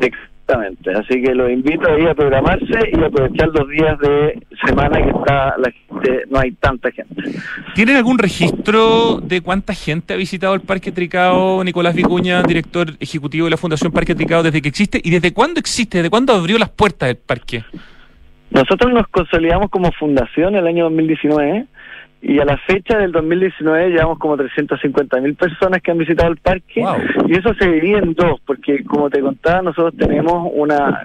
Exactamente, 0.00 0.90
así 0.92 1.22
que 1.22 1.34
los 1.34 1.50
invito 1.50 1.90
ahí 1.90 2.06
a 2.06 2.14
programarse 2.14 2.78
y 2.92 3.04
aprovechar 3.04 3.48
los 3.48 3.68
días 3.68 3.98
de 3.98 4.42
semana 4.66 5.02
que 5.02 5.10
está 5.10 5.54
la 5.58 5.70
gente, 5.70 6.22
no 6.30 6.38
hay 6.38 6.52
tanta 6.52 6.90
gente. 6.90 7.22
¿Tienen 7.74 7.96
algún 7.96 8.18
registro 8.18 9.20
de 9.22 9.40
cuánta 9.40 9.74
gente 9.74 10.14
ha 10.14 10.16
visitado 10.16 10.54
el 10.54 10.60
Parque 10.60 10.92
Tricao, 10.92 11.62
Nicolás 11.64 11.94
Vicuña, 11.94 12.42
director 12.42 12.88
ejecutivo 12.98 13.46
de 13.46 13.50
la 13.50 13.56
Fundación 13.56 13.92
Parque 13.92 14.14
Tricao, 14.14 14.42
desde 14.42 14.62
que 14.62 14.68
existe 14.68 15.00
y 15.02 15.10
desde 15.10 15.32
cuándo 15.32 15.60
existe, 15.60 15.98
desde 15.98 16.10
cuándo 16.10 16.32
abrió 16.32 16.58
las 16.58 16.70
puertas 16.70 17.08
del 17.08 17.16
parque? 17.16 17.64
Nosotros 18.50 18.92
nos 18.92 19.08
consolidamos 19.08 19.70
como 19.70 19.92
fundación 19.92 20.56
el 20.56 20.66
año 20.66 20.84
2019 20.84 21.66
y 22.20 22.40
a 22.40 22.44
la 22.44 22.56
fecha 22.58 22.98
del 22.98 23.12
2019 23.12 23.90
llevamos 23.90 24.18
como 24.18 24.36
350 24.36 25.20
mil 25.20 25.34
personas 25.34 25.80
que 25.82 25.90
han 25.90 25.98
visitado 25.98 26.30
el 26.30 26.38
parque 26.38 26.84
y 27.26 27.36
eso 27.36 27.54
se 27.54 27.70
divide 27.70 27.98
en 27.98 28.14
dos, 28.14 28.40
porque 28.44 28.82
como 28.84 29.08
te 29.08 29.20
contaba, 29.20 29.62
nosotros 29.62 29.94
tenemos 29.96 30.50
una, 30.54 31.04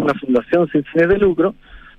una 0.00 0.14
fundación 0.14 0.68
sin 0.68 0.84
fines 0.84 1.08
de 1.08 1.18
lucro 1.18 1.54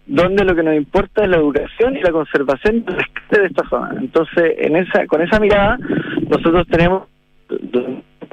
donde 0.06 0.44
lo 0.44 0.56
que 0.56 0.64
nos 0.64 0.76
importa 0.76 1.24
es 1.24 1.30
la 1.30 1.38
educación 1.38 1.96
y 1.96 2.02
la 2.02 2.12
conservación 2.12 2.84
de 2.84 3.46
esta 3.46 3.70
zona. 3.70 3.96
Entonces, 4.00 4.56
en 4.58 4.76
esa 4.76 5.06
con 5.06 5.22
esa 5.22 5.40
mirada, 5.40 5.78
nosotros 6.28 6.68
tenemos 6.68 7.04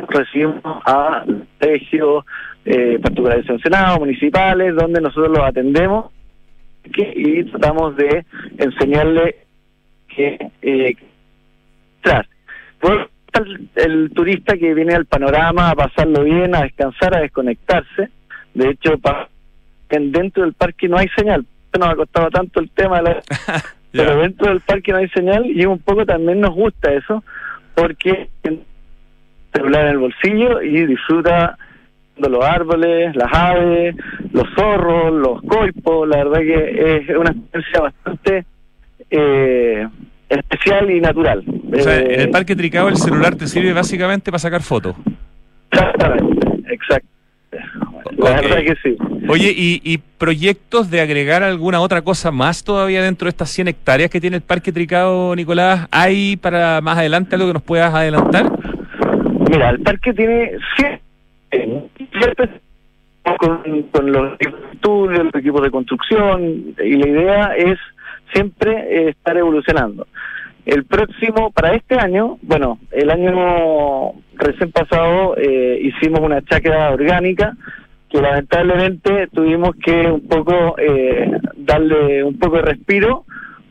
recibimos 0.09 0.63
a 0.65 1.25
colegios 1.61 2.25
eh, 2.65 2.99
particulares 3.01 3.47
sancionados, 3.47 3.99
municipales, 3.99 4.75
donde 4.75 5.01
nosotros 5.01 5.37
los 5.37 5.47
atendemos 5.47 6.16
y 6.97 7.45
tratamos 7.45 7.97
de 7.97 8.25
enseñarle 8.59 9.37
que 10.09 10.51
eh, 10.63 10.97
tras 12.03 12.27
el, 13.75 14.11
turista 14.15 14.57
que 14.57 14.75
viene 14.75 14.95
al 14.95 15.07
panorama 15.07 15.71
a 15.71 15.75
pasarlo 15.75 16.25
bien, 16.25 16.55
a 16.55 16.63
descansar, 16.63 17.17
a 17.17 17.21
desconectarse. 17.21 18.09
De 18.55 18.71
hecho, 18.71 18.95
dentro 19.91 20.45
del 20.45 20.55
parque 20.55 20.89
no 20.89 20.97
hay 20.97 21.09
señal. 21.17 21.45
No 21.79 21.87
ha 21.87 21.97
costado 21.97 22.31
tanto 22.31 22.61
el 22.61 22.71
tema, 22.71 23.03
pero 23.93 24.17
dentro 24.17 24.49
del 24.49 24.61
parque 24.61 24.93
no 24.93 24.99
hay 24.99 25.09
señal 25.11 25.45
y 25.45 25.67
un 25.67 25.79
poco 25.79 26.07
también 26.07 26.41
nos 26.41 26.55
gusta 26.55 26.93
eso 26.93 27.23
porque 27.75 28.31
celular 29.53 29.85
en 29.85 29.91
el 29.91 29.99
bolsillo 29.99 30.63
y 30.63 30.87
disfruta 30.87 31.59
los 32.17 32.45
árboles, 32.45 33.15
las 33.15 33.33
aves, 33.33 33.95
los 34.33 34.45
zorros, 34.57 35.13
los 35.13 35.43
coipos. 35.43 36.09
La 36.09 36.19
verdad 36.19 36.41
que 36.41 36.97
es 36.97 37.17
una 37.17 37.31
experiencia 37.31 37.81
bastante 37.81 38.45
eh, 39.11 39.87
especial 40.29 40.91
y 40.91 41.01
natural. 41.01 41.45
O 41.73 41.79
sea, 41.79 41.99
en 41.99 42.21
el 42.21 42.29
eh, 42.29 42.29
Parque 42.29 42.57
Tricao 42.57 42.89
el 42.89 42.97
celular 42.97 43.35
te 43.37 43.47
sirve 43.47 43.73
básicamente 43.73 44.31
para 44.31 44.39
sacar 44.39 44.63
fotos. 44.63 44.97
Exactamente, 45.71 46.73
exacto. 46.73 47.09
La 48.19 48.41
verdad 48.41 48.59
que 48.59 48.75
sí. 48.83 48.97
Oye, 49.29 49.53
¿y, 49.55 49.81
¿y, 49.85 49.99
proyectos 49.99 50.91
de 50.91 51.01
agregar 51.01 51.43
alguna 51.43 51.81
otra 51.81 52.03
cosa 52.03 52.31
más 52.31 52.63
todavía 52.63 53.03
dentro 53.03 53.27
de 53.27 53.31
estas 53.31 53.51
100 53.51 53.69
hectáreas 53.69 54.11
que 54.11 54.21
tiene 54.21 54.37
el 54.37 54.43
Parque 54.43 54.73
Tricao, 54.73 55.35
Nicolás? 55.35 55.89
¿Hay 55.91 56.37
para 56.37 56.81
más 56.81 56.97
adelante 56.99 57.35
algo 57.35 57.49
que 57.49 57.55
nos 57.55 57.63
puedas 57.63 57.93
adelantar? 57.93 58.51
Mira, 59.51 59.71
el 59.71 59.81
parque 59.81 60.13
tiene 60.13 60.53
100 60.77 61.01
con, 63.39 63.83
con 63.85 64.13
los 64.13 64.39
estudios, 64.41 65.25
los 65.25 65.35
equipos 65.35 65.63
de 65.63 65.71
construcción, 65.71 66.75
y 66.83 66.93
la 66.97 67.09
idea 67.09 67.57
es 67.57 67.79
siempre 68.33 68.73
eh, 68.73 69.09
estar 69.11 69.37
evolucionando. 69.37 70.07
El 70.65 70.85
próximo, 70.85 71.53
para 71.53 71.75
este 71.75 71.97
año, 71.97 72.39
bueno, 72.43 72.79
el 72.91 73.11
año 73.11 74.13
recién 74.35 74.73
pasado 74.73 75.37
eh, 75.37 75.79
hicimos 75.81 76.21
una 76.21 76.43
chacra 76.43 76.91
orgánica 76.91 77.57
que 78.11 78.21
lamentablemente 78.21 79.29
tuvimos 79.29 79.77
que 79.77 80.11
un 80.11 80.27
poco 80.27 80.77
eh, 80.79 81.31
darle 81.57 82.25
un 82.25 82.39
poco 82.39 82.57
de 82.57 82.63
respiro 82.63 83.25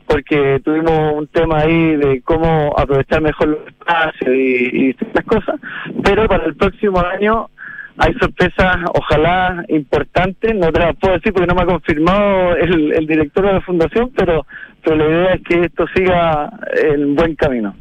porque 0.06 0.60
tuvimos 0.64 1.14
un 1.14 1.26
tema 1.26 1.58
ahí 1.58 1.96
de 1.96 2.22
cómo 2.22 2.74
aprovechar 2.78 3.20
mejor 3.20 3.48
los 3.48 3.66
espacios 3.66 4.34
y, 4.34 4.70
y 4.72 4.90
estas 4.90 5.24
cosas, 5.24 5.60
pero 6.02 6.26
para 6.28 6.46
el 6.46 6.54
próximo 6.54 7.00
año 7.00 7.50
hay 7.98 8.12
sorpresas, 8.14 8.76
ojalá 8.94 9.64
importantes, 9.68 10.54
no 10.54 10.70
te 10.70 10.80
las 10.80 10.96
puedo 10.96 11.14
decir 11.14 11.32
porque 11.32 11.46
no 11.46 11.54
me 11.54 11.62
ha 11.62 11.66
confirmado 11.66 12.56
el, 12.56 13.06
director 13.06 13.46
de 13.46 13.52
la 13.54 13.60
fundación, 13.62 14.10
pero, 14.14 14.46
pero 14.82 14.96
la 14.96 15.04
idea 15.04 15.34
es 15.34 15.42
que 15.42 15.60
esto 15.62 15.86
siga 15.94 16.52
en 16.74 17.14
buen 17.14 17.34
camino. 17.34 17.74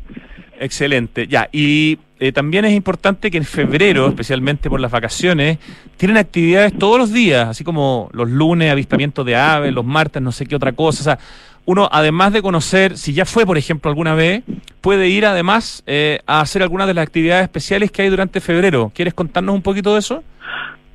Excelente, 0.57 1.27
ya, 1.27 1.49
y 1.51 1.99
eh, 2.17 2.31
también 2.31 2.63
es 2.63 2.73
importante 2.73 3.29
que 3.29 3.37
en 3.37 3.43
febrero, 3.43 4.07
especialmente 4.07 4.69
por 4.69 4.79
las 4.79 4.89
vacaciones, 4.89 5.57
tienen 5.97 6.15
actividades 6.15 6.77
todos 6.77 6.97
los 6.97 7.11
días, 7.11 7.49
así 7.49 7.65
como 7.65 8.09
los 8.13 8.29
lunes, 8.29 8.71
avistamiento 8.71 9.25
de 9.25 9.35
aves, 9.35 9.73
los 9.73 9.83
martes, 9.83 10.21
no 10.21 10.31
sé 10.31 10.45
qué 10.45 10.55
otra 10.55 10.71
cosa, 10.71 11.01
o 11.01 11.03
sea, 11.03 11.19
uno, 11.65 11.89
además 11.91 12.31
de 12.33 12.41
conocer, 12.41 12.97
si 12.97 13.13
ya 13.13 13.25
fue, 13.25 13.45
por 13.45 13.57
ejemplo, 13.57 13.89
alguna 13.89 14.13
vez, 14.15 14.43
puede 14.81 15.09
ir 15.09 15.25
además 15.25 15.83
eh, 15.87 16.19
a 16.27 16.41
hacer 16.41 16.61
algunas 16.61 16.87
de 16.87 16.93
las 16.93 17.03
actividades 17.03 17.43
especiales 17.43 17.91
que 17.91 18.03
hay 18.03 18.09
durante 18.09 18.39
febrero. 18.39 18.91
¿Quieres 18.93 19.13
contarnos 19.13 19.55
un 19.55 19.61
poquito 19.61 19.93
de 19.93 19.99
eso? 19.99 20.23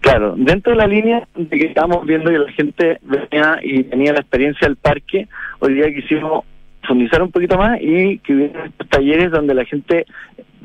Claro, 0.00 0.34
dentro 0.36 0.72
de 0.72 0.78
la 0.78 0.86
línea 0.86 1.26
de 1.34 1.58
que 1.58 1.66
estamos 1.66 2.06
viendo 2.06 2.30
que 2.30 2.38
la 2.38 2.52
gente 2.52 2.98
venía 3.02 3.58
y 3.62 3.82
tenía 3.84 4.12
la 4.12 4.20
experiencia 4.20 4.66
del 4.66 4.76
parque, 4.76 5.28
hoy 5.58 5.74
día 5.74 5.92
quisimos 5.92 6.44
profundizar 6.80 7.22
un 7.22 7.30
poquito 7.30 7.58
más 7.58 7.78
y 7.80 8.18
que 8.18 8.34
hubiera 8.34 8.64
estos 8.64 8.88
talleres 8.88 9.30
donde 9.30 9.54
la 9.54 9.64
gente 9.64 10.06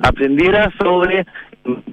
aprendiera 0.02 0.72
sobre 0.80 1.26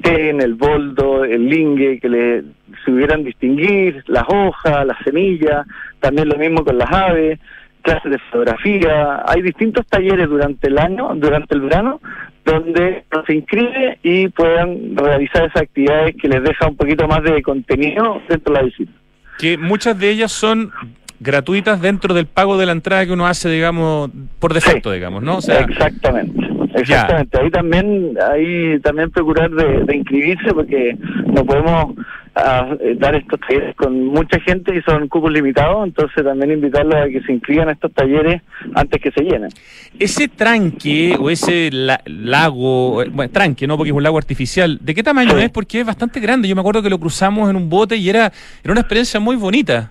en 0.04 0.40
el 0.40 0.54
boldo, 0.54 1.24
el 1.24 1.48
lingue, 1.48 1.98
que 1.98 2.08
le 2.08 2.44
supieran 2.84 3.24
distinguir 3.24 4.04
las 4.06 4.24
hojas, 4.28 4.86
las 4.86 4.98
semillas, 5.02 5.66
también 6.00 6.28
lo 6.28 6.36
mismo 6.36 6.64
con 6.64 6.78
las 6.78 6.90
aves, 6.92 7.38
clases 7.82 8.10
de 8.12 8.18
fotografía, 8.30 9.22
hay 9.26 9.42
distintos 9.42 9.86
talleres 9.86 10.28
durante 10.28 10.68
el 10.68 10.78
año, 10.78 11.14
durante 11.14 11.54
el 11.54 11.62
verano, 11.62 12.00
donde 12.44 13.04
se 13.26 13.34
inscribe 13.34 13.98
y 14.02 14.28
puedan 14.28 14.96
realizar 14.96 15.44
esas 15.44 15.62
actividades 15.62 16.16
que 16.20 16.28
les 16.28 16.42
deja 16.42 16.68
un 16.68 16.76
poquito 16.76 17.06
más 17.06 17.22
de 17.22 17.42
contenido 17.42 18.20
dentro 18.28 18.54
de 18.54 18.60
la 18.60 18.64
visita. 18.64 18.92
Que 19.38 19.58
muchas 19.58 19.98
de 19.98 20.10
ellas 20.10 20.32
son 20.32 20.72
gratuitas 21.20 21.80
dentro 21.80 22.14
del 22.14 22.26
pago 22.26 22.58
de 22.58 22.66
la 22.66 22.72
entrada 22.72 23.06
que 23.06 23.12
uno 23.12 23.26
hace, 23.26 23.48
digamos, 23.48 24.10
por 24.38 24.54
defecto, 24.54 24.90
digamos, 24.90 25.22
¿no? 25.22 25.38
exactamente. 25.38 26.51
Exactamente, 26.74 27.38
ahí 27.40 27.50
también, 27.50 28.16
ahí 28.30 28.80
también 28.80 29.10
procurar 29.10 29.50
de, 29.50 29.96
inscribirse 29.96 30.54
porque 30.54 30.96
no 31.26 31.44
podemos 31.44 31.94
ah, 32.34 32.74
eh, 32.80 32.96
dar 32.98 33.14
estos 33.14 33.38
talleres 33.40 33.76
con 33.76 34.06
mucha 34.06 34.40
gente 34.40 34.74
y 34.74 34.82
son 34.82 35.08
cupos 35.08 35.30
limitados, 35.32 35.86
entonces 35.86 36.24
también 36.24 36.52
invitarlos 36.52 36.94
a 36.94 37.08
que 37.08 37.20
se 37.22 37.32
inscriban 37.32 37.68
a 37.68 37.72
estos 37.72 37.92
talleres 37.92 38.42
antes 38.74 39.00
que 39.00 39.10
se 39.10 39.22
llenen. 39.22 39.50
Ese 39.98 40.28
tranque 40.28 41.14
o 41.18 41.28
ese 41.30 41.70
lago, 42.06 43.02
eh, 43.02 43.10
bueno, 43.12 43.30
tranque, 43.30 43.66
¿no? 43.66 43.76
Porque 43.76 43.90
es 43.90 43.96
un 43.96 44.02
lago 44.02 44.18
artificial, 44.18 44.78
¿de 44.80 44.94
qué 44.94 45.02
tamaño 45.02 45.36
es? 45.38 45.50
Porque 45.50 45.80
es 45.80 45.86
bastante 45.86 46.20
grande, 46.20 46.48
yo 46.48 46.54
me 46.54 46.60
acuerdo 46.60 46.82
que 46.82 46.90
lo 46.90 46.98
cruzamos 46.98 47.50
en 47.50 47.56
un 47.56 47.68
bote 47.68 47.96
y 47.96 48.08
era, 48.08 48.32
era 48.64 48.72
una 48.72 48.80
experiencia 48.80 49.20
muy 49.20 49.36
bonita. 49.36 49.90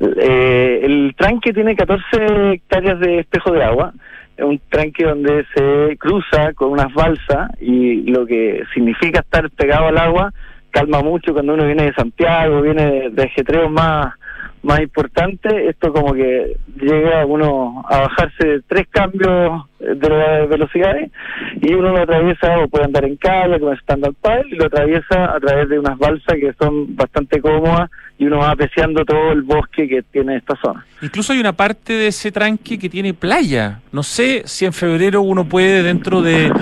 Eh, 0.00 0.80
el 0.82 1.14
tranque 1.16 1.52
tiene 1.52 1.76
14 1.76 2.04
hectáreas 2.54 2.98
de 2.98 3.20
espejo 3.20 3.52
de 3.52 3.62
agua 3.62 3.92
un 4.38 4.60
tranque 4.68 5.04
donde 5.04 5.44
se 5.54 5.96
cruza 5.98 6.52
con 6.54 6.70
unas 6.70 6.92
balsas 6.94 7.50
y 7.60 8.02
lo 8.10 8.26
que 8.26 8.62
significa 8.74 9.20
estar 9.20 9.50
pegado 9.50 9.86
al 9.86 9.98
agua 9.98 10.32
calma 10.72 11.02
mucho 11.02 11.32
cuando 11.32 11.54
uno 11.54 11.66
viene 11.66 11.84
de 11.84 11.94
Santiago, 11.94 12.62
viene 12.62 13.10
de, 13.10 13.10
de 13.10 13.68
más 13.68 14.14
más 14.62 14.80
importante, 14.80 15.68
esto 15.68 15.92
como 15.92 16.12
que 16.14 16.56
llega 16.80 17.26
uno 17.26 17.84
a 17.88 18.02
bajarse 18.02 18.60
tres 18.68 18.86
cambios 18.90 19.64
de 19.80 20.46
velocidades 20.46 21.10
y 21.60 21.74
uno 21.74 21.90
lo 21.90 22.02
atraviesa 22.02 22.58
o 22.60 22.68
puede 22.68 22.84
andar 22.84 23.04
en 23.04 23.16
calle 23.16 23.58
como 23.58 23.72
stand-up 23.74 24.16
y 24.48 24.54
lo 24.54 24.66
atraviesa 24.66 25.34
a 25.34 25.40
través 25.40 25.68
de 25.68 25.78
unas 25.78 25.98
balsas 25.98 26.36
que 26.38 26.52
son 26.58 26.94
bastante 26.94 27.40
cómodas 27.40 27.90
y 28.18 28.26
uno 28.26 28.38
va 28.38 28.52
apreciando 28.52 29.04
todo 29.04 29.32
el 29.32 29.42
bosque 29.42 29.88
que 29.88 30.02
tiene 30.02 30.36
esta 30.36 30.54
zona. 30.62 30.86
Incluso 31.00 31.32
hay 31.32 31.40
una 31.40 31.52
parte 31.52 31.94
de 31.94 32.06
ese 32.06 32.30
tranque 32.30 32.78
que 32.78 32.88
tiene 32.88 33.14
playa. 33.14 33.80
No 33.90 34.04
sé 34.04 34.42
si 34.44 34.64
en 34.64 34.72
febrero 34.72 35.22
uno 35.22 35.44
puede 35.44 35.82
dentro 35.82 36.22
de 36.22 36.52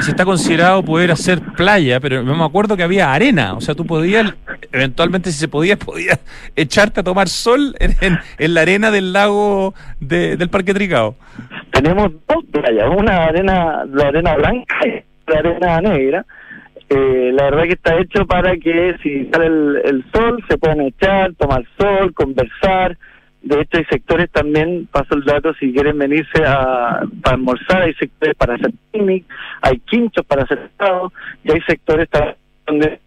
si 0.00 0.10
está 0.10 0.24
considerado 0.24 0.82
poder 0.82 1.10
hacer 1.10 1.40
playa, 1.56 2.00
pero 2.00 2.22
me 2.22 2.44
acuerdo 2.44 2.76
que 2.76 2.82
había 2.82 3.12
arena, 3.12 3.54
o 3.54 3.60
sea, 3.60 3.74
tú 3.74 3.86
podías, 3.86 4.34
eventualmente 4.72 5.30
si 5.32 5.38
se 5.38 5.48
podía, 5.48 5.76
podías 5.78 6.20
echarte 6.54 7.00
a 7.00 7.02
tomar 7.02 7.28
sol 7.28 7.74
en, 7.78 8.18
en 8.38 8.54
la 8.54 8.62
arena 8.62 8.90
del 8.90 9.12
lago 9.12 9.74
del 10.00 10.48
Parque 10.50 10.74
Tricao. 10.74 11.16
Tenemos 11.72 12.10
dos 12.28 12.44
playas, 12.50 12.88
una 12.96 13.24
arena, 13.24 13.84
la 13.92 14.08
arena 14.08 14.34
blanca 14.34 14.76
y 14.84 15.30
la 15.30 15.38
arena 15.38 15.80
negra. 15.80 16.26
Eh, 16.88 17.32
la 17.32 17.44
verdad 17.44 17.64
que 17.64 17.72
está 17.72 17.98
hecho 17.98 18.26
para 18.26 18.56
que 18.56 18.96
si 19.02 19.28
sale 19.30 19.46
el, 19.46 19.82
el 19.84 20.04
sol 20.12 20.42
se 20.48 20.56
puedan 20.56 20.82
echar, 20.82 21.34
tomar 21.34 21.64
sol, 21.76 22.14
conversar, 22.14 22.96
de 23.46 23.60
hecho, 23.60 23.78
hay 23.78 23.84
sectores 23.84 24.28
también, 24.32 24.88
paso 24.90 25.14
el 25.14 25.22
dato, 25.22 25.54
si 25.54 25.72
quieren 25.72 25.96
venirse 25.96 26.44
a, 26.44 27.02
para 27.22 27.36
almorzar, 27.36 27.82
hay 27.82 27.94
sectores 27.94 28.34
para 28.34 28.54
hacer 28.54 28.72
picnic, 28.90 29.24
hay 29.62 29.78
quinchos 29.88 30.26
para 30.26 30.42
hacer 30.42 30.68
asado, 30.74 31.12
y 31.44 31.52
hay 31.52 31.60
sectores 31.60 32.08
donde 32.66 32.98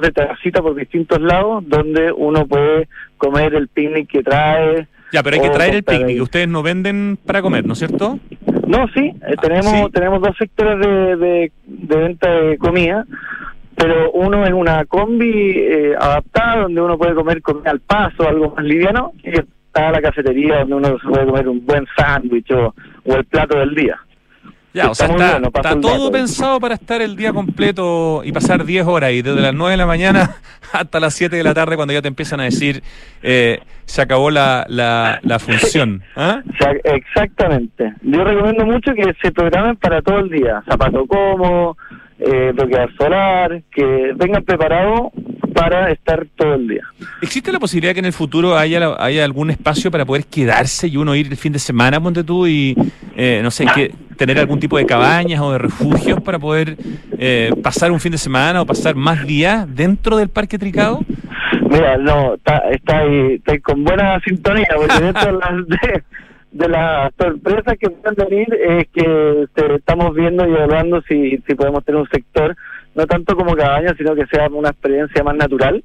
de 0.00 0.12
terracita 0.12 0.62
por 0.62 0.74
distintos 0.74 1.20
lados, 1.20 1.64
donde 1.66 2.12
uno 2.12 2.46
puede 2.46 2.88
comer 3.16 3.54
el 3.54 3.68
picnic 3.68 4.08
que 4.08 4.22
trae. 4.22 4.86
Ya, 5.12 5.22
pero 5.22 5.36
hay 5.36 5.42
que 5.42 5.54
traer 5.54 5.74
el 5.76 5.84
picnic. 5.84 6.22
Ustedes 6.22 6.48
no 6.48 6.62
venden 6.62 7.18
para 7.24 7.42
comer, 7.42 7.66
¿no 7.66 7.74
es 7.74 7.78
cierto? 7.78 8.18
No, 8.66 8.86
sí, 8.94 9.12
eh, 9.28 9.36
tenemos 9.40 9.92
tenemos 9.92 10.20
dos 10.20 10.36
sectores 10.38 10.78
de, 10.78 11.16
de, 11.16 11.96
venta 11.96 12.30
de 12.30 12.58
comida 12.58 13.04
pero 13.76 14.12
uno 14.12 14.44
es 14.44 14.52
una 14.52 14.84
combi 14.84 15.50
eh, 15.56 15.94
adaptada 15.98 16.62
donde 16.62 16.80
uno 16.80 16.96
puede 16.96 17.14
comer 17.14 17.42
comida 17.42 17.70
al 17.70 17.80
paso, 17.80 18.28
algo 18.28 18.54
más 18.54 18.64
liviano, 18.64 19.12
y 19.22 19.30
está 19.30 19.90
la 19.90 20.00
cafetería 20.00 20.60
donde 20.60 20.74
uno 20.76 20.98
se 20.98 21.08
puede 21.08 21.26
comer 21.26 21.48
un 21.48 21.66
buen 21.66 21.86
sándwich 21.96 22.50
o, 22.52 22.74
el 23.04 23.24
plato 23.24 23.58
del 23.58 23.74
día. 23.74 23.98
Ya, 24.74 24.90
o 24.90 24.94
sea, 24.94 25.06
está, 25.06 25.80
todo 25.80 26.10
pensado 26.10 26.58
para 26.58 26.74
estar 26.74 27.00
el 27.00 27.14
día 27.14 27.32
completo 27.32 28.22
y 28.24 28.32
pasar 28.32 28.64
10 28.64 28.84
horas 28.88 29.12
y 29.12 29.22
desde 29.22 29.40
las 29.40 29.54
9 29.54 29.70
de 29.70 29.76
la 29.76 29.86
mañana 29.86 30.34
hasta 30.72 30.98
las 30.98 31.14
7 31.14 31.36
de 31.36 31.44
la 31.44 31.54
tarde 31.54 31.76
cuando 31.76 31.94
ya 31.94 32.02
te 32.02 32.08
empiezan 32.08 32.40
a 32.40 32.42
decir 32.42 32.82
eh, 33.22 33.60
se 33.84 34.02
acabó 34.02 34.32
la, 34.32 34.66
la, 34.68 35.20
la 35.22 35.38
función. 35.38 36.02
¿ah? 36.16 36.42
Exactamente. 36.82 37.94
Yo 38.02 38.24
recomiendo 38.24 38.66
mucho 38.66 38.92
que 38.94 39.14
se 39.22 39.30
programen 39.30 39.76
para 39.76 40.02
todo 40.02 40.18
el 40.18 40.28
día. 40.28 40.64
Zapato 40.68 41.06
cómodo, 41.06 41.76
eh, 42.18 42.52
bloqueador 42.54 42.94
solar, 42.96 43.62
que 43.70 44.12
vengan 44.16 44.44
preparados 44.44 45.12
para 45.54 45.90
estar 45.90 46.26
todo 46.36 46.54
el 46.54 46.68
día. 46.68 46.82
¿Existe 47.22 47.52
la 47.52 47.60
posibilidad 47.60 47.92
que 47.92 48.00
en 48.00 48.06
el 48.06 48.12
futuro 48.12 48.56
haya, 48.56 48.94
haya 48.98 49.24
algún 49.24 49.50
espacio 49.50 49.90
para 49.90 50.04
poder 50.04 50.24
quedarse 50.26 50.88
y 50.88 50.96
uno 50.96 51.14
ir 51.14 51.28
el 51.28 51.36
fin 51.36 51.52
de 51.52 51.58
semana, 51.58 52.00
ponte 52.00 52.24
tú, 52.24 52.46
y 52.46 52.74
eh, 53.16 53.40
no 53.42 53.50
sé, 53.50 53.66
que, 53.74 53.94
tener 54.16 54.38
algún 54.38 54.60
tipo 54.60 54.76
de 54.78 54.86
cabañas 54.86 55.40
o 55.40 55.52
de 55.52 55.58
refugios 55.58 56.20
para 56.20 56.38
poder 56.38 56.76
eh, 57.18 57.50
pasar 57.62 57.90
un 57.92 58.00
fin 58.00 58.12
de 58.12 58.18
semana 58.18 58.62
o 58.62 58.66
pasar 58.66 58.94
más 58.94 59.26
días 59.26 59.66
dentro 59.74 60.16
del 60.16 60.28
Parque 60.28 60.58
Tricado? 60.58 61.00
Mira, 61.68 61.96
no, 61.96 62.34
está, 62.34 62.58
está, 62.70 62.98
ahí, 62.98 63.40
con 63.62 63.84
buena 63.84 64.20
sintonía, 64.20 64.68
porque 64.76 65.00
dentro 65.00 65.38
de, 65.38 65.76
de 65.76 66.04
las 66.54 67.12
sorpresas 67.18 67.76
que 67.78 67.90
pueden 67.90 68.28
venir 68.28 68.46
es 68.54 68.88
que 68.88 69.42
este, 69.42 69.74
estamos 69.74 70.14
viendo 70.14 70.46
y 70.46 70.52
evaluando 70.52 71.02
si, 71.02 71.38
si 71.46 71.54
podemos 71.54 71.84
tener 71.84 72.00
un 72.00 72.08
sector, 72.08 72.56
no 72.94 73.06
tanto 73.06 73.34
como 73.36 73.56
cabaña, 73.56 73.94
sino 73.98 74.14
que 74.14 74.26
sea 74.26 74.48
una 74.48 74.70
experiencia 74.70 75.22
más 75.24 75.36
natural. 75.36 75.82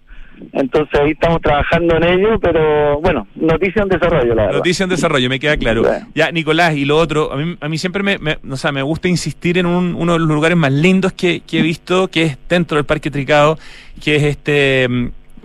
Entonces 0.54 1.00
ahí 1.00 1.12
estamos 1.12 1.42
trabajando 1.42 1.98
en 1.98 2.04
ello, 2.04 2.40
pero 2.40 3.02
bueno, 3.02 3.28
noticia 3.36 3.82
en 3.82 3.90
desarrollo, 3.90 4.36
la 4.36 4.44
verdad. 4.44 4.58
Noticia 4.58 4.84
en 4.84 4.90
desarrollo, 4.90 5.30
me 5.30 5.40
queda 5.40 5.58
claro. 5.58 5.84
Ya, 6.16 6.32
Nicolás, 6.32 6.76
y 6.76 6.86
lo 6.86 6.98
otro, 6.98 7.34
a 7.34 7.38
mí, 7.38 7.58
a 7.60 7.68
mí 7.68 7.78
siempre 7.78 8.04
me, 8.04 8.18
me, 8.20 8.38
o 8.50 8.56
sea, 8.56 8.72
me 8.72 8.82
gusta 8.82 9.10
insistir 9.10 9.58
en 9.58 9.66
uno 9.66 10.14
de 10.14 10.20
los 10.20 10.30
lugares 10.30 10.58
más 10.58 10.72
lindos 10.72 11.12
que, 11.14 11.42
que 11.42 11.60
he 11.60 11.62
visto, 11.62 12.08
que 12.08 12.24
es 12.24 12.38
dentro 12.48 12.78
del 12.78 12.86
Parque 12.86 13.12
Tricado, 13.12 13.58
que 14.02 14.16
es 14.16 14.24
este, 14.24 14.86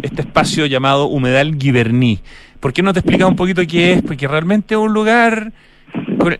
este 0.02 0.22
espacio 0.22 0.66
llamado 0.66 1.06
Humedal 1.06 1.56
Giverní. 1.58 2.20
¿Por 2.64 2.72
qué 2.72 2.82
no 2.82 2.94
te 2.94 3.00
explicas 3.00 3.28
un 3.28 3.36
poquito 3.36 3.60
qué 3.70 3.92
es? 3.92 4.00
Porque 4.02 4.26
realmente 4.26 4.72
es 4.72 4.80
un 4.80 4.94
lugar... 4.94 5.52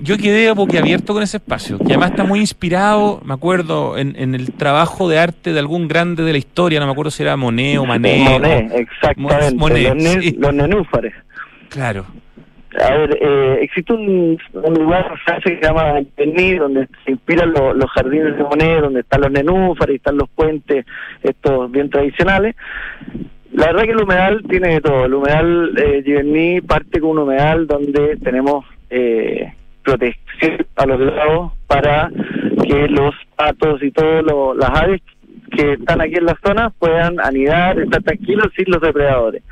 Yo 0.01 0.17
quedé 0.17 0.49
abierto 0.49 1.13
con 1.13 1.23
ese 1.23 1.37
espacio, 1.37 1.77
que 1.77 1.93
además 1.93 2.13
está 2.13 2.25
muy 2.25 2.41
inspirado, 2.41 3.21
me 3.27 3.35
acuerdo, 3.35 3.99
en, 3.99 4.17
en, 4.17 4.35
el 4.35 4.55
trabajo 4.55 5.07
de 5.07 5.19
arte 5.19 5.53
de 5.53 5.59
algún 5.59 5.87
grande 5.87 6.23
de 6.23 6.33
la 6.33 6.39
historia, 6.39 6.81
no 6.81 6.87
me 6.87 6.93
acuerdo 6.93 7.11
si 7.11 7.23
era 7.23 7.37
Monet 7.37 7.77
o 7.77 7.85
Manet. 7.85 8.27
Monet, 8.27 8.73
exactamente. 8.73 9.55
Monet, 9.55 10.35
los, 10.39 10.55
nenúfares. 10.55 11.13
Claro. 11.69 12.07
A 12.83 12.91
ver, 12.95 13.19
eh, 13.21 13.59
existe 13.61 13.93
un, 13.93 14.39
lugar 14.55 15.13
que 15.43 15.51
se 15.51 15.61
llama 15.61 16.01
donde 16.59 16.89
se 17.05 17.11
inspiran 17.11 17.53
los 17.53 17.91
jardines 17.91 18.35
de 18.35 18.45
Monet, 18.45 18.81
donde 18.81 19.01
están 19.01 19.21
los 19.21 19.31
nenúfares, 19.31 19.97
están 19.97 20.17
los 20.17 20.31
puentes, 20.31 20.87
estos 21.23 21.71
bien 21.71 21.91
tradicionales. 21.91 22.57
La 23.55 23.67
verdad 23.67 23.85
que 23.85 23.93
el 23.93 24.03
humedal 24.03 24.43
tiene 24.49 24.75
de 24.75 24.81
todo. 24.81 25.05
El 25.05 25.15
humedal 25.15 25.75
eh, 25.79 26.63
parte 26.67 27.01
con 27.01 27.11
un 27.11 27.19
humedal 27.21 27.69
donde 27.69 28.17
tenemos 28.17 28.65
eh, 28.91 29.53
protección 29.85 30.67
a 30.75 30.87
los 30.87 30.99
lados 30.99 31.53
para 31.69 32.11
que 32.67 32.89
los 32.89 33.15
patos 33.37 33.81
y 33.83 33.93
todas 33.93 34.25
las 34.57 34.71
aves 34.71 35.03
que 35.57 35.75
están 35.75 36.01
aquí 36.01 36.17
en 36.17 36.25
la 36.25 36.37
zona 36.45 36.71
puedan 36.71 37.21
anidar, 37.21 37.79
estar 37.79 38.03
tranquilos 38.03 38.49
sin 38.57 38.65
los 38.73 38.81
depredadores. 38.81 39.45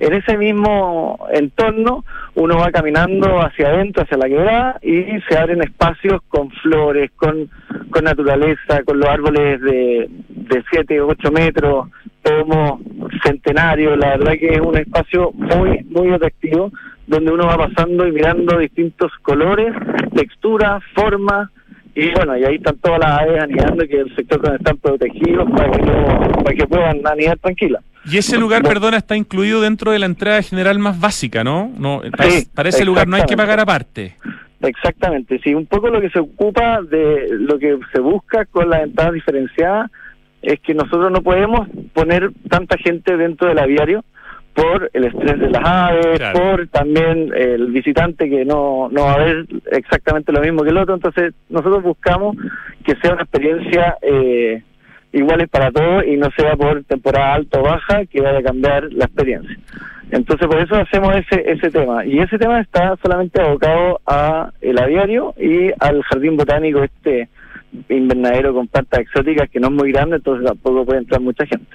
En 0.00 0.12
ese 0.12 0.36
mismo 0.36 1.26
entorno 1.32 2.04
uno 2.34 2.58
va 2.58 2.70
caminando 2.70 3.40
hacia 3.40 3.68
adentro, 3.68 4.02
hacia 4.02 4.18
la 4.18 4.28
quebrada 4.28 4.78
y 4.82 5.02
se 5.26 5.38
abren 5.38 5.62
espacios 5.62 6.20
con 6.28 6.50
flores, 6.50 7.10
con, 7.16 7.48
con 7.88 8.04
naturaleza, 8.04 8.82
con 8.84 9.00
los 9.00 9.08
árboles 9.08 9.62
de, 9.62 10.10
de 10.28 10.64
7 10.70 11.00
o 11.00 11.08
8 11.08 11.32
metros, 11.32 11.88
como 12.26 12.80
centenario, 13.22 13.96
la 13.96 14.16
verdad 14.16 14.32
que 14.38 14.54
es 14.54 14.60
un 14.60 14.76
espacio 14.76 15.30
muy, 15.32 15.84
muy 15.84 16.12
atractivo, 16.12 16.72
donde 17.06 17.32
uno 17.32 17.46
va 17.46 17.56
pasando 17.56 18.06
y 18.06 18.12
mirando 18.12 18.58
distintos 18.58 19.12
colores, 19.22 19.72
texturas, 20.14 20.82
formas, 20.94 21.50
y 21.94 22.10
bueno, 22.12 22.36
y 22.36 22.44
ahí 22.44 22.56
están 22.56 22.76
todas 22.78 22.98
las 22.98 23.22
aves 23.22 23.42
anidando 23.42 23.86
que 23.88 24.00
el 24.00 24.14
sector 24.14 24.42
donde 24.42 24.58
están 24.58 24.76
protegidos 24.76 25.50
para 25.50 25.70
que, 25.70 26.42
para 26.42 26.54
que 26.54 26.66
puedan 26.66 27.06
anidar 27.06 27.38
tranquilas. 27.38 27.82
Y 28.04 28.18
ese 28.18 28.38
lugar, 28.38 28.62
perdona, 28.62 28.98
está 28.98 29.16
incluido 29.16 29.60
dentro 29.60 29.90
de 29.92 29.98
la 29.98 30.06
entrada 30.06 30.42
general 30.42 30.78
más 30.78 31.00
básica, 31.00 31.42
¿no? 31.42 31.72
no 31.78 32.02
para, 32.54 32.68
ese 32.68 32.84
lugar 32.84 33.08
no 33.08 33.16
hay 33.16 33.24
que 33.24 33.36
pagar 33.36 33.60
aparte. 33.60 34.16
Exactamente, 34.60 35.40
sí, 35.42 35.54
un 35.54 35.66
poco 35.66 35.88
lo 35.88 36.00
que 36.00 36.10
se 36.10 36.18
ocupa 36.18 36.80
de 36.82 37.28
lo 37.30 37.58
que 37.58 37.78
se 37.92 38.00
busca 38.00 38.44
con 38.46 38.70
la 38.70 38.82
entrada 38.82 39.12
diferenciada 39.12 39.90
es 40.42 40.60
que 40.60 40.74
nosotros 40.74 41.10
no 41.10 41.22
podemos 41.22 41.68
poner 41.92 42.30
tanta 42.48 42.76
gente 42.78 43.16
dentro 43.16 43.48
del 43.48 43.58
aviario 43.58 44.04
por 44.54 44.90
el 44.94 45.04
estrés 45.04 45.38
de 45.38 45.50
las 45.50 45.62
aves, 45.64 46.20
por 46.32 46.66
también 46.68 47.30
el 47.36 47.66
visitante 47.72 48.28
que 48.28 48.44
no, 48.44 48.88
no 48.90 49.02
va 49.02 49.12
a 49.12 49.18
ver 49.18 49.46
exactamente 49.70 50.32
lo 50.32 50.40
mismo 50.40 50.62
que 50.62 50.70
el 50.70 50.78
otro, 50.78 50.94
entonces 50.94 51.34
nosotros 51.50 51.82
buscamos 51.82 52.36
que 52.82 52.96
sea 53.02 53.12
una 53.12 53.22
experiencia 53.22 53.98
eh, 54.00 54.62
iguales 55.12 55.48
para 55.50 55.70
todos 55.70 56.06
y 56.06 56.16
no 56.16 56.30
sea 56.36 56.56
por 56.56 56.82
temporada 56.84 57.34
alta 57.34 57.60
o 57.60 57.64
baja 57.64 58.06
que 58.06 58.22
vaya 58.22 58.38
a 58.38 58.42
cambiar 58.42 58.90
la 58.92 59.04
experiencia. 59.04 59.56
Entonces 60.10 60.46
por 60.46 60.58
eso 60.58 60.76
hacemos 60.76 61.14
ese 61.16 61.50
ese 61.50 61.70
tema. 61.70 62.06
Y 62.06 62.18
ese 62.18 62.38
tema 62.38 62.60
está 62.60 62.96
solamente 63.02 63.42
abocado 63.42 64.00
a 64.06 64.52
el 64.60 64.78
aviario 64.78 65.34
y 65.36 65.70
al 65.80 66.02
jardín 66.02 66.36
botánico 66.36 66.82
este 66.82 67.28
invernadero 67.88 68.54
con 68.54 68.68
plantas 68.68 69.00
exóticas 69.00 69.48
que 69.50 69.60
no 69.60 69.68
es 69.68 69.74
muy 69.74 69.92
grande, 69.92 70.16
entonces 70.16 70.46
tampoco 70.46 70.84
puede 70.84 71.00
entrar 71.00 71.20
mucha 71.20 71.46
gente. 71.46 71.66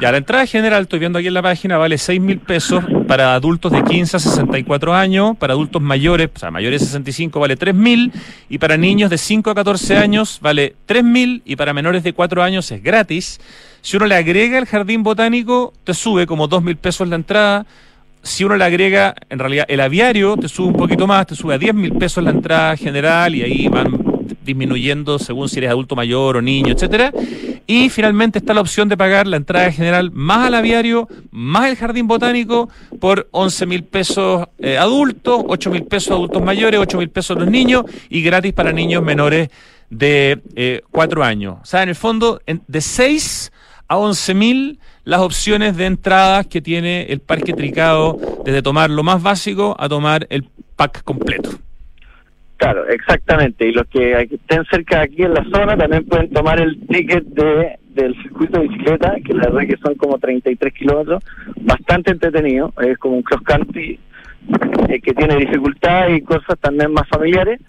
Ya, 0.00 0.10
la 0.10 0.18
entrada 0.18 0.46
general, 0.46 0.82
estoy 0.82 0.98
viendo 0.98 1.18
aquí 1.18 1.28
en 1.28 1.34
la 1.34 1.42
página, 1.42 1.76
vale 1.76 1.98
6 1.98 2.20
mil 2.20 2.38
pesos 2.38 2.84
para 3.06 3.34
adultos 3.34 3.72
de 3.72 3.82
15 3.82 4.16
a 4.16 4.20
64 4.20 4.94
años, 4.94 5.36
para 5.36 5.52
adultos 5.52 5.82
mayores, 5.82 6.30
o 6.34 6.38
sea, 6.38 6.50
mayores 6.50 6.80
de 6.80 6.86
65 6.86 7.38
vale 7.40 7.56
3 7.56 7.74
mil, 7.74 8.12
y 8.48 8.58
para 8.58 8.76
niños 8.76 9.10
de 9.10 9.18
5 9.18 9.50
a 9.50 9.54
14 9.54 9.96
años 9.96 10.38
vale 10.42 10.74
3 10.86 11.04
mil, 11.04 11.42
y 11.44 11.56
para 11.56 11.72
menores 11.72 12.02
de 12.02 12.12
4 12.12 12.42
años 12.42 12.70
es 12.72 12.82
gratis. 12.82 13.40
Si 13.82 13.96
uno 13.96 14.06
le 14.06 14.14
agrega 14.14 14.58
el 14.58 14.66
jardín 14.66 15.02
botánico, 15.02 15.72
te 15.84 15.94
sube 15.94 16.26
como 16.26 16.48
2 16.48 16.62
mil 16.62 16.76
pesos 16.76 17.08
la 17.08 17.16
entrada, 17.16 17.66
si 18.24 18.42
uno 18.42 18.56
le 18.56 18.64
agrega, 18.64 19.14
en 19.28 19.38
realidad 19.38 19.66
el 19.68 19.80
aviario 19.80 20.36
te 20.38 20.48
sube 20.48 20.68
un 20.68 20.76
poquito 20.76 21.06
más, 21.06 21.26
te 21.26 21.34
sube 21.34 21.54
a 21.54 21.58
10 21.58 21.74
mil 21.74 21.92
pesos 21.92 22.24
la 22.24 22.30
entrada 22.30 22.74
general 22.76 23.34
y 23.34 23.42
ahí 23.42 23.68
van 23.68 24.03
disminuyendo 24.44 25.18
según 25.18 25.48
si 25.48 25.58
eres 25.58 25.70
adulto 25.70 25.96
mayor 25.96 26.36
o 26.36 26.42
niño, 26.42 26.72
etcétera. 26.72 27.12
Y 27.66 27.88
finalmente 27.88 28.38
está 28.38 28.52
la 28.52 28.60
opción 28.60 28.88
de 28.88 28.96
pagar 28.96 29.26
la 29.26 29.36
entrada 29.36 29.72
general 29.72 30.10
más 30.12 30.46
al 30.46 30.54
aviario, 30.54 31.08
más 31.30 31.70
el 31.70 31.76
jardín 31.76 32.06
botánico 32.06 32.68
por 33.00 33.28
11 33.30 33.66
mil 33.66 33.84
pesos 33.84 34.46
eh, 34.58 34.76
adultos, 34.76 35.42
8 35.46 35.70
mil 35.70 35.84
pesos 35.84 36.12
adultos 36.12 36.42
mayores, 36.42 36.80
8 36.80 36.98
mil 36.98 37.08
pesos 37.08 37.38
los 37.38 37.48
niños 37.48 37.84
y 38.10 38.22
gratis 38.22 38.52
para 38.52 38.72
niños 38.72 39.02
menores 39.02 39.48
de 39.88 40.40
eh, 40.56 40.82
4 40.90 41.24
años. 41.24 41.56
O 41.62 41.66
sea, 41.66 41.82
en 41.82 41.88
el 41.88 41.94
fondo, 41.94 42.40
de 42.46 42.80
6 42.80 43.52
a 43.88 43.96
11 43.96 44.34
mil 44.34 44.78
las 45.04 45.20
opciones 45.20 45.76
de 45.76 45.86
entradas 45.86 46.46
que 46.46 46.60
tiene 46.60 47.04
el 47.04 47.20
Parque 47.20 47.52
Tricado, 47.52 48.18
desde 48.44 48.62
tomar 48.62 48.90
lo 48.90 49.02
más 49.02 49.22
básico 49.22 49.76
a 49.78 49.88
tomar 49.88 50.26
el 50.30 50.48
pack 50.76 51.02
completo. 51.04 51.50
Claro, 52.64 52.88
exactamente. 52.88 53.68
Y 53.68 53.72
los 53.72 53.86
que 53.88 54.18
estén 54.22 54.64
cerca 54.70 55.00
de 55.00 55.04
aquí 55.04 55.22
en 55.22 55.34
la 55.34 55.44
zona 55.52 55.76
también 55.76 56.06
pueden 56.06 56.30
tomar 56.30 56.58
el 56.58 56.80
ticket 56.86 57.24
de 57.24 57.76
del 57.90 58.14
circuito 58.22 58.58
de 58.58 58.68
bicicleta, 58.68 59.16
que 59.22 59.34
la 59.34 59.50
verdad 59.50 59.68
que 59.68 59.76
son 59.76 59.94
como 59.96 60.18
33 60.18 60.72
kilómetros, 60.72 61.22
bastante 61.60 62.10
entretenido, 62.10 62.72
es 62.82 62.98
como 62.98 63.16
un 63.16 63.22
cross 63.22 63.42
country 63.42 64.00
eh, 64.88 65.00
que 65.00 65.12
tiene 65.12 65.36
dificultades 65.36 66.18
y 66.18 66.22
cosas 66.22 66.58
también 66.58 66.92
más 66.92 67.06
familiares, 67.06 67.60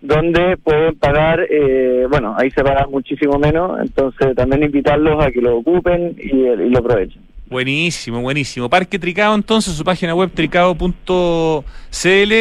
donde 0.00 0.56
pueden 0.56 0.94
pagar, 0.94 1.44
eh, 1.50 2.06
bueno, 2.08 2.34
ahí 2.38 2.50
se 2.52 2.62
paga 2.62 2.86
muchísimo 2.86 3.38
menos, 3.38 3.78
entonces 3.80 4.36
también 4.36 4.62
invitarlos 4.62 5.22
a 5.22 5.32
que 5.32 5.42
lo 5.42 5.58
ocupen 5.58 6.16
y, 6.16 6.70
lo 6.70 6.78
aprovechen. 6.78 7.20
Buenísimo, 7.46 8.22
buenísimo. 8.22 8.70
Parque 8.70 8.98
Tricado, 8.98 9.34
entonces, 9.34 9.74
su 9.74 9.84
página 9.84 10.14
web 10.14 10.30
tricado.cl 10.32 10.94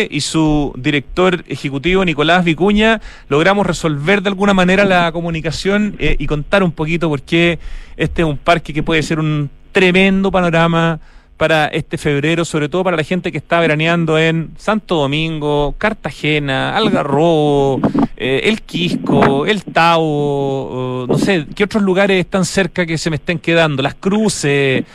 y 0.09 0.21
su 0.21 0.73
director 0.77 1.43
ejecutivo, 1.49 2.05
Nicolás 2.05 2.45
Vicuña, 2.45 3.01
logramos 3.27 3.67
resolver 3.67 4.21
de 4.21 4.29
alguna 4.29 4.53
manera 4.53 4.85
la 4.85 5.11
comunicación 5.11 5.97
eh, 5.99 6.15
y 6.17 6.25
contar 6.25 6.63
un 6.63 6.71
poquito 6.71 7.09
por 7.09 7.21
qué 7.21 7.59
este 7.97 8.21
es 8.21 8.27
un 8.27 8.37
parque 8.37 8.73
que 8.73 8.81
puede 8.81 9.03
ser 9.03 9.19
un 9.19 9.49
tremendo 9.73 10.31
panorama 10.31 11.01
para 11.43 11.67
este 11.67 11.97
febrero, 11.97 12.45
sobre 12.45 12.69
todo 12.69 12.85
para 12.85 12.95
la 12.95 13.03
gente 13.03 13.29
que 13.29 13.37
está 13.37 13.59
veraneando 13.59 14.17
en 14.17 14.51
Santo 14.55 14.95
Domingo, 14.95 15.75
Cartagena, 15.77 16.73
Algarrobo, 16.73 17.81
eh, 18.15 18.43
El 18.45 18.61
Quisco, 18.61 19.45
El 19.45 19.61
Tao, 19.65 21.05
no 21.05 21.17
sé, 21.17 21.45
¿qué 21.53 21.65
otros 21.65 21.83
lugares 21.83 22.17
están 22.17 22.45
cerca 22.45 22.85
que 22.85 22.97
se 22.97 23.09
me 23.09 23.17
estén 23.17 23.39
quedando? 23.39 23.83
Las 23.83 23.95
Cruces, 23.95 24.85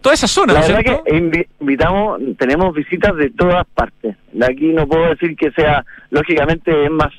toda 0.00 0.14
esa 0.14 0.28
zona. 0.28 0.52
La 0.52 0.60
verdad 0.60 1.02
que 1.02 1.48
invitamos, 1.58 2.20
tenemos 2.38 2.72
visitas 2.76 3.16
de 3.16 3.30
todas 3.30 3.66
partes. 3.74 4.14
De 4.32 4.46
aquí 4.46 4.68
no 4.68 4.86
puedo 4.86 5.08
decir 5.08 5.34
que 5.34 5.50
sea, 5.50 5.84
lógicamente 6.10 6.84
es 6.84 6.92
más 6.92 7.10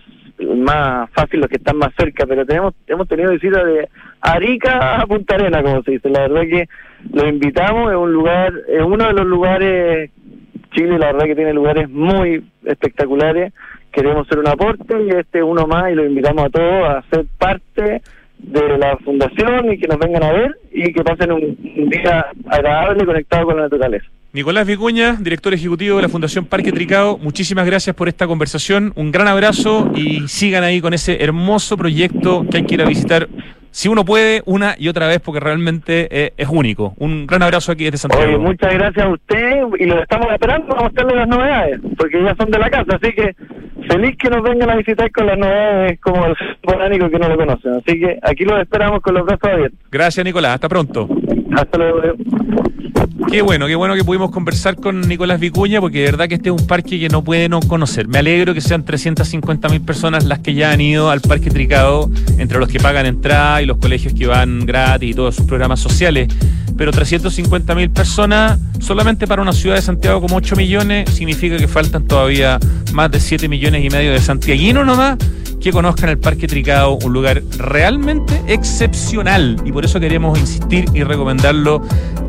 más 0.56 1.10
fácil 1.12 1.42
los 1.42 1.50
que 1.50 1.58
están 1.58 1.78
más 1.78 1.94
cerca, 1.98 2.26
pero 2.26 2.46
tenemos 2.46 2.74
hemos 2.88 3.10
tenido 3.10 3.32
visitas 3.32 3.66
de 3.66 3.90
Arica 4.22 5.02
a 5.02 5.06
Punta 5.06 5.36
Arena, 5.36 5.62
como 5.62 5.84
se 5.84 5.92
dice. 5.92 6.10
La 6.10 6.22
verdad 6.22 6.42
que 6.44 6.70
lo 7.12 7.28
invitamos, 7.28 7.92
es 7.92 7.98
un 7.98 8.14
lugar, 8.14 8.54
es 8.68 8.82
uno 8.82 9.08
de 9.08 9.14
los 9.14 9.26
lugares, 9.26 10.12
Chile 10.72 10.98
la 10.98 11.08
verdad 11.08 11.26
que 11.26 11.36
tiene 11.36 11.54
lugares 11.54 11.90
muy 11.90 12.44
espectaculares, 12.66 13.54
queremos 13.92 14.28
ser 14.28 14.40
un 14.40 14.48
aporte 14.48 14.96
y 15.04 15.10
este 15.10 15.40
es 15.40 15.44
uno 15.44 15.68
más 15.68 15.92
y 15.92 15.96
lo 15.96 16.06
invitamos 16.06 16.46
a 16.46 16.50
todos 16.50 16.90
a 16.90 17.04
ser 17.10 17.26
parte 17.38 18.02
de 18.40 18.78
la 18.78 18.98
fundación 18.98 19.72
y 19.72 19.78
que 19.78 19.88
nos 19.88 19.98
vengan 19.98 20.24
a 20.24 20.32
ver 20.32 20.58
y 20.72 20.92
que 20.92 21.04
pasen 21.04 21.32
un, 21.32 21.58
día 21.90 22.26
agradable 22.48 23.06
conectado 23.06 23.46
con 23.46 23.58
la 23.58 23.64
naturaleza. 23.64 24.06
Nicolás 24.34 24.66
Vicuña, 24.66 25.16
director 25.20 25.54
ejecutivo 25.54 25.98
de 25.98 26.02
la 26.02 26.10
Fundación 26.10 26.46
Parque 26.46 26.72
Tricao, 26.72 27.20
muchísimas 27.20 27.68
gracias 27.68 27.96
por 27.96 28.10
esta 28.10 28.26
conversación, 28.26 28.92
un 28.96 29.12
gran 29.12 29.28
abrazo 29.28 29.92
y 29.96 30.28
sigan 30.28 30.64
ahí 30.64 30.82
con 30.82 30.94
ese 30.94 31.24
hermoso 31.24 31.78
proyecto 31.78 32.44
que 32.50 32.58
hay 32.58 32.66
que 32.66 32.74
ir 32.74 32.82
a 32.82 32.86
visitar 32.86 33.30
si 33.74 33.90
uno 33.90 34.06
puede, 34.06 34.44
una 34.46 34.76
y 34.78 34.88
otra 34.88 35.08
vez, 35.08 35.20
porque 35.20 35.40
realmente 35.40 36.08
eh, 36.12 36.34
es 36.38 36.48
único. 36.48 36.94
Un 36.98 37.26
gran 37.26 37.42
abrazo 37.42 37.72
aquí 37.72 37.86
desde 37.86 37.98
Santiago. 37.98 38.40
muchas 38.40 38.72
gracias 38.72 39.04
a 39.04 39.10
usted 39.10 39.64
y 39.80 39.86
lo 39.86 40.00
estamos 40.00 40.32
esperando 40.32 40.68
para 40.68 40.84
mostrarle 40.84 41.16
las 41.16 41.28
novedades, 41.28 41.80
porque 41.98 42.24
ya 42.24 42.36
son 42.36 42.52
de 42.52 42.60
la 42.60 42.70
casa, 42.70 43.00
así 43.02 43.12
que 43.14 43.36
feliz 43.90 44.16
que 44.18 44.30
nos 44.30 44.44
vengan 44.44 44.70
a 44.70 44.76
visitar 44.76 45.12
con 45.12 45.26
las 45.26 45.40
novedades 45.40 46.00
como 46.02 46.24
el 46.28 46.36
botánico 46.62 47.10
que 47.10 47.18
no 47.18 47.28
lo 47.28 47.36
conocen. 47.36 47.74
Así 47.74 48.00
que 48.00 48.20
aquí 48.22 48.46
los 48.46 48.62
esperamos 48.62 49.02
con 49.02 49.16
los 49.16 49.26
brazos 49.26 49.50
abiertos. 49.50 49.80
Gracias, 49.92 50.24
Nicolás. 50.24 50.54
Hasta 50.54 50.70
pronto. 50.70 51.10
Hasta 51.56 51.78
luego. 51.78 52.02
Qué 53.30 53.42
bueno, 53.42 53.68
qué 53.68 53.76
bueno 53.76 53.96
que 53.96 54.04
pudimos 54.04 54.32
conversar 54.32 54.76
con 54.76 55.02
Nicolás 55.02 55.40
Vicuña, 55.40 55.80
porque 55.80 56.00
de 56.00 56.06
verdad 56.06 56.28
que 56.28 56.36
este 56.36 56.50
es 56.50 56.62
un 56.62 56.68
parque 56.68 57.00
que 57.00 57.10
no 57.10 57.24
puede 57.24 57.50
no 57.50 57.62
conocer. 57.62 58.08
Me 58.08 58.20
alegro 58.20 58.54
que 58.54 58.62
sean 58.62 58.84
350 58.86 59.70
mil 59.70 59.82
personas 59.82 60.26
las 60.26 60.40
que 60.40 60.54
ya 60.54 60.72
han 60.72 60.82
ido 60.82 61.10
al 61.10 61.22
Parque 61.22 61.50
Tricado, 61.50 62.10
entre 62.38 62.60
los 62.60 62.70
que 62.70 62.80
pagan 62.80 63.06
entrada 63.06 63.62
y 63.62 63.66
los 63.66 63.78
colegios 63.78 64.14
que 64.14 64.28
van 64.28 64.66
gratis 64.66 65.12
y 65.12 65.14
todos 65.14 65.36
sus 65.36 65.46
programas 65.46 65.80
sociales. 65.80 66.28
Pero 66.78 66.92
350 66.92 67.76
mil 67.76 67.90
personas 67.92 68.60
solamente 68.80 69.28
para 69.28 69.42
una 69.42 69.54
ciudad 69.54 69.76
de 69.76 69.82
Santiago 69.82 70.22
como 70.22 70.36
8 70.36 70.56
millones 70.56 71.10
significa 71.12 71.58
que 71.58 71.68
faltan 71.68 72.08
todavía 72.08 72.60
más 72.94 73.12
de 73.12 73.20
7 73.20 73.48
millones 73.48 73.86
y 73.86 73.90
medio 73.90 74.12
de 74.12 74.20
santiaguinos 74.20 74.86
nomás 74.86 75.18
que 75.64 75.72
conozcan 75.72 76.10
el 76.10 76.18
Parque 76.18 76.46
Tricado, 76.46 76.98
un 76.98 77.14
lugar 77.14 77.42
realmente 77.58 78.42
excepcional. 78.48 79.56
Y 79.64 79.72
por 79.72 79.86
eso 79.86 79.98
queremos 79.98 80.38
insistir 80.38 80.86
y 80.94 81.06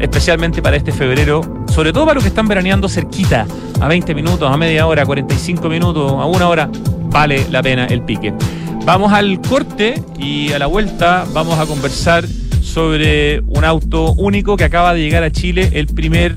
especialmente 0.01 0.61
para 0.61 0.77
este 0.77 0.93
febrero, 0.93 1.65
sobre 1.73 1.93
todo 1.93 2.05
para 2.05 2.15
los 2.15 2.25
que 2.25 2.29
están 2.29 2.49
veraneando 2.49 2.89
cerquita, 2.89 3.47
a 3.81 3.89
20 3.89 4.15
minutos, 4.15 4.51
a 4.51 4.57
media 4.57 4.87
hora, 4.87 5.07
45 5.07 5.69
minutos, 5.69 6.13
a 6.13 6.25
una 6.25 6.49
hora, 6.49 6.71
vale 7.11 7.47
la 7.51 7.63
pena 7.63 7.87
el 7.87 8.03
pique. 8.03 8.35
Vamos 8.85 9.13
al 9.13 9.41
corte 9.41 10.03
y 10.19 10.53
a 10.53 10.59
la 10.59 10.67
vuelta 10.67 11.27
vamos 11.33 11.59
a 11.59 11.67
conversar 11.67 12.27
sobre 12.61 13.41
un 13.47 13.65
auto 13.65 14.13
único 14.13 14.57
que 14.57 14.65
acaba 14.65 14.95
de 14.95 15.01
llegar 15.01 15.23
a 15.23 15.31
Chile, 15.31 15.71
el 15.75 15.87
primer 15.87 16.37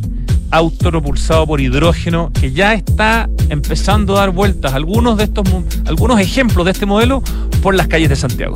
auto 0.51 0.89
propulsado 0.91 1.45
por 1.45 1.59
hidrógeno 1.59 2.31
que 2.39 2.51
ya 2.51 2.73
está 2.73 3.29
empezando 3.49 4.15
a 4.15 4.21
dar 4.21 4.31
vueltas 4.31 4.73
algunos 4.73 5.17
de 5.17 5.25
estos 5.25 5.45
algunos 5.85 6.19
ejemplos 6.19 6.65
de 6.65 6.71
este 6.71 6.85
modelo 6.85 7.21
por 7.61 7.75
las 7.75 7.87
calles 7.87 8.09
de 8.09 8.15
Santiago. 8.15 8.55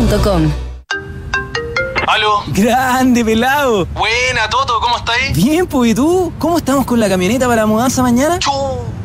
¿Aló? 2.07 2.43
Grande, 2.47 3.23
pelado. 3.23 3.85
Buena, 3.93 4.49
Toto, 4.49 4.79
¿cómo 4.81 4.97
estáis? 4.97 5.35
Bien, 5.35 5.67
pues, 5.67 5.91
¿y 5.91 5.95
tú? 5.95 6.33
¿Cómo 6.39 6.57
estamos 6.57 6.85
con 6.85 6.99
la 6.99 7.07
camioneta 7.07 7.47
para 7.47 7.61
la 7.61 7.67
mudanza 7.67 8.01
mañana? 8.01 8.39
Chu, 8.39 8.51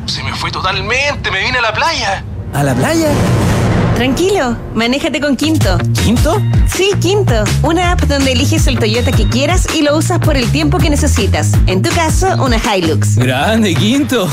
se 0.07 0.23
me 0.23 0.33
fue 0.33 0.49
totalmente, 0.49 1.29
me 1.29 1.41
vine 1.41 1.59
a 1.59 1.61
la 1.61 1.73
playa. 1.73 2.23
¿A 2.51 2.63
la 2.63 2.73
playa? 2.73 3.11
Tranquilo, 3.97 4.55
manéjate 4.75 5.19
con 5.19 5.35
Quinto. 5.35 5.75
¿Quinto? 6.03 6.39
Sí, 6.67 6.91
Quinto. 7.01 7.33
Una 7.63 7.93
app 7.93 8.01
donde 8.01 8.33
eliges 8.33 8.67
el 8.67 8.77
Toyota 8.77 9.11
que 9.11 9.27
quieras 9.27 9.67
y 9.73 9.81
lo 9.81 9.97
usas 9.97 10.19
por 10.19 10.37
el 10.37 10.51
tiempo 10.51 10.77
que 10.77 10.91
necesitas. 10.91 11.53
En 11.65 11.81
tu 11.81 11.89
caso, 11.89 12.27
una 12.43 12.57
Hilux. 12.57 13.15
Grande, 13.15 13.73
Quinto. 13.73 14.29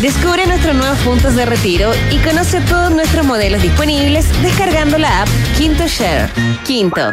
Descubre 0.00 0.46
nuestros 0.46 0.76
nuevos 0.76 0.98
puntos 0.98 1.34
de 1.34 1.46
retiro 1.46 1.90
y 2.12 2.18
conoce 2.18 2.60
todos 2.60 2.92
nuestros 2.92 3.26
modelos 3.26 3.60
disponibles 3.60 4.24
descargando 4.40 4.98
la 4.98 5.22
app 5.22 5.28
Quinto 5.58 5.88
Share. 5.88 6.30
Quinto. 6.64 7.12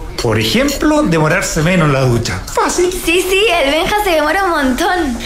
Por 0.21 0.39
ejemplo, 0.39 1.01
demorarse 1.01 1.63
menos 1.63 1.87
en 1.87 1.93
la 1.93 2.01
ducha. 2.01 2.43
Fácil. 2.53 2.91
Sí, 2.91 3.25
sí, 3.27 3.43
el 3.63 3.71
Benja 3.71 3.95
se 4.03 4.11
demora 4.11 4.43
un 4.43 4.51
montón. 4.51 5.17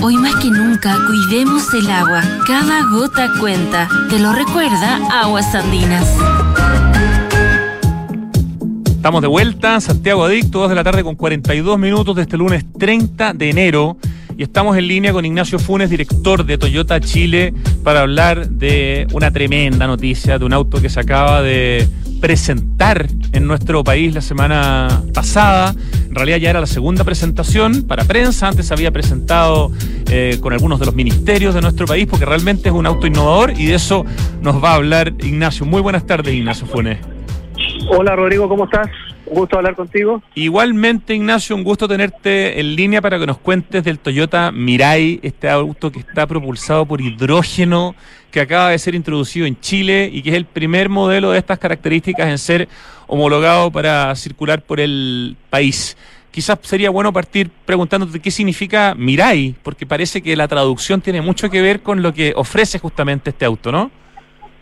Hoy 0.02 0.16
más 0.18 0.36
que 0.36 0.50
nunca, 0.50 0.98
cuidemos 1.06 1.72
el 1.72 1.90
agua. 1.90 2.22
Cada 2.46 2.82
gota 2.90 3.30
cuenta. 3.40 3.88
Te 4.10 4.18
lo 4.18 4.34
recuerda 4.34 5.00
Aguas 5.10 5.54
Andinas. 5.54 6.06
Estamos 8.84 9.22
de 9.22 9.28
vuelta, 9.28 9.80
Santiago 9.80 10.24
Adicto, 10.24 10.60
2 10.60 10.68
de 10.68 10.74
la 10.74 10.84
tarde 10.84 11.02
con 11.02 11.16
42 11.16 11.78
minutos 11.78 12.14
de 12.14 12.22
este 12.22 12.36
lunes 12.36 12.64
30 12.78 13.32
de 13.32 13.48
enero. 13.48 13.96
Y 14.36 14.42
estamos 14.42 14.76
en 14.76 14.88
línea 14.88 15.12
con 15.12 15.24
Ignacio 15.24 15.58
Funes, 15.58 15.90
director 15.90 16.44
de 16.44 16.56
Toyota 16.58 17.00
Chile, 17.00 17.52
para 17.84 18.00
hablar 18.00 18.48
de 18.48 19.06
una 19.12 19.30
tremenda 19.30 19.86
noticia, 19.86 20.38
de 20.38 20.44
un 20.44 20.52
auto 20.52 20.80
que 20.80 20.88
se 20.88 21.00
acaba 21.00 21.42
de 21.42 21.88
presentar 22.20 23.08
en 23.32 23.46
nuestro 23.46 23.84
país 23.84 24.14
la 24.14 24.20
semana 24.20 25.02
pasada. 25.12 25.74
En 26.08 26.14
realidad 26.14 26.38
ya 26.38 26.50
era 26.50 26.60
la 26.60 26.66
segunda 26.66 27.04
presentación 27.04 27.82
para 27.82 28.04
prensa. 28.04 28.48
Antes 28.48 28.66
se 28.66 28.74
había 28.74 28.90
presentado 28.90 29.70
eh, 30.08 30.38
con 30.40 30.52
algunos 30.52 30.78
de 30.78 30.86
los 30.86 30.94
ministerios 30.94 31.54
de 31.54 31.60
nuestro 31.60 31.86
país 31.86 32.06
porque 32.06 32.24
realmente 32.24 32.68
es 32.68 32.74
un 32.74 32.86
auto 32.86 33.06
innovador 33.06 33.52
y 33.58 33.66
de 33.66 33.74
eso 33.74 34.04
nos 34.40 34.62
va 34.62 34.72
a 34.72 34.74
hablar 34.76 35.12
Ignacio. 35.20 35.66
Muy 35.66 35.82
buenas 35.82 36.06
tardes, 36.06 36.32
Ignacio 36.34 36.66
Funes. 36.66 36.98
Hola 37.90 38.16
Rodrigo, 38.16 38.48
¿cómo 38.48 38.64
estás? 38.64 38.88
Un 39.32 39.38
gusto 39.38 39.56
hablar 39.56 39.74
contigo. 39.74 40.22
Igualmente, 40.34 41.14
Ignacio, 41.14 41.56
un 41.56 41.64
gusto 41.64 41.88
tenerte 41.88 42.60
en 42.60 42.76
línea 42.76 43.00
para 43.00 43.18
que 43.18 43.26
nos 43.26 43.38
cuentes 43.38 43.82
del 43.82 43.98
Toyota 43.98 44.52
Mirai, 44.52 45.20
este 45.22 45.48
auto 45.48 45.90
que 45.90 46.00
está 46.00 46.26
propulsado 46.26 46.84
por 46.84 47.00
hidrógeno, 47.00 47.94
que 48.30 48.42
acaba 48.42 48.68
de 48.68 48.78
ser 48.78 48.94
introducido 48.94 49.46
en 49.46 49.58
Chile 49.58 50.10
y 50.12 50.20
que 50.20 50.28
es 50.28 50.36
el 50.36 50.44
primer 50.44 50.90
modelo 50.90 51.30
de 51.30 51.38
estas 51.38 51.58
características 51.58 52.28
en 52.28 52.36
ser 52.36 52.68
homologado 53.06 53.70
para 53.70 54.14
circular 54.16 54.60
por 54.60 54.80
el 54.80 55.34
país. 55.48 55.96
Quizás 56.30 56.58
sería 56.60 56.90
bueno 56.90 57.10
partir 57.10 57.50
preguntándote 57.64 58.20
qué 58.20 58.30
significa 58.30 58.94
Mirai, 58.94 59.54
porque 59.62 59.86
parece 59.86 60.20
que 60.20 60.36
la 60.36 60.46
traducción 60.46 61.00
tiene 61.00 61.22
mucho 61.22 61.48
que 61.48 61.62
ver 61.62 61.80
con 61.80 62.02
lo 62.02 62.12
que 62.12 62.34
ofrece 62.36 62.78
justamente 62.78 63.30
este 63.30 63.46
auto, 63.46 63.72
¿no? 63.72 63.90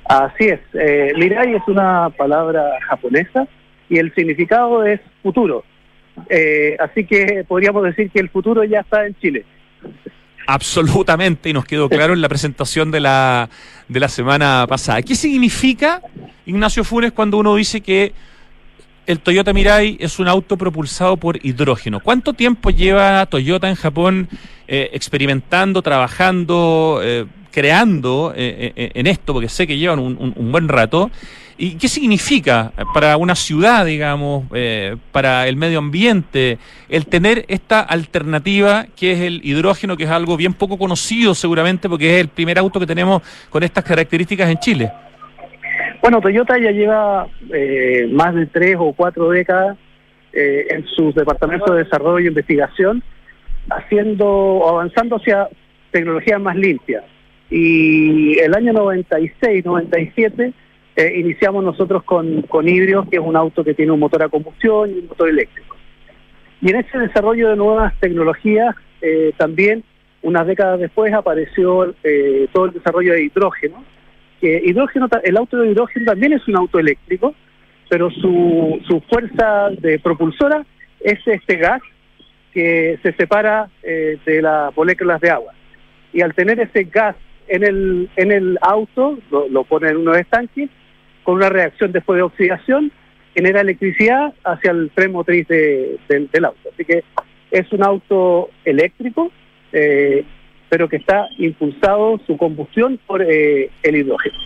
Así 0.05 0.45
es. 0.45 0.61
Eh, 0.75 1.13
Mirai 1.17 1.57
es 1.57 1.63
una 1.67 2.09
palabra 2.11 2.79
japonesa 2.89 3.49
y 3.91 3.99
el 3.99 4.15
significado 4.15 4.85
es 4.87 5.01
futuro. 5.23 5.65
Eh, 6.29 6.77
así 6.79 7.05
que 7.05 7.45
podríamos 7.47 7.83
decir 7.83 8.11
que 8.11 8.21
el 8.21 8.31
futuro 8.31 8.65
ya 8.65 8.81
está 8.81 9.07
en 9.07 9.15
Chile. 9.21 9.45
Absolutamente, 10.47 11.51
y 11.51 11.53
nos 11.53 11.65
quedó 11.65 11.89
claro 11.89 12.13
en 12.13 12.21
la 12.21 12.29
presentación 12.29 12.91
de 12.91 13.01
la, 13.01 13.51
de 13.89 14.01
la 14.01 14.09
semana 14.09 14.65
pasada. 14.69 15.03
¿Qué 15.03 15.15
significa, 15.15 16.03
Ignacio 16.47 16.83
Funes, 16.83 17.13
cuando 17.13 17.39
uno 17.39 17.55
dice 17.55 17.81
que 17.81 18.13
el 19.07 19.21
Toyota 19.21 19.53
Mirai 19.53 19.97
es 20.01 20.19
un 20.19 20.29
auto 20.29 20.57
propulsado 20.57 21.17
por 21.17 21.45
hidrógeno? 21.45 22.01
¿Cuánto 22.01 22.33
tiempo 22.33 22.71
lleva 22.71 23.27
Toyota 23.27 23.69
en 23.69 23.77
Japón 23.77 24.29
eh, 24.67 24.91
experimentando, 24.93 25.83
trabajando, 25.83 27.01
eh, 27.03 27.27
creando 27.53 28.33
eh, 28.35 28.73
en 28.95 29.07
esto? 29.07 29.33
Porque 29.33 29.49
sé 29.49 29.67
que 29.67 29.79
llevan 29.79 29.99
un, 29.99 30.33
un 30.37 30.53
buen 30.53 30.69
rato. 30.69 31.11
¿Y 31.63 31.77
qué 31.77 31.89
significa 31.89 32.73
para 32.95 33.19
una 33.19 33.35
ciudad, 33.35 33.85
digamos, 33.85 34.47
eh, 34.55 34.97
para 35.13 35.47
el 35.47 35.57
medio 35.57 35.79
ambiente, 35.79 36.57
el 36.89 37.05
tener 37.05 37.45
esta 37.49 37.81
alternativa 37.83 38.87
que 38.97 39.13
es 39.13 39.21
el 39.21 39.43
hidrógeno, 39.45 39.95
que 39.95 40.05
es 40.05 40.11
algo 40.11 40.39
bien 40.39 40.55
poco 40.55 40.79
conocido 40.79 41.35
seguramente, 41.35 41.87
porque 41.87 42.15
es 42.15 42.23
el 42.23 42.29
primer 42.29 42.59
auto 42.59 42.81
que 42.81 42.87
tenemos 42.87 43.21
con 43.51 43.63
estas 43.63 43.85
características 43.85 44.49
en 44.49 44.57
Chile? 44.57 44.91
Bueno, 46.01 46.23
Toyota 46.23 46.57
ya 46.57 46.71
lleva 46.71 47.29
eh, 47.53 48.09
más 48.11 48.35
de 48.35 48.47
tres 48.47 48.77
o 48.79 48.95
cuatro 48.95 49.29
décadas 49.29 49.77
eh, 50.33 50.67
en 50.71 50.87
sus 50.87 51.15
departamentos 51.15 51.77
de 51.77 51.85
desarrollo 51.85 52.25
e 52.25 52.29
investigación, 52.29 53.03
haciendo 53.69 54.67
avanzando 54.67 55.17
hacia 55.17 55.47
tecnologías 55.91 56.41
más 56.41 56.57
limpias. 56.57 57.05
Y 57.51 58.39
el 58.39 58.55
año 58.55 58.73
96, 58.73 59.63
97 59.63 60.55
eh, 61.01 61.19
iniciamos 61.19 61.65
nosotros 61.65 62.03
con, 62.03 62.43
con 62.43 62.69
Hidrio, 62.69 63.09
que 63.09 63.17
es 63.17 63.23
un 63.23 63.35
auto 63.35 63.65
que 63.65 63.73
tiene 63.73 63.93
un 63.93 64.01
motor 64.01 64.23
a 64.23 64.29
combustión 64.29 64.91
y 64.91 64.99
un 64.99 65.07
motor 65.07 65.31
eléctrico. 65.31 65.75
Y 66.61 66.69
en 66.69 66.77
ese 66.77 66.99
desarrollo 66.99 67.49
de 67.49 67.57
nuevas 67.57 67.99
tecnologías, 68.01 68.77
eh, 69.01 69.33
también 69.39 69.83
unas 70.21 70.47
décadas 70.47 70.79
después 70.79 71.11
apareció 71.15 71.95
eh, 72.05 72.49
todo 72.53 72.67
el 72.67 72.73
desarrollo 72.73 73.15
de 73.15 73.25
hidrógeno. 73.25 73.83
Que 74.43 74.61
hidrógeno, 74.63 75.09
el 75.23 75.37
auto 75.39 75.57
de 75.57 75.71
hidrógeno 75.71 76.05
también 76.05 76.35
es 76.35 76.47
un 76.47 76.59
auto 76.59 76.79
eléctrico, 76.79 77.35
pero 77.89 78.11
su, 78.11 78.79
su 78.87 79.01
fuerza 79.01 79.71
de 79.71 79.99
propulsora 80.01 80.67
es 81.01 81.19
este 81.27 81.57
gas 81.57 81.81
que 82.53 82.99
se 83.03 83.15
separa 83.15 83.71
de 83.83 84.43
las 84.43 84.77
moléculas 84.77 85.19
de 85.23 85.31
agua. 85.31 85.55
Y 86.13 86.21
al 86.21 86.35
tener 86.35 86.61
ese 86.61 86.85
gas 86.85 87.17
en 87.49 87.65
el, 87.65 88.11
en 88.17 88.33
el 88.33 88.59
auto, 88.61 89.19
lo, 89.31 89.49
lo 89.49 89.65
pone 89.65 89.89
en 89.89 89.97
unos 89.97 90.19
estanques, 90.19 90.69
con 91.23 91.37
una 91.37 91.49
reacción 91.49 91.93
después 91.93 92.17
de 92.17 92.23
oxidación, 92.23 92.93
genera 93.35 93.61
electricidad 93.61 94.35
hacia 94.45 94.71
el 94.73 94.91
tren 94.95 95.13
motriz 95.13 95.47
del 95.49 96.45
auto. 96.45 96.69
Así 96.73 96.85
que 96.85 97.05
es 97.51 97.73
un 97.73 97.83
auto 97.83 98.51
eléctrico, 98.65 99.31
eh, 99.73 100.25
pero 100.69 100.89
que 100.89 100.97
está 100.97 101.27
impulsado 101.39 102.21
su 102.27 102.37
combustión 102.37 102.99
por 103.07 103.23
eh, 103.23 103.71
el 103.83 103.97
hidrógeno. 103.97 104.37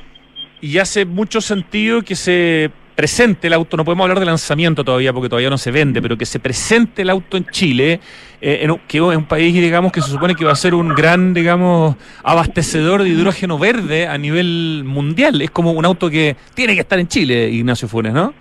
Y 0.61 0.79
hace 0.79 1.05
mucho 1.05 1.41
sentido 1.41 2.03
que 2.03 2.15
se 2.15 2.71
presente 2.95 3.49
el 3.49 3.53
auto, 3.53 3.77
no 3.77 3.85
podemos 3.85 4.05
hablar 4.05 4.21
de 4.21 4.27
lanzamiento 4.27 4.85
todavía 4.85 5.13
porque 5.13 5.29
todavía 5.29 5.51
no 5.51 5.59
se 5.59 5.71
vende, 5.71 6.01
pero 6.01 6.17
que 6.17 6.27
se 6.27 6.39
presente 6.39 7.03
el 7.03 7.11
auto 7.11 7.37
en 7.37 7.47
Chile, 7.47 8.01
eh, 8.41 8.69
que 8.87 8.99
es 8.99 9.03
un 9.03 9.25
país, 9.25 9.55
digamos, 9.55 9.93
que 9.93 10.01
se 10.01 10.11
supone 10.11 10.35
que 10.35 10.45
va 10.45 10.53
a 10.53 10.57
ser 10.57 10.75
un 10.75 10.89
gran, 10.91 11.35
digamos, 11.35 11.97
abastecedor 12.23 13.03
de 13.03 13.11
hidrógeno 13.11 13.59
verde 13.59 14.07
a 14.07 14.17
nivel 14.19 14.83
mundial. 14.85 15.43
Es 15.43 15.51
como 15.51 15.73
un 15.73 15.85
auto 15.85 16.09
que 16.11 16.37
tiene 16.55 16.75
que 16.75 16.81
estar 16.81 16.99
en 16.99 17.09
Chile, 17.09 17.49
Ignacio 17.49 17.89
Funes, 17.89 18.13
¿no? 18.13 18.33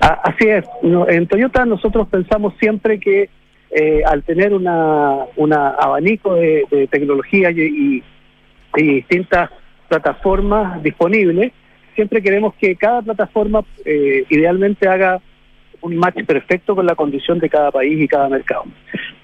Así 0.00 0.48
es. 0.48 0.64
en 0.82 1.26
Toyota 1.26 1.64
nosotros 1.64 2.08
pensamos 2.08 2.54
siempre 2.58 2.98
que 2.98 3.28
eh, 3.70 4.02
al 4.04 4.22
tener 4.24 4.54
una, 4.54 5.26
una 5.36 5.70
abanico 5.70 6.34
de, 6.34 6.88
tecnología 6.90 7.50
y 7.50 8.02
distintas 8.74 9.50
plataformas 9.88 10.82
disponibles, 10.82 11.52
siempre 12.00 12.22
queremos 12.22 12.54
que 12.54 12.76
cada 12.76 13.02
plataforma 13.02 13.62
eh, 13.84 14.24
idealmente 14.30 14.88
haga 14.88 15.20
un 15.82 15.98
match 15.98 16.24
perfecto 16.24 16.74
con 16.74 16.86
la 16.86 16.94
condición 16.94 17.38
de 17.38 17.50
cada 17.50 17.70
país 17.70 18.00
y 18.00 18.08
cada 18.08 18.26
mercado. 18.30 18.64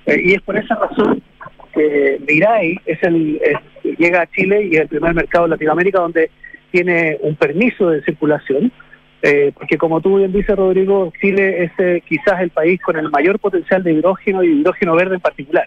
Eh, 0.04 0.20
y 0.22 0.34
es 0.34 0.42
por 0.42 0.58
esa 0.58 0.74
razón 0.74 1.22
que 1.72 2.20
Mirai 2.28 2.78
es 2.84 3.02
el, 3.02 3.40
llega 3.98 4.20
a 4.20 4.26
Chile 4.26 4.68
y 4.70 4.74
es 4.74 4.82
el 4.82 4.88
primer 4.88 5.14
mercado 5.14 5.46
en 5.46 5.52
Latinoamérica 5.52 6.00
donde 6.00 6.30
tiene 6.70 7.16
un 7.22 7.34
permiso 7.36 7.88
de 7.88 8.02
circulación, 8.02 8.70
eh, 9.22 9.52
porque 9.54 9.78
como 9.78 10.02
tú 10.02 10.18
bien 10.18 10.32
dices, 10.32 10.54
Rodrigo, 10.54 11.10
Chile 11.18 11.64
es 11.64 12.02
quizás 12.04 12.42
el 12.42 12.50
país 12.50 12.78
con 12.82 12.98
el 12.98 13.08
mayor 13.08 13.38
potencial 13.38 13.82
de 13.82 13.94
hidrógeno 13.94 14.44
y 14.44 14.48
hidrógeno 14.48 14.94
verde 14.96 15.14
en 15.14 15.22
particular. 15.22 15.66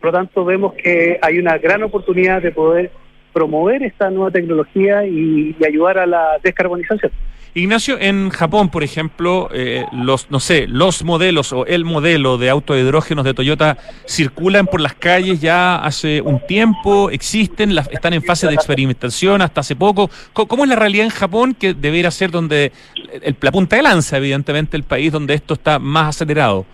Por 0.00 0.06
lo 0.06 0.12
tanto, 0.12 0.46
vemos 0.46 0.72
que 0.72 1.18
hay 1.20 1.38
una 1.38 1.58
gran 1.58 1.82
oportunidad 1.82 2.40
de 2.40 2.50
poder 2.50 2.90
promover 3.32 3.82
esta 3.82 4.10
nueva 4.10 4.30
tecnología 4.30 5.06
y, 5.06 5.56
ayudar 5.66 5.98
a 5.98 6.06
la 6.06 6.38
descarbonización. 6.42 7.12
Ignacio, 7.52 7.98
en 7.98 8.30
Japón, 8.30 8.68
por 8.68 8.84
ejemplo, 8.84 9.48
eh, 9.52 9.84
los, 9.92 10.30
no 10.30 10.38
sé, 10.38 10.68
los 10.68 11.02
modelos 11.02 11.52
o 11.52 11.66
el 11.66 11.84
modelo 11.84 12.38
de 12.38 12.48
auto 12.48 12.74
de 12.74 12.84
de 12.84 13.34
Toyota 13.34 13.76
circulan 14.06 14.66
por 14.66 14.80
las 14.80 14.94
calles 14.94 15.40
ya 15.40 15.76
hace 15.76 16.20
un 16.20 16.46
tiempo, 16.46 17.10
existen, 17.10 17.76
están 17.90 18.12
en 18.12 18.22
fase 18.22 18.46
de 18.46 18.54
experimentación 18.54 19.42
hasta 19.42 19.62
hace 19.62 19.74
poco. 19.74 20.10
¿Cómo, 20.32 20.46
cómo 20.46 20.62
es 20.62 20.70
la 20.70 20.76
realidad 20.76 21.06
en 21.06 21.10
Japón, 21.10 21.54
que 21.54 21.74
debería 21.74 22.12
ser 22.12 22.30
donde 22.30 22.70
el, 23.20 23.36
la 23.40 23.50
punta 23.50 23.74
de 23.74 23.82
lanza, 23.82 24.16
evidentemente, 24.18 24.76
el 24.76 24.84
país 24.84 25.10
donde 25.10 25.34
esto 25.34 25.54
está 25.54 25.80
más 25.80 26.10
acelerado? 26.10 26.66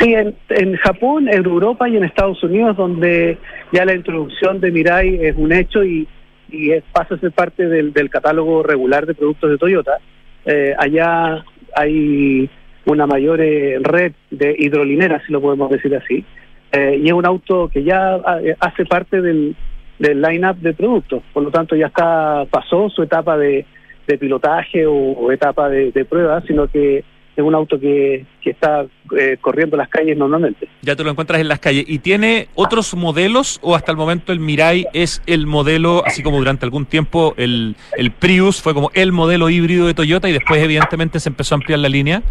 Sí, 0.00 0.14
en, 0.14 0.34
en, 0.48 0.76
Japón, 0.76 1.28
en 1.28 1.44
Europa 1.44 1.86
y 1.86 1.96
en 1.96 2.04
Estados 2.04 2.42
Unidos, 2.42 2.74
donde 2.76 3.36
ya 3.70 3.84
la 3.84 3.94
introducción 3.94 4.58
de 4.58 4.70
Mirai 4.70 5.26
es 5.26 5.36
un 5.36 5.52
hecho 5.52 5.84
y, 5.84 6.08
y 6.48 6.70
es, 6.70 6.82
pasa 6.90 7.16
a 7.16 7.18
ser 7.18 7.32
parte 7.32 7.68
del, 7.68 7.92
del, 7.92 8.08
catálogo 8.08 8.62
regular 8.62 9.04
de 9.04 9.14
productos 9.14 9.50
de 9.50 9.58
Toyota. 9.58 9.98
Eh, 10.46 10.74
allá 10.78 11.44
hay 11.76 12.48
una 12.86 13.06
mayor 13.06 13.42
eh, 13.42 13.78
red 13.80 14.12
de 14.30 14.56
hidrolineras, 14.58 15.22
si 15.26 15.32
lo 15.32 15.42
podemos 15.42 15.70
decir 15.70 15.94
así, 15.94 16.24
eh, 16.72 16.98
y 17.02 17.06
es 17.08 17.12
un 17.12 17.26
auto 17.26 17.68
que 17.68 17.84
ya 17.84 18.16
eh, 18.42 18.56
hace 18.58 18.86
parte 18.86 19.20
del, 19.20 19.54
del 19.98 20.22
line-up 20.22 20.56
de 20.60 20.72
productos. 20.72 21.22
Por 21.34 21.42
lo 21.42 21.50
tanto, 21.50 21.76
ya 21.76 21.88
está 21.88 22.46
pasó 22.50 22.88
su 22.88 23.02
etapa 23.02 23.36
de, 23.36 23.66
de 24.06 24.18
pilotaje 24.18 24.86
o, 24.86 25.30
etapa 25.30 25.68
de, 25.68 25.92
de 25.92 26.04
prueba, 26.06 26.40
sino 26.46 26.68
que 26.68 27.04
es 27.36 27.44
un 27.44 27.54
auto 27.54 27.78
que, 27.78 28.24
que 28.40 28.50
está 28.50 28.84
eh, 29.18 29.36
corriendo 29.40 29.76
las 29.76 29.88
calles 29.88 30.16
normalmente. 30.16 30.68
Ya 30.82 30.96
te 30.96 31.04
lo 31.04 31.10
encuentras 31.10 31.40
en 31.40 31.48
las 31.48 31.58
calles. 31.58 31.84
¿Y 31.86 31.98
tiene 32.00 32.48
otros 32.54 32.94
modelos 32.94 33.58
o 33.62 33.74
hasta 33.74 33.92
el 33.92 33.98
momento 33.98 34.32
el 34.32 34.40
Mirai 34.40 34.86
es 34.92 35.22
el 35.26 35.46
modelo, 35.46 36.02
así 36.04 36.22
como 36.22 36.38
durante 36.38 36.64
algún 36.64 36.86
tiempo 36.86 37.34
el, 37.36 37.76
el 37.96 38.10
Prius 38.10 38.60
fue 38.60 38.74
como 38.74 38.90
el 38.94 39.12
modelo 39.12 39.48
híbrido 39.50 39.86
de 39.86 39.94
Toyota 39.94 40.28
y 40.28 40.32
después 40.32 40.62
evidentemente 40.62 41.20
se 41.20 41.28
empezó 41.28 41.54
a 41.54 41.56
ampliar 41.56 41.78
la 41.78 41.88
línea? 41.88 42.22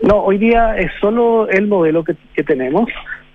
No, 0.00 0.22
hoy 0.22 0.38
día 0.38 0.76
es 0.76 0.90
solo 1.00 1.48
el 1.48 1.66
modelo 1.66 2.04
que, 2.04 2.14
que 2.34 2.42
tenemos. 2.42 2.88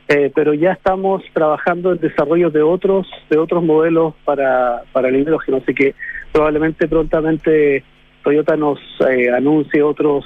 Eh, 0.07 0.29
pero 0.35 0.53
ya 0.53 0.73
estamos 0.73 1.23
trabajando 1.31 1.93
en 1.93 1.99
desarrollo 1.99 2.49
de 2.49 2.61
otros 2.61 3.07
de 3.29 3.37
otros 3.37 3.63
modelos 3.63 4.13
para, 4.25 4.81
para 4.91 5.07
el 5.07 5.15
hidrógeno, 5.15 5.57
así 5.57 5.73
que 5.73 5.95
probablemente 6.33 6.89
prontamente 6.89 7.85
Toyota 8.21 8.57
nos 8.57 8.77
eh, 9.09 9.29
anuncie 9.29 9.81
otros 9.81 10.25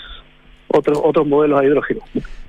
otros 0.68 1.00
otros 1.04 1.28
modelos 1.28 1.60
a 1.60 1.66
hidrógeno. 1.66 2.02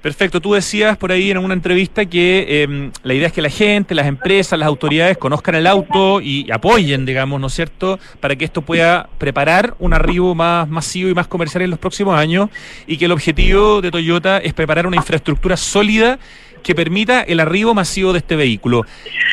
Perfecto, 0.07 0.41
tú 0.41 0.55
decías 0.55 0.97
por 0.97 1.11
ahí 1.11 1.33
en 1.33 1.39
una 1.39 1.53
entrevista 1.53 2.07
que 2.07 2.47
eh, 2.49 2.91
la 3.03 3.15
idea 3.15 3.27
es 3.27 3.33
que 3.33 3.43
la 3.43 3.51
gente, 3.51 3.93
las 3.93 4.07
empresas, 4.07 4.57
las 4.57 4.69
autoridades 4.69 5.19
conozcan 5.19 5.57
el 5.57 5.67
auto 5.67 6.21
y 6.21 6.49
apoyen, 6.53 7.05
digamos, 7.05 7.41
¿no 7.41 7.49
es 7.49 7.55
cierto?, 7.55 7.99
para 8.21 8.37
que 8.37 8.45
esto 8.45 8.63
pueda 8.63 9.09
preparar 9.19 9.75
un 9.81 9.95
arribo 9.95 10.33
más 10.35 10.69
masivo 10.69 11.11
y 11.11 11.15
más 11.15 11.27
comercial 11.27 11.63
en 11.63 11.71
los 11.71 11.81
próximos 11.81 12.17
años 12.17 12.51
y 12.87 12.99
que 12.99 13.07
el 13.07 13.13
objetivo 13.13 13.81
de 13.81 13.91
Toyota 13.91 14.39
es 14.39 14.55
preparar 14.55 14.87
una 14.87 14.97
infraestructura 14.97 15.57
sólida 15.57 16.21
que 16.67 16.75
permita 16.75 17.23
el 17.23 17.39
arribo 17.39 17.75
masivo 17.75 18.13
de 18.13 18.19
este 18.19 18.35
vehículo. 18.35 18.83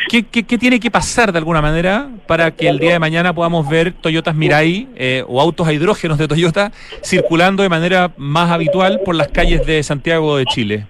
¿Qué, 0.08 0.22
qué, 0.22 0.44
qué 0.44 0.56
tiene 0.56 0.78
que 0.78 0.88
pasar 0.88 1.32
de 1.32 1.38
alguna 1.38 1.60
manera 1.60 2.08
para 2.28 2.52
que 2.52 2.68
el 2.68 2.78
día 2.78 2.92
de 2.92 3.00
mañana 3.00 3.34
podamos 3.34 3.68
ver 3.68 3.92
Toyotas 3.92 4.36
Mirai 4.36 4.86
eh, 4.94 5.24
o 5.26 5.40
autos 5.40 5.66
a 5.66 5.72
hidrógenos 5.72 6.16
de 6.16 6.28
Toyota 6.28 6.70
circulando 7.02 7.64
de 7.64 7.68
manera 7.68 8.12
más 8.16 8.52
habitual 8.52 9.00
por 9.04 9.16
las 9.16 9.26
calles 9.32 9.66
de 9.66 9.82
Santiago 9.82 10.36
de 10.36 10.44
Chile? 10.44 10.86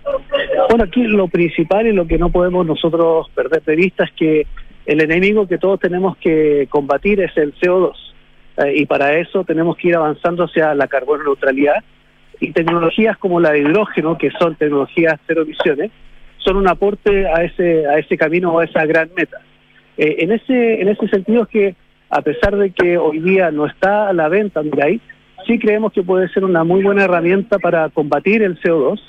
Bueno, 0.69 0.85
aquí 0.85 1.05
lo 1.05 1.29
principal 1.29 1.87
y 1.87 1.93
lo 1.93 2.07
que 2.07 2.19
no 2.19 2.29
podemos 2.29 2.67
nosotros 2.67 3.27
perder 3.35 3.63
de 3.63 3.77
vista 3.77 4.05
es 4.05 4.11
que 4.13 4.47
el 4.85 5.01
enemigo 5.01 5.49
que 5.49 5.57
todos 5.57 5.81
tenemos 5.81 6.19
que 6.19 6.67
combatir 6.69 7.23
es 7.23 7.35
el 7.39 7.55
CO2. 7.55 7.95
Eh, 8.59 8.83
y 8.83 8.85
para 8.85 9.19
eso 9.19 9.45
tenemos 9.45 9.79
que 9.79 9.89
ir 9.89 9.97
avanzando 9.97 10.45
hacia 10.45 10.75
la 10.75 10.89
carbono 10.89 11.25
neutralidad 11.25 11.83
y 12.39 12.53
tecnologías 12.53 13.17
como 13.17 13.41
la 13.41 13.53
de 13.53 13.61
hidrógeno, 13.61 14.19
que 14.19 14.31
son 14.33 14.57
tecnologías 14.57 15.19
cero 15.27 15.43
emisiones, 15.43 15.91
son 16.45 16.57
un 16.57 16.69
aporte 16.69 17.27
a 17.27 17.43
ese 17.45 17.87
a 17.87 17.99
ese 17.99 18.17
camino 18.17 18.53
o 18.53 18.61
a 18.61 18.65
esa 18.65 18.85
gran 18.87 19.11
meta. 19.17 19.41
Eh, 19.97 20.17
en 20.21 20.33
ese 20.33 20.81
en 20.81 20.89
ese 20.89 21.09
sentido 21.09 21.43
es 21.43 21.49
que 21.49 21.75
a 22.11 22.21
pesar 22.23 22.57
de 22.57 22.71
que 22.71 22.99
hoy 22.99 23.19
día 23.21 23.51
no 23.51 23.67
está 23.67 24.09
a 24.09 24.13
la 24.13 24.29
venta 24.29 24.63
Mirai, 24.63 25.01
sí 25.47 25.59
creemos 25.59 25.93
que 25.93 26.03
puede 26.03 26.29
ser 26.29 26.45
una 26.45 26.65
muy 26.65 26.83
buena 26.83 27.05
herramienta 27.05 27.59
para 27.59 27.89
combatir 27.89 28.43
el 28.43 28.61
CO2, 28.61 29.01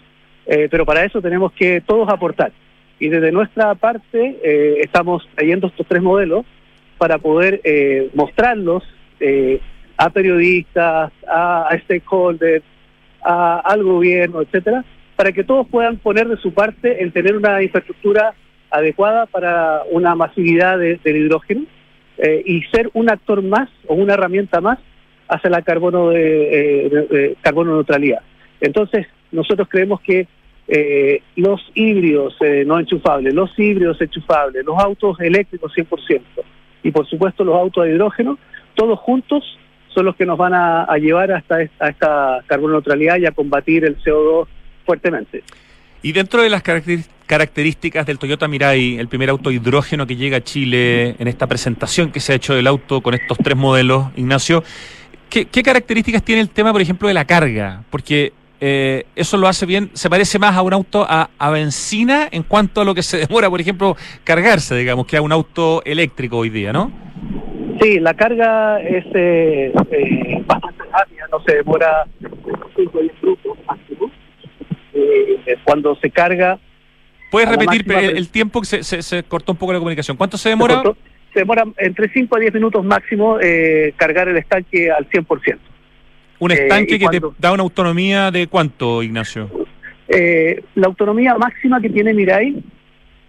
eh, 0.48 0.68
pero 0.72 0.86
para 0.86 1.04
eso 1.04 1.22
tenemos 1.22 1.52
que 1.54 1.82
todos 1.82 2.10
aportar. 2.10 2.52
Y 3.00 3.10
desde 3.10 3.32
nuestra 3.32 3.76
parte 3.76 4.38
eh, 4.44 4.78
estamos 4.80 5.28
trayendo 5.36 5.68
estos 5.68 5.86
tres 5.86 6.02
modelos 6.02 6.46
para 6.98 7.18
poder 7.18 7.62
eh, 7.64 8.10
mostrarlos 8.14 8.84
a 9.98 10.10
periodistas, 10.10 11.12
a, 11.28 11.68
a 11.70 11.80
stakeholders, 11.80 12.64
a, 13.24 13.60
al 13.60 13.84
gobierno, 13.84 14.42
etcétera, 14.42 14.84
para 15.16 15.32
que 15.32 15.44
todos 15.44 15.68
puedan 15.68 15.98
poner 15.98 16.28
de 16.28 16.38
su 16.38 16.54
parte 16.54 17.04
en 17.04 17.12
tener 17.12 17.36
una 17.36 17.62
infraestructura 17.64 18.34
adecuada 18.70 19.26
para 19.26 19.84
una 19.92 20.16
masividad 20.16 20.78
de, 20.78 21.00
del 21.04 21.18
hidrógeno 21.18 21.66
eh, 22.18 22.44
y 22.46 22.62
ser 22.64 22.90
un 22.94 23.10
actor 23.10 23.42
más 23.42 23.70
o 23.88 23.96
una 23.96 24.14
herramienta 24.14 24.62
más 24.62 24.80
hacia 25.28 25.50
la 25.50 25.62
carbono 25.62 26.10
de, 26.10 26.88
eh, 27.12 27.36
carbono 27.42 27.74
neutralidad. 27.74 28.22
Entonces, 28.62 29.08
nosotros 29.32 29.68
creemos 29.70 30.02
que 30.02 30.28
eh, 30.68 31.22
los 31.36 31.62
híbridos 31.76 32.36
eh, 32.42 32.64
no 32.66 32.80
enchufables, 32.80 33.34
los 33.34 33.52
híbridos 33.58 34.02
enchufables, 34.02 34.66
los 34.66 34.78
autos 34.80 35.20
eléctricos 35.20 35.72
100% 35.76 36.22
y 36.84 36.92
por 36.92 37.08
supuesto 37.08 37.44
los 37.44 37.56
autos 37.56 37.86
de 37.86 37.92
hidrógeno, 37.92 38.38
todos 38.74 39.00
juntos 39.00 39.44
son 39.94 40.06
los 40.06 40.16
que 40.16 40.26
nos 40.26 40.38
van 40.38 40.54
a, 40.54 40.84
a 40.84 40.98
llevar 40.98 41.32
hasta 41.32 41.62
esta, 41.62 41.86
a 41.86 41.90
esta 41.90 42.44
carbono 42.48 42.74
neutralidad 42.74 43.18
y 43.18 43.26
a 43.26 43.32
combatir 43.32 43.86
el 43.86 43.98
CO2 43.98 44.48
fuertemente. 44.86 45.44
Y 46.02 46.12
dentro 46.12 46.42
de 46.42 46.50
las 46.50 46.62
características 46.62 48.06
del 48.06 48.20
Toyota 48.20 48.48
Mirai, 48.48 48.98
el 48.98 49.08
primer 49.08 49.30
auto 49.30 49.52
hidrógeno 49.52 50.06
que 50.06 50.16
llega 50.16 50.38
a 50.38 50.44
Chile 50.44 51.16
en 51.18 51.28
esta 51.28 51.48
presentación 51.48 52.12
que 52.12 52.20
se 52.20 52.34
ha 52.34 52.36
hecho 52.36 52.54
del 52.54 52.68
auto 52.68 53.02
con 53.02 53.16
estos 53.16 53.38
tres 53.40 53.58
modelos, 53.58 54.08
Ignacio, 54.16 54.64
¿qué, 55.30 55.46
qué 55.46 55.64
características 55.64 56.24
tiene 56.24 56.42
el 56.42 56.50
tema, 56.50 56.72
por 56.72 56.82
ejemplo, 56.82 57.08
de 57.08 57.16
la 57.16 57.26
carga? 57.26 57.84
Porque 57.90 58.34
eh, 58.62 59.06
eso 59.16 59.38
lo 59.38 59.48
hace 59.48 59.66
bien, 59.66 59.90
se 59.94 60.10
parece 60.10 60.40
más 60.40 60.56
a 60.56 60.62
un 60.62 60.74
auto 60.74 61.06
a, 61.08 61.30
a, 61.38 61.50
benzina 61.50 62.28
en 62.32 62.44
cuanto 62.44 62.82
a 62.82 62.86
lo 62.86 62.96
que 62.96 63.04
se 63.04 63.18
demora, 63.18 63.50
por 63.50 63.60
ejemplo, 63.60 63.98
cargarse, 64.24 64.76
digamos, 64.76 65.06
que 65.08 65.18
a 65.18 65.22
un 65.22 65.32
auto 65.32 65.82
eléctrico 65.86 66.38
hoy 66.38 66.50
día, 66.50 66.72
¿no? 66.72 66.92
Sí, 67.82 68.00
la 68.00 68.14
carga 68.14 68.80
es 68.82 69.06
eh, 69.14 69.74
eh, 69.92 70.44
bastante 70.46 70.84
rápida, 70.92 71.28
no 71.32 71.42
se 71.42 71.56
demora 71.56 72.06
5 72.76 73.00
minutos 73.02 73.58
máximo. 73.68 74.10
Eh, 74.96 75.58
cuando 75.64 75.96
se 75.98 76.10
carga. 76.10 76.58
¿Puedes 77.30 77.50
repetir 77.50 77.86
el, 77.92 78.18
el, 78.18 78.30
tiempo 78.30 78.62
que 78.62 78.68
se, 78.68 78.84
se, 78.84 79.02
se, 79.02 79.24
cortó 79.24 79.52
un 79.52 79.58
poco 79.58 79.74
la 79.74 79.80
comunicación? 79.80 80.16
¿Cuánto 80.16 80.38
se 80.38 80.50
demora? 80.50 80.82
Se, 80.84 80.94
se 81.34 81.40
demora 81.40 81.66
entre 81.78 82.10
5 82.10 82.36
a 82.36 82.40
10 82.40 82.54
minutos 82.54 82.86
máximo 82.86 83.38
eh, 83.42 83.94
cargar 83.98 84.30
el 84.30 84.38
estanque 84.38 84.90
al 84.90 85.10
100%. 85.10 85.58
¿Un 86.40 86.52
estanque 86.52 86.96
eh, 86.96 87.00
que 87.00 87.06
cuando, 87.06 87.32
te 87.32 87.36
da 87.40 87.52
una 87.52 87.64
autonomía 87.64 88.32
de 88.32 88.48
cuánto, 88.48 89.04
Ignacio? 89.04 89.50
Eh, 90.08 90.64
la 90.76 90.88
autonomía 90.88 91.36
máxima 91.36 91.82
que 91.82 91.90
tiene 91.90 92.14
Mirai 92.14 92.64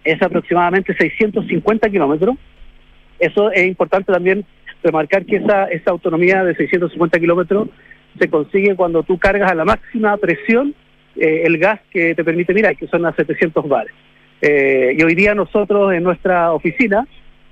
es 0.03 0.21
aproximadamente 0.21 0.95
650 0.95 1.89
kilómetros. 1.89 2.37
Eso 3.19 3.51
es 3.51 3.67
importante 3.67 4.13
también 4.13 4.45
remarcar 4.83 5.25
que 5.25 5.37
esa, 5.37 5.65
esa 5.65 5.91
autonomía 5.91 6.43
de 6.45 6.55
650 6.55 7.19
kilómetros 7.19 7.67
se 8.17 8.29
consigue 8.29 8.75
cuando 8.75 9.03
tú 9.03 9.17
cargas 9.17 9.51
a 9.51 9.55
la 9.55 9.65
máxima 9.65 10.15
presión 10.17 10.73
eh, 11.19 11.43
el 11.45 11.57
gas 11.57 11.79
que 11.91 12.15
te 12.15 12.23
permite 12.23 12.53
Mirai, 12.53 12.75
que 12.75 12.87
son 12.87 13.05
a 13.05 13.13
700 13.13 13.67
bares. 13.67 13.93
Eh, 14.41 14.95
y 14.97 15.03
hoy 15.03 15.15
día 15.15 15.33
nosotros 15.33 15.93
en 15.93 16.03
nuestra 16.03 16.51
oficina 16.51 17.07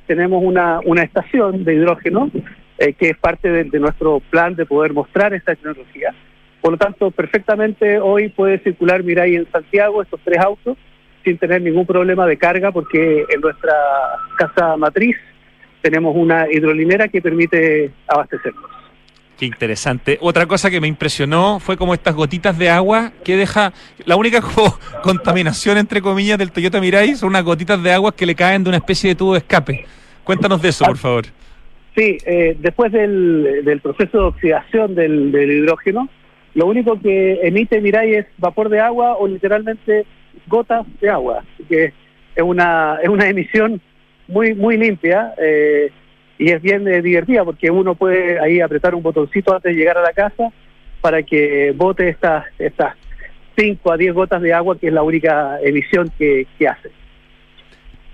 tenemos 0.06 0.44
una, 0.44 0.80
una 0.86 1.02
estación 1.02 1.64
de 1.64 1.74
hidrógeno 1.74 2.30
eh, 2.78 2.94
que 2.94 3.10
es 3.10 3.18
parte 3.18 3.50
de, 3.50 3.64
de, 3.64 3.80
nuestro 3.80 4.20
plan 4.20 4.56
de 4.56 4.66
poder 4.66 4.94
mostrar 4.94 5.34
esta 5.34 5.56
tecnología. 5.56 6.14
Por 6.62 6.72
lo 6.72 6.78
tanto, 6.78 7.12
perfectamente 7.12 8.00
hoy 8.00 8.30
puede 8.30 8.60
circular 8.60 9.04
Mirai 9.04 9.36
en 9.36 9.52
Santiago 9.52 10.02
estos 10.02 10.20
tres 10.24 10.40
autos 10.40 10.78
sin 11.24 11.38
tener 11.38 11.62
ningún 11.62 11.86
problema 11.86 12.28
de 12.28 12.38
carga 12.38 12.72
porque 12.72 13.26
en 13.30 13.42
nuestra 13.42 13.74
casa 14.38 14.78
matriz 14.78 15.18
tenemos 15.82 16.16
una 16.16 16.52
hidrolinera 16.52 17.08
que 17.08 17.22
permite 17.22 17.92
abastecernos. 18.08 18.85
Qué 19.38 19.46
interesante. 19.46 20.18
Otra 20.22 20.46
cosa 20.46 20.70
que 20.70 20.80
me 20.80 20.88
impresionó 20.88 21.60
fue 21.60 21.76
como 21.76 21.94
estas 21.94 22.16
gotitas 22.16 22.58
de 22.58 22.70
agua 22.70 23.12
que 23.24 23.36
deja 23.36 23.74
la 24.06 24.16
única 24.16 24.42
co 24.56 24.80
contaminación 25.04 25.78
entre 25.78 26.02
comillas 26.02 26.38
del 26.38 26.52
Toyota 26.52 26.80
Mirai 26.80 27.16
son 27.16 27.30
unas 27.30 27.44
gotitas 27.44 27.82
de 27.84 27.92
agua 27.92 28.16
que 28.16 28.26
le 28.26 28.34
caen 28.34 28.64
de 28.64 28.70
una 28.70 28.78
especie 28.78 29.10
de 29.10 29.16
tubo 29.16 29.34
de 29.34 29.40
escape. 29.40 29.86
Cuéntanos 30.24 30.62
de 30.62 30.70
eso, 30.70 30.86
por 30.86 30.98
favor. 30.98 31.26
Sí, 31.96 32.18
eh, 32.26 32.58
después 32.60 32.92
del, 32.92 33.64
del, 33.64 33.80
proceso 33.80 34.18
de 34.18 34.24
oxidación 34.26 34.96
del, 34.96 35.32
del, 35.32 35.52
hidrógeno, 35.52 36.10
lo 36.54 36.66
único 36.68 37.00
que 37.00 37.40
emite 37.44 37.80
Mirai 37.80 38.16
es 38.16 38.26
vapor 38.38 38.70
de 38.70 38.80
agua 38.80 39.16
o 39.18 39.28
literalmente 39.28 40.06
gotas 40.48 40.86
de 41.00 41.10
agua, 41.10 41.44
Así 41.54 41.64
que 41.64 41.94
es 42.36 42.44
una 42.44 43.00
es 43.02 43.10
una 43.10 43.28
emisión 43.28 43.82
muy 44.28 44.54
muy 44.54 44.78
limpia 44.78 45.34
eh, 45.38 45.92
y 46.38 46.52
es 46.52 46.62
bien 46.62 46.88
eh, 46.88 47.02
divertida 47.02 47.44
porque 47.44 47.72
uno 47.72 47.96
puede 47.96 48.40
ahí 48.40 48.60
apretar 48.60 48.96
un 48.96 49.04
botoncito 49.04 49.54
antes 49.54 49.74
de 49.74 49.78
llegar 49.78 49.98
a 49.98 50.02
la 50.02 50.14
casa 50.14 50.52
para 51.02 51.24
que 51.24 51.74
bote 51.76 52.10
estas 52.10 52.46
estas 52.60 52.96
5 53.58 53.92
a 53.92 53.98
10 53.98 54.14
gotas 54.14 54.42
de 54.42 54.54
agua, 54.54 54.78
que 54.78 54.88
es 54.88 54.94
la 54.94 55.04
única 55.04 55.58
emisión 55.62 56.12
que, 56.18 56.46
hace. 56.68 56.92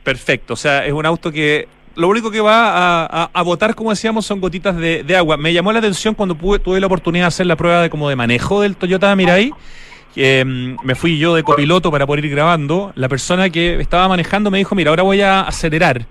Perfecto, 0.04 0.54
o 0.54 0.58
sea, 0.58 0.86
es 0.86 0.94
un 0.94 1.06
auto 1.06 1.32
que 1.32 1.68
lo 1.96 2.08
único 2.08 2.32
que 2.32 2.42
va 2.42 3.06
a, 3.06 3.30
a, 3.34 3.42
botar, 3.42 3.76
como 3.76 3.90
decíamos, 3.90 4.26
son 4.26 4.40
gotitas 4.40 4.78
de, 4.78 5.04
de, 5.04 5.16
agua. 5.16 5.38
Me 5.38 5.52
llamó 5.52 5.72
la 5.74 5.80
atención 5.80 6.14
cuando 6.14 6.36
pude, 6.36 6.60
tuve 6.60 6.80
la 6.80 6.86
oportunidad 6.86 7.26
de 7.26 7.28
hacer 7.28 7.46
la 7.48 7.56
prueba 7.56 7.82
de 7.82 7.90
como 7.90 8.08
de 8.08 8.16
manejo 8.16 8.62
del 8.62 8.76
Toyota 8.76 9.16
Mirai. 9.16 9.52
Eh, 10.16 10.44
me 10.46 10.96
fui 10.96 11.18
yo 11.18 11.36
de 11.36 11.44
copiloto 11.44 11.92
para 11.92 12.06
poder 12.06 12.26
ir 12.26 12.32
grabando. 12.32 12.92
La 12.96 13.10
persona 13.10 13.50
que 13.50 13.80
estaba 13.80 14.08
manejando 14.08 14.52
me 14.52 14.58
dijo, 14.58 14.76
mira, 14.76 14.90
ahora 14.90 15.04
voy 15.04 15.22
a 15.22 15.42
acelerar. 15.42 16.06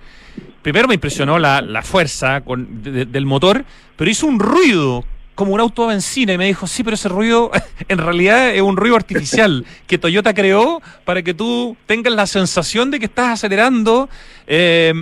Primero 0.63 0.89
me 0.89 0.95
impresionó 0.95 1.39
la, 1.39 1.63
la 1.63 1.83
fuerza 1.83 2.43
con, 2.43 2.83
de, 2.83 3.07
del 3.07 3.27
motor, 3.27 3.65
pero 3.97 4.11
hizo 4.11 4.27
un 4.27 4.39
ruido 4.39 5.05
como 5.35 5.55
un 5.55 5.61
auto 5.61 5.83
de 5.83 5.95
benzina 5.95 6.35
y 6.35 6.39
me 6.39 6.45
dijo, 6.45 6.67
sí, 6.67 6.85
pero 6.85 6.95
ese 6.95 7.09
ruido 7.09 7.51
en 7.89 7.97
realidad 7.97 8.51
es 8.51 8.61
un 8.61 8.77
ruido 8.77 8.97
artificial 8.97 9.65
que 9.87 9.97
Toyota 9.97 10.35
creó 10.35 10.83
para 11.07 11.23
que 11.23 11.33
tú 11.33 11.77
tengas 11.87 12.13
la 12.13 12.27
sensación 12.27 12.91
de 12.91 12.99
que 12.99 13.07
estás 13.07 13.29
acelerando, 13.29 14.11
eh, 14.47 14.93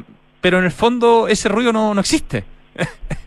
pero 0.41 0.59
en 0.59 0.65
el 0.65 0.71
fondo 0.71 1.27
ese 1.27 1.49
ruido 1.49 1.73
no, 1.73 1.93
no 1.95 2.01
existe. 2.01 2.45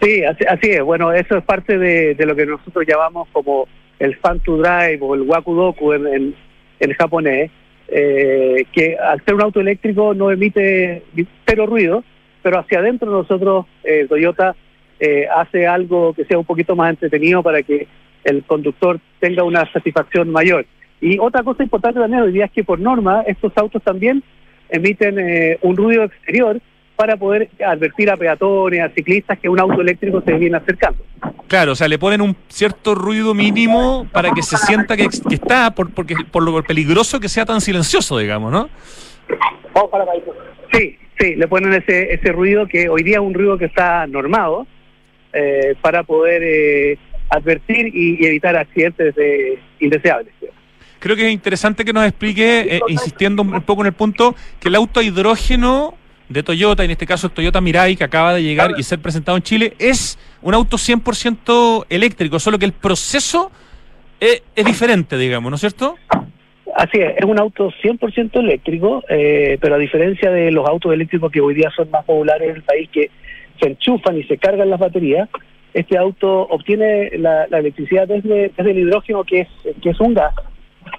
Sí, 0.00 0.24
así, 0.24 0.44
así, 0.48 0.70
es. 0.70 0.82
Bueno, 0.82 1.12
eso 1.12 1.36
es 1.36 1.44
parte 1.44 1.76
de, 1.76 2.14
de, 2.14 2.26
lo 2.26 2.34
que 2.34 2.46
nosotros 2.46 2.84
llamamos 2.86 3.28
como 3.32 3.68
el 3.98 4.16
fan 4.16 4.40
to 4.40 4.56
drive 4.56 4.98
o 5.00 5.14
el 5.14 5.22
wakudoku 5.22 5.92
en, 5.92 6.06
en, 6.06 6.34
en 6.80 6.92
japonés, 6.94 7.50
eh, 7.88 8.66
que 8.72 8.96
al 8.96 9.22
ser 9.24 9.34
un 9.34 9.42
auto 9.42 9.60
eléctrico 9.60 10.14
no 10.14 10.30
emite 10.30 11.02
cero 11.46 11.66
ruido, 11.66 12.04
pero 12.42 12.58
hacia 12.58 12.78
adentro 12.78 13.10
nosotros, 13.10 13.66
eh, 13.82 14.06
Toyota, 14.08 14.54
eh, 15.00 15.26
hace 15.34 15.66
algo 15.66 16.12
que 16.14 16.24
sea 16.24 16.38
un 16.38 16.44
poquito 16.44 16.76
más 16.76 16.90
entretenido 16.90 17.42
para 17.42 17.62
que 17.62 17.86
el 18.22 18.44
conductor 18.44 19.00
tenga 19.20 19.42
una 19.42 19.70
satisfacción 19.72 20.30
mayor. 20.30 20.66
Y 21.00 21.18
otra 21.18 21.42
cosa 21.42 21.62
importante 21.62 22.00
también 22.00 22.22
hoy 22.22 22.32
día 22.32 22.46
es 22.46 22.52
que 22.52 22.64
por 22.64 22.80
norma 22.80 23.22
estos 23.26 23.52
autos 23.56 23.82
también 23.82 24.22
emiten 24.68 25.18
eh, 25.18 25.58
un 25.62 25.76
ruido 25.76 26.04
exterior 26.04 26.60
para 26.96 27.16
poder 27.16 27.50
advertir 27.64 28.10
a 28.10 28.16
peatones, 28.16 28.80
a 28.80 28.88
ciclistas 28.90 29.38
que 29.38 29.48
un 29.48 29.58
auto 29.58 29.80
eléctrico 29.80 30.22
se 30.24 30.32
viene 30.34 30.56
acercando. 30.56 31.04
Claro, 31.48 31.72
o 31.72 31.74
sea, 31.74 31.88
le 31.88 31.98
ponen 31.98 32.20
un 32.20 32.36
cierto 32.48 32.94
ruido 32.94 33.34
mínimo 33.34 34.06
para 34.12 34.30
que 34.30 34.42
se 34.42 34.56
sienta 34.56 34.96
que, 34.96 35.08
que 35.28 35.34
está, 35.34 35.72
por, 35.72 35.92
porque, 35.92 36.14
por 36.30 36.42
lo 36.42 36.62
peligroso 36.62 37.18
que 37.18 37.28
sea 37.28 37.44
tan 37.44 37.60
silencioso, 37.60 38.18
digamos, 38.18 38.52
¿no? 38.52 38.68
Vamos 39.74 39.90
para 39.90 40.04
Sí, 40.72 40.96
sí, 41.18 41.34
le 41.34 41.48
ponen 41.48 41.72
ese, 41.74 42.14
ese 42.14 42.32
ruido 42.32 42.66
que 42.66 42.88
hoy 42.88 43.02
día 43.02 43.16
es 43.16 43.22
un 43.22 43.34
ruido 43.34 43.58
que 43.58 43.66
está 43.66 44.06
normado 44.06 44.66
eh, 45.32 45.74
para 45.80 46.04
poder 46.04 46.42
eh, 46.44 46.98
advertir 47.28 47.88
y, 47.88 48.22
y, 48.22 48.26
evitar 48.26 48.56
accidentes 48.56 49.14
de, 49.16 49.58
indeseables. 49.80 50.32
Creo 51.00 51.16
que 51.16 51.26
es 51.26 51.32
interesante 51.32 51.84
que 51.84 51.92
nos 51.92 52.06
explique, 52.06 52.76
eh, 52.76 52.80
insistiendo 52.88 53.42
un 53.42 53.60
poco 53.62 53.82
en 53.82 53.88
el 53.88 53.92
punto, 53.92 54.34
que 54.58 54.68
el 54.68 54.74
auto 54.76 55.00
a 55.00 55.02
hidrógeno 55.02 55.98
de 56.34 56.42
Toyota, 56.42 56.84
en 56.84 56.90
este 56.90 57.06
caso 57.06 57.30
Toyota 57.30 57.60
Mirai, 57.60 57.96
que 57.96 58.04
acaba 58.04 58.34
de 58.34 58.42
llegar 58.42 58.72
y 58.76 58.82
ser 58.82 58.98
presentado 58.98 59.36
en 59.36 59.42
Chile, 59.42 59.74
es 59.78 60.18
un 60.42 60.52
auto 60.52 60.76
100% 60.76 61.86
eléctrico, 61.88 62.38
solo 62.38 62.58
que 62.58 62.66
el 62.66 62.72
proceso 62.72 63.50
es, 64.20 64.42
es, 64.54 64.64
diferente, 64.64 65.16
digamos, 65.16 65.48
¿no 65.50 65.54
es 65.54 65.60
cierto? 65.60 65.94
Así 66.74 66.98
es, 66.98 67.16
es 67.16 67.24
un 67.24 67.38
auto 67.38 67.70
100% 67.82 68.40
eléctrico, 68.40 69.04
eh, 69.08 69.58
pero 69.60 69.76
a 69.76 69.78
diferencia 69.78 70.30
de 70.30 70.50
los 70.50 70.68
autos 70.68 70.92
eléctricos 70.92 71.30
que 71.30 71.40
hoy 71.40 71.54
día 71.54 71.70
son 71.74 71.88
más 71.90 72.04
populares 72.04 72.50
en 72.50 72.56
el 72.56 72.62
país, 72.62 72.88
que 72.90 73.10
se 73.60 73.68
enchufan 73.68 74.18
y 74.18 74.24
se 74.24 74.36
cargan 74.36 74.68
las 74.68 74.80
baterías, 74.80 75.28
este 75.72 75.96
auto 75.96 76.42
obtiene 76.42 77.10
la, 77.18 77.46
la 77.48 77.58
electricidad 77.58 78.08
desde, 78.08 78.50
desde, 78.56 78.70
el 78.72 78.78
hidrógeno, 78.78 79.22
que 79.24 79.42
es, 79.42 79.48
que 79.80 79.90
es 79.90 80.00
un 80.00 80.14
gas, 80.14 80.34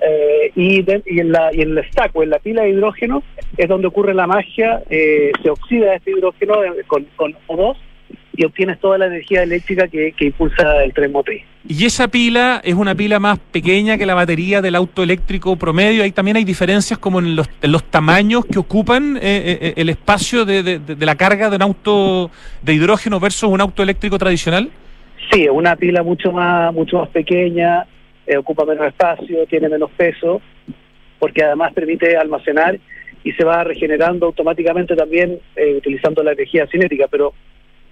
eh, 0.02 0.52
y, 0.56 0.82
de, 0.82 1.02
y, 1.06 1.20
en 1.20 1.32
la, 1.32 1.54
y 1.54 1.62
en 1.62 1.78
el 1.78 1.84
stack 1.86 2.16
o 2.16 2.24
en 2.24 2.30
la 2.30 2.40
pila 2.40 2.64
de 2.64 2.70
hidrógeno 2.70 3.24
es 3.58 3.68
donde 3.68 3.88
ocurre 3.88 4.14
la 4.14 4.28
magia, 4.28 4.82
eh, 4.90 5.32
se 5.42 5.50
oxida 5.50 5.96
este 5.96 6.12
hidrógeno 6.12 6.56
con, 6.88 7.06
con 7.16 7.34
O2 7.48 7.76
y 8.38 8.46
obtienes 8.46 8.80
toda 8.80 8.98
la 8.98 9.08
energía 9.08 9.44
eléctrica 9.44 9.88
que, 9.88 10.12
que, 10.12 10.26
impulsa 10.26 10.84
el 10.84 10.94
tren 10.94 11.12
motriz. 11.12 11.44
¿Y 11.68 11.86
esa 11.86 12.08
pila 12.08 12.62
es 12.64 12.74
una 12.74 12.94
pila 12.94 13.20
más 13.20 13.40
pequeña 13.40 13.98
que 13.98 14.06
la 14.06 14.14
batería 14.14 14.62
del 14.62 14.76
auto 14.76 15.04
eléctrico 15.04 15.56
promedio? 15.56 16.04
Ahí 16.04 16.12
también 16.12 16.38
hay 16.38 16.44
diferencias 16.44 17.00
como 17.00 17.20
en 17.20 17.36
los, 17.36 17.50
en 17.62 17.72
los 17.72 17.84
tamaños 17.86 18.46
que 18.46 18.60
ocupan 18.60 19.18
eh, 19.18 19.22
eh, 19.62 19.74
el 19.78 19.90
espacio 19.90 20.46
de, 20.46 20.64
de, 20.64 20.80
de, 20.80 21.06
la 21.06 21.16
carga 21.16 21.50
de 21.50 21.56
un 21.56 21.62
auto 21.62 22.30
de 22.62 22.74
hidrógeno 22.74 23.20
versus 23.20 23.50
un 23.50 23.62
auto 23.62 23.82
eléctrico 23.82 24.18
tradicional. 24.18 24.70
Sí, 25.32 25.44
es 25.44 25.50
una 25.52 25.76
pila 25.76 26.04
mucho 26.04 26.32
más, 26.32 26.74
mucho 26.74 27.00
más 27.00 27.10
pequeña, 27.10 27.86
eh, 28.28 28.38
ocupa 28.38 28.66
menos 28.66 28.88
espacio, 28.88 29.46
tiene 29.46 29.70
menos 29.70 29.92
peso, 29.92 30.42
porque 31.20 31.44
además 31.44 31.74
permite 31.74 32.18
almacenar 32.18 32.80
y 33.24 33.32
se 33.34 33.44
va 33.44 33.64
regenerando 33.64 34.28
automáticamente 34.28 34.96
también 34.96 35.40
eh, 35.56 35.76
utilizando 35.76 36.24
la 36.24 36.34
energía 36.34 36.68
cinética, 36.68 37.08
pero 37.10 37.34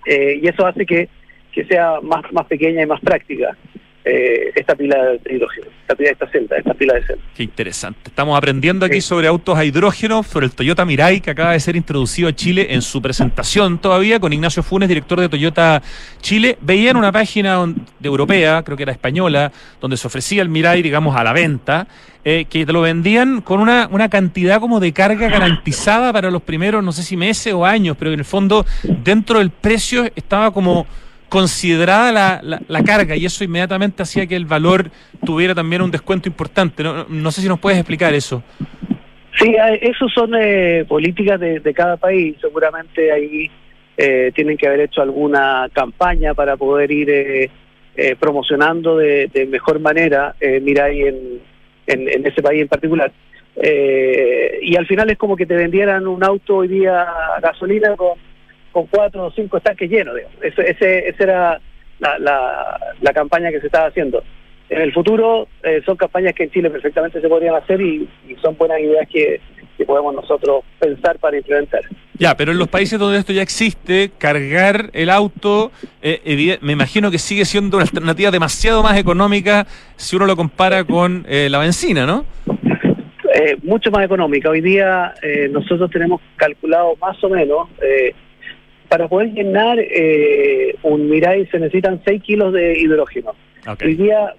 eh, 0.05 0.39
y 0.41 0.47
eso 0.47 0.65
hace 0.65 0.85
que, 0.85 1.09
que 1.51 1.65
sea 1.65 1.99
más, 2.01 2.31
más 2.31 2.45
pequeña 2.45 2.83
y 2.83 2.85
más 2.85 3.01
práctica. 3.01 3.57
Eh, 4.05 4.51
esta 4.55 4.75
pila 4.75 4.97
de 5.23 5.33
hidrógeno, 5.33 5.67
esta 5.81 5.95
pila, 5.95 6.11
esta 6.11 6.27
celda, 6.27 6.57
esta 6.57 6.73
pila 6.73 6.95
de 6.95 7.05
celda. 7.05 7.23
Qué 7.33 7.43
interesante. 7.43 8.01
Estamos 8.05 8.37
aprendiendo 8.37 8.85
aquí 8.85 8.95
sí. 8.95 9.07
sobre 9.07 9.27
autos 9.27 9.57
a 9.57 9.63
hidrógeno, 9.63 10.23
sobre 10.23 10.47
el 10.47 10.51
Toyota 10.51 10.83
Mirai, 10.83 11.21
que 11.21 11.31
acaba 11.31 11.53
de 11.53 11.59
ser 11.61 11.77
introducido 11.77 12.27
a 12.27 12.33
Chile 12.33 12.67
en 12.71 12.81
su 12.81 13.01
presentación 13.01 13.79
todavía, 13.79 14.19
con 14.19 14.33
Ignacio 14.33 14.61
Funes, 14.61 14.89
director 14.89 15.21
de 15.21 15.29
Toyota 15.29 15.81
Chile. 16.19 16.57
Veía 16.59 16.91
en 16.91 16.97
una 16.97 17.13
página 17.13 17.65
de 17.65 18.07
europea, 18.07 18.61
creo 18.63 18.75
que 18.75 18.83
era 18.83 18.91
española, 18.91 19.53
donde 19.79 19.95
se 19.95 20.05
ofrecía 20.05 20.41
el 20.41 20.49
Mirai, 20.49 20.81
digamos, 20.81 21.15
a 21.15 21.23
la 21.23 21.31
venta, 21.31 21.87
eh, 22.25 22.43
que 22.49 22.65
te 22.65 22.73
lo 22.73 22.81
vendían 22.81 23.39
con 23.39 23.61
una, 23.61 23.87
una 23.89 24.09
cantidad 24.09 24.59
como 24.59 24.81
de 24.81 24.91
carga 24.91 25.29
garantizada 25.29 26.11
para 26.11 26.29
los 26.29 26.41
primeros, 26.41 26.83
no 26.83 26.91
sé 26.91 27.03
si 27.03 27.15
meses 27.15 27.53
o 27.53 27.65
años, 27.65 27.95
pero 27.97 28.11
en 28.11 28.19
el 28.19 28.25
fondo, 28.25 28.65
dentro 28.83 29.39
del 29.39 29.49
precio 29.49 30.11
estaba 30.13 30.51
como 30.51 30.87
considerada 31.33 32.11
la, 32.11 32.41
la, 32.43 32.61
la, 32.67 32.83
carga 32.83 33.15
y 33.15 33.25
eso 33.25 33.43
inmediatamente 33.43 34.03
hacía 34.03 34.27
que 34.27 34.35
el 34.35 34.45
valor 34.45 34.91
tuviera 35.25 35.55
también 35.55 35.81
un 35.81 35.89
descuento 35.89 36.29
importante. 36.29 36.83
No, 36.83 37.07
no 37.09 37.31
sé 37.31 37.41
si 37.41 37.47
nos 37.47 37.59
puedes 37.59 37.79
explicar 37.79 38.13
eso. 38.13 38.43
Sí, 39.39 39.55
eso 39.81 40.07
son 40.09 40.35
eh, 40.39 40.85
políticas 40.87 41.39
de, 41.39 41.73
cada 41.73 41.97
país. 41.97 42.35
Seguramente 42.39 43.11
ahí 43.11 43.49
eh, 43.97 44.31
tienen 44.35 44.57
que 44.57 44.67
haber 44.67 44.81
hecho 44.81 45.01
alguna 45.01 45.69
campaña 45.73 46.35
para 46.35 46.55
poder 46.55 46.91
ir 46.91 47.09
eh, 47.09 47.49
eh 47.95 48.15
promocionando 48.19 48.97
de, 48.97 49.47
mejor 49.49 49.79
manera 49.79 50.35
eh, 50.39 50.59
Mirai 50.59 51.01
en, 51.01 51.17
en, 51.87 52.09
en, 52.09 52.27
ese 52.27 52.43
país 52.43 52.61
en 52.61 52.67
particular. 52.67 53.11
Eh, 53.55 54.59
y 54.61 54.75
al 54.75 54.85
final 54.85 55.09
es 55.09 55.17
como 55.17 55.35
que 55.35 55.47
te 55.47 55.55
vendieran 55.55 56.05
un 56.05 56.23
auto 56.23 56.57
hoy 56.57 56.67
día 56.67 57.07
gasolina 57.41 57.95
con 57.95 58.19
con 58.73 58.87
cuatro 58.87 59.27
o 59.27 59.31
cinco 59.31 59.57
estanques 59.57 59.89
llenos. 59.89 60.15
Digamos. 60.15 60.37
Ese, 60.41 60.71
ese, 60.71 61.09
esa 61.09 61.23
era 61.23 61.61
la, 61.99 62.19
la, 62.19 62.79
la, 62.99 63.13
campaña 63.13 63.51
que 63.51 63.61
se 63.61 63.67
estaba 63.67 63.87
haciendo. 63.87 64.21
En 64.69 64.81
el 64.81 64.91
futuro 64.91 65.47
eh, 65.61 65.81
son 65.85 65.95
campañas 65.95 66.33
que 66.33 66.43
en 66.43 66.51
Chile 66.51 66.69
perfectamente 66.69 67.21
se 67.21 67.29
podrían 67.29 67.55
hacer 67.55 67.79
y, 67.79 68.09
y 68.27 68.35
son 68.41 68.57
buenas 68.57 68.79
ideas 68.79 69.07
que, 69.07 69.39
que, 69.77 69.85
podemos 69.85 70.15
nosotros 70.15 70.63
pensar 70.79 71.19
para 71.19 71.37
implementar. 71.37 71.81
Ya, 72.17 72.35
pero 72.35 72.51
en 72.51 72.57
los 72.57 72.67
países 72.67 72.97
donde 72.97 73.19
esto 73.19 73.33
ya 73.33 73.41
existe, 73.41 74.11
cargar 74.17 74.89
el 74.93 75.09
auto, 75.09 75.71
eh, 76.01 76.57
me 76.61 76.73
imagino 76.73 77.11
que 77.11 77.19
sigue 77.19 77.45
siendo 77.45 77.77
una 77.77 77.83
alternativa 77.83 78.31
demasiado 78.31 78.81
más 78.81 78.97
económica 78.97 79.67
si 79.95 80.15
uno 80.15 80.25
lo 80.25 80.35
compara 80.35 80.83
con 80.83 81.25
eh, 81.27 81.49
la 81.49 81.59
benzina, 81.59 82.05
¿no? 82.05 82.25
Eh, 83.33 83.57
mucho 83.63 83.89
más 83.89 84.05
económica. 84.05 84.49
Hoy 84.49 84.61
día 84.61 85.15
eh, 85.23 85.49
nosotros 85.51 85.89
tenemos 85.89 86.21
calculado 86.35 86.95
más 87.01 87.21
o 87.23 87.29
menos 87.29 87.67
eh, 87.81 88.13
para 88.93 89.07
poder 89.07 89.33
llenar 89.33 89.79
eh, 89.79 90.75
un 90.83 91.09
Mirai 91.09 91.47
se 91.47 91.57
necesitan 91.57 91.99
6 92.05 92.21
kilos 92.21 92.53
de 92.53 92.77
hidrógeno. 92.77 93.33
Okay. 93.67 93.87
Hoy 93.87 93.95
día, 93.95 94.35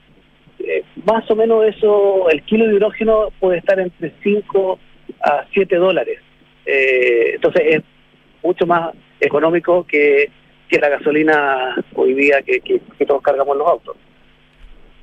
eh, 0.60 0.84
más 1.04 1.28
o 1.28 1.34
menos 1.34 1.64
eso, 1.64 2.30
el 2.30 2.40
kilo 2.44 2.68
de 2.68 2.74
hidrógeno 2.74 3.32
puede 3.40 3.58
estar 3.58 3.80
entre 3.80 4.12
5 4.22 4.78
a 5.24 5.44
7 5.52 5.74
dólares. 5.74 6.20
Eh, 6.66 7.32
entonces 7.34 7.62
es 7.66 7.82
mucho 8.44 8.64
más 8.64 8.94
económico 9.18 9.84
que, 9.88 10.30
que 10.68 10.78
la 10.78 10.88
gasolina 10.88 11.74
hoy 11.96 12.14
día 12.14 12.40
que, 12.42 12.60
que, 12.60 12.80
que, 12.96 13.06
todos 13.06 13.22
cargamos 13.22 13.56
los 13.56 13.66
autos. 13.66 13.96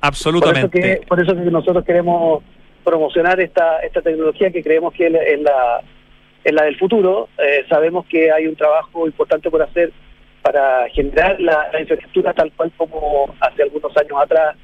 Absolutamente. 0.00 0.70
Por 0.70 0.80
eso 0.80 1.00
que, 1.00 1.06
por 1.06 1.20
eso 1.20 1.34
que 1.34 1.50
nosotros 1.50 1.84
queremos 1.84 2.42
promocionar 2.82 3.38
esta, 3.38 3.80
esta 3.80 4.00
tecnología 4.00 4.50
que 4.50 4.62
creemos 4.62 4.94
que 4.94 5.08
es 5.08 5.40
la 5.42 5.82
en 6.44 6.54
la 6.54 6.64
del 6.64 6.78
futuro. 6.78 7.28
Eh, 7.38 7.64
sabemos 7.68 8.06
que 8.06 8.30
hay 8.30 8.46
un 8.46 8.56
trabajo 8.56 9.06
importante 9.06 9.50
por 9.50 9.62
hacer 9.62 9.92
para 10.42 10.88
generar 10.90 11.40
la, 11.40 11.70
infraestructura 11.78 12.32
tal 12.32 12.52
cual 12.52 12.72
como 12.76 13.32
hace 13.40 13.62
algunos 13.62 13.96
años 13.96 14.18
atrás 14.20 14.56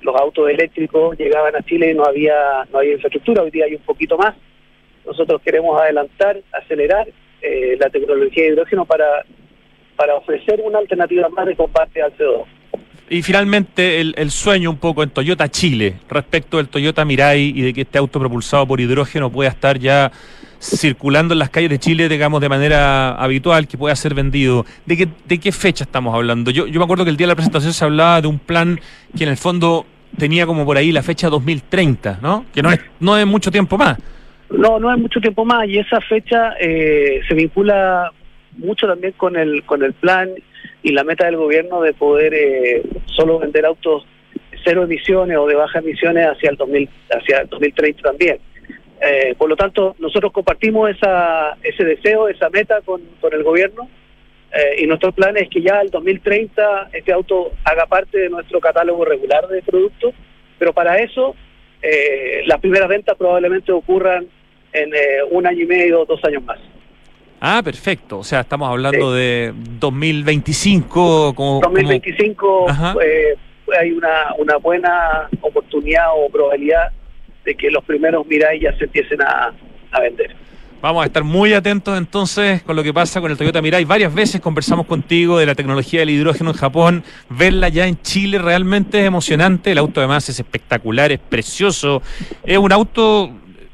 los 0.00 0.16
autos 0.16 0.48
eléctricos 0.48 1.18
llegaban 1.18 1.54
a 1.54 1.62
Chile 1.62 1.90
y 1.90 1.94
no 1.94 2.04
había 2.04 2.66
no 2.72 2.78
había 2.78 2.94
infraestructura. 2.94 3.42
Hoy 3.42 3.50
día 3.50 3.66
hay 3.66 3.74
un 3.74 3.82
poquito 3.82 4.16
más. 4.16 4.34
Nosotros 5.04 5.40
queremos 5.42 5.80
adelantar, 5.80 6.38
acelerar 6.52 7.08
eh, 7.42 7.76
la 7.78 7.90
tecnología 7.90 8.44
de 8.44 8.50
hidrógeno 8.50 8.84
para 8.84 9.24
para 9.96 10.14
ofrecer 10.14 10.60
una 10.62 10.78
alternativa 10.78 11.28
más 11.28 11.46
de 11.46 11.56
combate 11.56 12.00
al 12.00 12.16
CO2. 12.16 12.46
Y 13.10 13.22
finalmente 13.22 14.00
el, 14.00 14.14
el 14.16 14.30
sueño 14.30 14.70
un 14.70 14.76
poco 14.76 15.02
en 15.02 15.10
Toyota 15.10 15.48
Chile 15.48 15.96
respecto 16.08 16.58
del 16.58 16.68
Toyota 16.68 17.04
Mirai 17.04 17.52
y 17.54 17.62
de 17.62 17.72
que 17.72 17.82
este 17.82 17.98
auto 17.98 18.18
propulsado 18.18 18.66
por 18.66 18.80
hidrógeno 18.80 19.30
pueda 19.30 19.48
estar 19.48 19.78
ya 19.78 20.12
circulando 20.60 21.34
en 21.34 21.38
las 21.38 21.50
calles 21.50 21.70
de 21.70 21.78
Chile, 21.78 22.08
digamos, 22.08 22.40
de 22.40 22.48
manera 22.48 23.14
habitual, 23.14 23.68
que 23.68 23.78
pueda 23.78 23.94
ser 23.96 24.14
vendido. 24.14 24.66
¿De 24.86 24.96
qué, 24.96 25.08
de 25.26 25.38
qué 25.38 25.52
fecha 25.52 25.84
estamos 25.84 26.14
hablando? 26.14 26.50
Yo, 26.50 26.66
yo 26.66 26.80
me 26.80 26.84
acuerdo 26.84 27.04
que 27.04 27.10
el 27.10 27.16
día 27.16 27.26
de 27.26 27.32
la 27.32 27.36
presentación 27.36 27.72
se 27.72 27.84
hablaba 27.84 28.20
de 28.20 28.28
un 28.28 28.38
plan 28.38 28.78
que 29.16 29.24
en 29.24 29.30
el 29.30 29.36
fondo 29.36 29.86
tenía 30.16 30.46
como 30.46 30.64
por 30.64 30.76
ahí 30.76 30.92
la 30.92 31.02
fecha 31.02 31.28
2030, 31.28 32.18
¿no? 32.22 32.46
Que 32.52 32.62
no 32.62 32.72
es, 32.72 32.80
no 33.00 33.16
es 33.16 33.26
mucho 33.26 33.50
tiempo 33.50 33.76
más. 33.78 33.98
No, 34.50 34.78
no 34.80 34.92
es 34.92 34.98
mucho 34.98 35.20
tiempo 35.20 35.44
más 35.44 35.68
y 35.68 35.78
esa 35.78 36.00
fecha 36.00 36.54
eh, 36.58 37.20
se 37.28 37.34
vincula 37.34 38.10
mucho 38.56 38.86
también 38.86 39.12
con 39.16 39.36
el 39.36 39.62
con 39.64 39.82
el 39.84 39.92
plan 39.92 40.30
y 40.88 40.92
la 40.92 41.04
meta 41.04 41.26
del 41.26 41.36
gobierno 41.36 41.82
de 41.82 41.92
poder 41.92 42.32
eh, 42.32 42.82
solo 43.04 43.38
vender 43.38 43.66
autos 43.66 44.06
cero 44.64 44.84
emisiones 44.84 45.36
o 45.36 45.46
de 45.46 45.54
bajas 45.54 45.84
emisiones 45.84 46.26
hacia 46.26 46.50
el 46.50 46.56
2000, 46.56 46.88
hacia 47.10 47.40
el 47.40 47.48
2030 47.48 48.02
también. 48.02 48.38
Eh, 49.00 49.34
por 49.36 49.48
lo 49.48 49.56
tanto, 49.56 49.94
nosotros 49.98 50.32
compartimos 50.32 50.90
esa, 50.90 51.56
ese 51.62 51.84
deseo, 51.84 52.28
esa 52.28 52.48
meta 52.48 52.80
con, 52.84 53.02
con 53.20 53.32
el 53.34 53.42
gobierno 53.42 53.88
eh, 54.52 54.82
y 54.82 54.86
nuestro 54.86 55.12
plan 55.12 55.36
es 55.36 55.50
que 55.50 55.60
ya 55.60 55.80
el 55.82 55.90
2030 55.90 56.88
este 56.94 57.12
auto 57.12 57.52
haga 57.64 57.84
parte 57.84 58.18
de 58.18 58.30
nuestro 58.30 58.60
catálogo 58.60 59.04
regular 59.04 59.46
de 59.46 59.60
productos, 59.60 60.14
pero 60.58 60.72
para 60.72 60.96
eso 60.96 61.36
eh, 61.82 62.42
las 62.46 62.60
primeras 62.60 62.88
ventas 62.88 63.16
probablemente 63.16 63.72
ocurran 63.72 64.26
en 64.72 64.94
eh, 64.94 65.22
un 65.30 65.46
año 65.46 65.64
y 65.64 65.66
medio, 65.66 66.04
dos 66.06 66.24
años 66.24 66.42
más. 66.44 66.58
Ah, 67.40 67.60
perfecto. 67.62 68.18
O 68.18 68.24
sea, 68.24 68.40
estamos 68.40 68.68
hablando 68.68 69.12
sí. 69.12 69.18
de 69.18 69.54
2025. 69.80 71.34
Como, 71.34 71.60
2025 71.60 72.66
como... 72.66 73.00
eh, 73.00 73.36
hay 73.78 73.92
una, 73.92 74.34
una 74.38 74.56
buena 74.56 75.28
oportunidad 75.40 76.06
o 76.16 76.28
probabilidad 76.30 76.90
de 77.44 77.54
que 77.54 77.70
los 77.70 77.84
primeros 77.84 78.26
Mirai 78.26 78.60
ya 78.60 78.76
se 78.76 78.84
empiecen 78.84 79.22
a, 79.22 79.52
a 79.92 80.00
vender. 80.00 80.34
Vamos 80.80 81.02
a 81.02 81.06
estar 81.06 81.24
muy 81.24 81.54
atentos 81.54 81.98
entonces 81.98 82.62
con 82.62 82.76
lo 82.76 82.84
que 82.84 82.94
pasa 82.94 83.20
con 83.20 83.32
el 83.32 83.36
Toyota 83.36 83.60
Mirai. 83.60 83.84
Varias 83.84 84.14
veces 84.14 84.40
conversamos 84.40 84.86
contigo 84.86 85.36
de 85.36 85.44
la 85.44 85.56
tecnología 85.56 86.00
del 86.00 86.10
hidrógeno 86.10 86.50
en 86.50 86.56
Japón. 86.56 87.04
Verla 87.28 87.68
ya 87.68 87.88
en 87.88 88.00
Chile 88.00 88.38
realmente 88.38 89.00
es 89.00 89.06
emocionante. 89.06 89.72
El 89.72 89.78
auto 89.78 89.98
además 90.00 90.28
es 90.28 90.38
espectacular, 90.38 91.10
es 91.10 91.18
precioso. 91.18 92.00
Es 92.44 92.58
un 92.58 92.70
auto, 92.70 93.28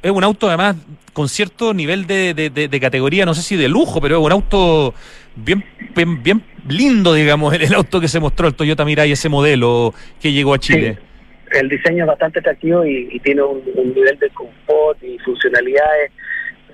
es 0.05 0.11
un 0.11 0.23
auto 0.23 0.49
además 0.49 0.77
con 1.15 1.29
cierto 1.29 1.73
nivel 1.73 2.07
de, 2.07 2.35
de, 2.35 2.51
de, 2.51 2.69
de 2.69 2.81
categoría, 2.81 3.25
no 3.25 3.33
sé 3.33 3.41
si 3.41 3.57
de 3.57 3.69
lujo, 3.69 4.01
pero 4.03 4.19
es 4.19 4.25
un 4.25 4.33
auto 4.33 4.93
bien, 5.35 5.65
bien, 5.97 6.23
bien 6.23 6.43
lindo, 6.69 7.15
digamos, 7.15 7.55
el, 7.55 7.63
el, 7.63 7.75
auto 7.75 8.01
que 8.01 8.09
se 8.09 8.21
mostró, 8.21 8.47
el 8.49 8.55
Toyota 8.55 8.85
Mirai, 8.85 9.11
ese 9.11 9.31
modelo 9.31 9.95
que 10.21 10.33
llegó 10.33 10.53
a 10.53 10.59
Chile. 10.59 10.99
Sí. 10.99 11.59
El 11.59 11.69
diseño 11.71 12.05
es 12.05 12.09
bastante 12.09 12.41
atractivo 12.41 12.85
y, 12.85 13.09
y 13.13 13.21
tiene 13.21 13.43
un, 13.43 13.63
un, 13.77 13.95
nivel 13.95 14.19
de 14.19 14.29
confort 14.31 15.03
y 15.03 15.17
funcionalidades 15.21 16.11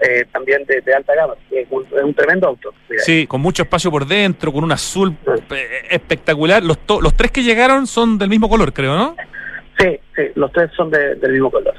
eh, 0.01 0.24
también 0.33 0.64
de, 0.64 0.95
alta 0.95 1.14
gama. 1.14 1.35
Es 1.51 1.68
un, 1.70 1.85
es 1.85 2.03
un 2.03 2.14
tremendo 2.14 2.49
auto. 2.49 2.74
Sí, 2.99 3.26
con 3.26 3.43
mucho 3.43 3.62
espacio 3.62 3.91
por 3.91 4.07
dentro, 4.07 4.53
con 4.53 4.64
un 4.64 4.72
azul 4.72 5.14
sí. 5.24 5.57
espectacular. 5.91 6.64
Los, 6.64 6.78
los 7.01 7.14
tres 7.14 7.31
que 7.31 7.43
llegaron 7.43 7.87
son 7.87 8.18
del 8.18 8.28
mismo 8.31 8.49
color, 8.49 8.72
creo, 8.72 8.97
¿no? 8.97 9.16
Sí, 9.78 10.01
sí, 10.16 10.22
los 10.35 10.51
tres 10.51 10.70
son 10.76 10.91
de, 10.91 11.14
del 11.16 11.33
mismo 11.33 11.51
color. 11.51 11.74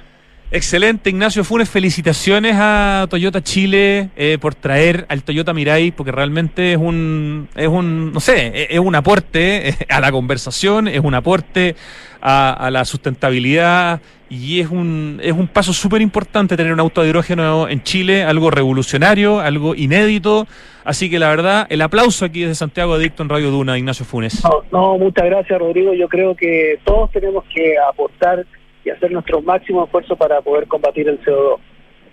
Excelente, 0.54 1.10
Ignacio 1.10 1.45
Funes. 1.45 1.70
Felicitaciones 1.70 2.58
a 2.60 3.08
Toyota 3.10 3.41
Chile 3.41 4.10
eh, 4.18 4.38
por 4.38 4.54
traer 4.54 5.06
al 5.08 5.24
Toyota 5.24 5.54
Mirai, 5.54 5.91
porque 5.91 6.12
realmente 6.12 6.74
es 6.74 6.78
un, 6.78 7.47
es 7.56 7.70
un, 7.70 8.12
no 8.12 8.20
sé, 8.20 8.68
es 8.70 8.80
un 8.80 8.93
aporte 8.95 9.76
a 9.89 10.02
la 10.02 10.12
conversación, 10.12 10.89
es 10.89 10.99
un 10.99 11.16
aporte 11.16 11.78
a, 12.20 12.52
a 12.52 12.70
la 12.70 12.84
sustentabilidad 12.84 14.02
y 14.30 14.60
es 14.60 14.70
un, 14.70 15.22
es 15.24 15.32
un 15.32 15.47
paso 15.47 15.72
súper 15.72 16.02
importante 16.02 16.58
tener 16.58 16.74
un 16.74 16.82
auto 16.82 17.02
de 17.02 17.08
hidrógeno 17.08 17.70
en 17.70 17.82
Chile, 17.84 18.24
algo 18.24 18.52
revolucionario, 18.52 19.39
algo 19.39 19.74
inédito. 19.74 20.47
Así 20.84 21.10
que 21.10 21.18
la 21.18 21.30
verdad, 21.30 21.68
el 21.70 21.82
aplauso 21.82 22.26
aquí 22.26 22.41
desde 22.41 22.56
Santiago 22.56 22.95
Adicto 22.95 23.24
en 23.24 23.30
Radio 23.30 23.52
Duna, 23.52 23.78
Ignacio 23.78 24.06
Funes. 24.06 24.43
No, 24.43 24.64
no, 24.72 24.97
muchas 24.97 25.26
gracias, 25.26 25.58
Rodrigo. 25.58 25.93
Yo 25.93 26.10
creo 26.10 26.36
que 26.36 26.80
todos 26.84 27.10
tenemos 27.12 27.45
que 27.54 27.76
aportar 27.78 28.45
y 28.84 28.89
hacer 28.89 29.11
nuestro 29.11 29.41
máximo 29.41 29.86
esfuerzo 29.86 30.15
para 30.15 30.41
poder 30.41 30.67
combatir 30.67 31.07
el 31.07 31.21
CO2, 31.21 31.59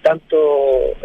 tanto 0.03 0.37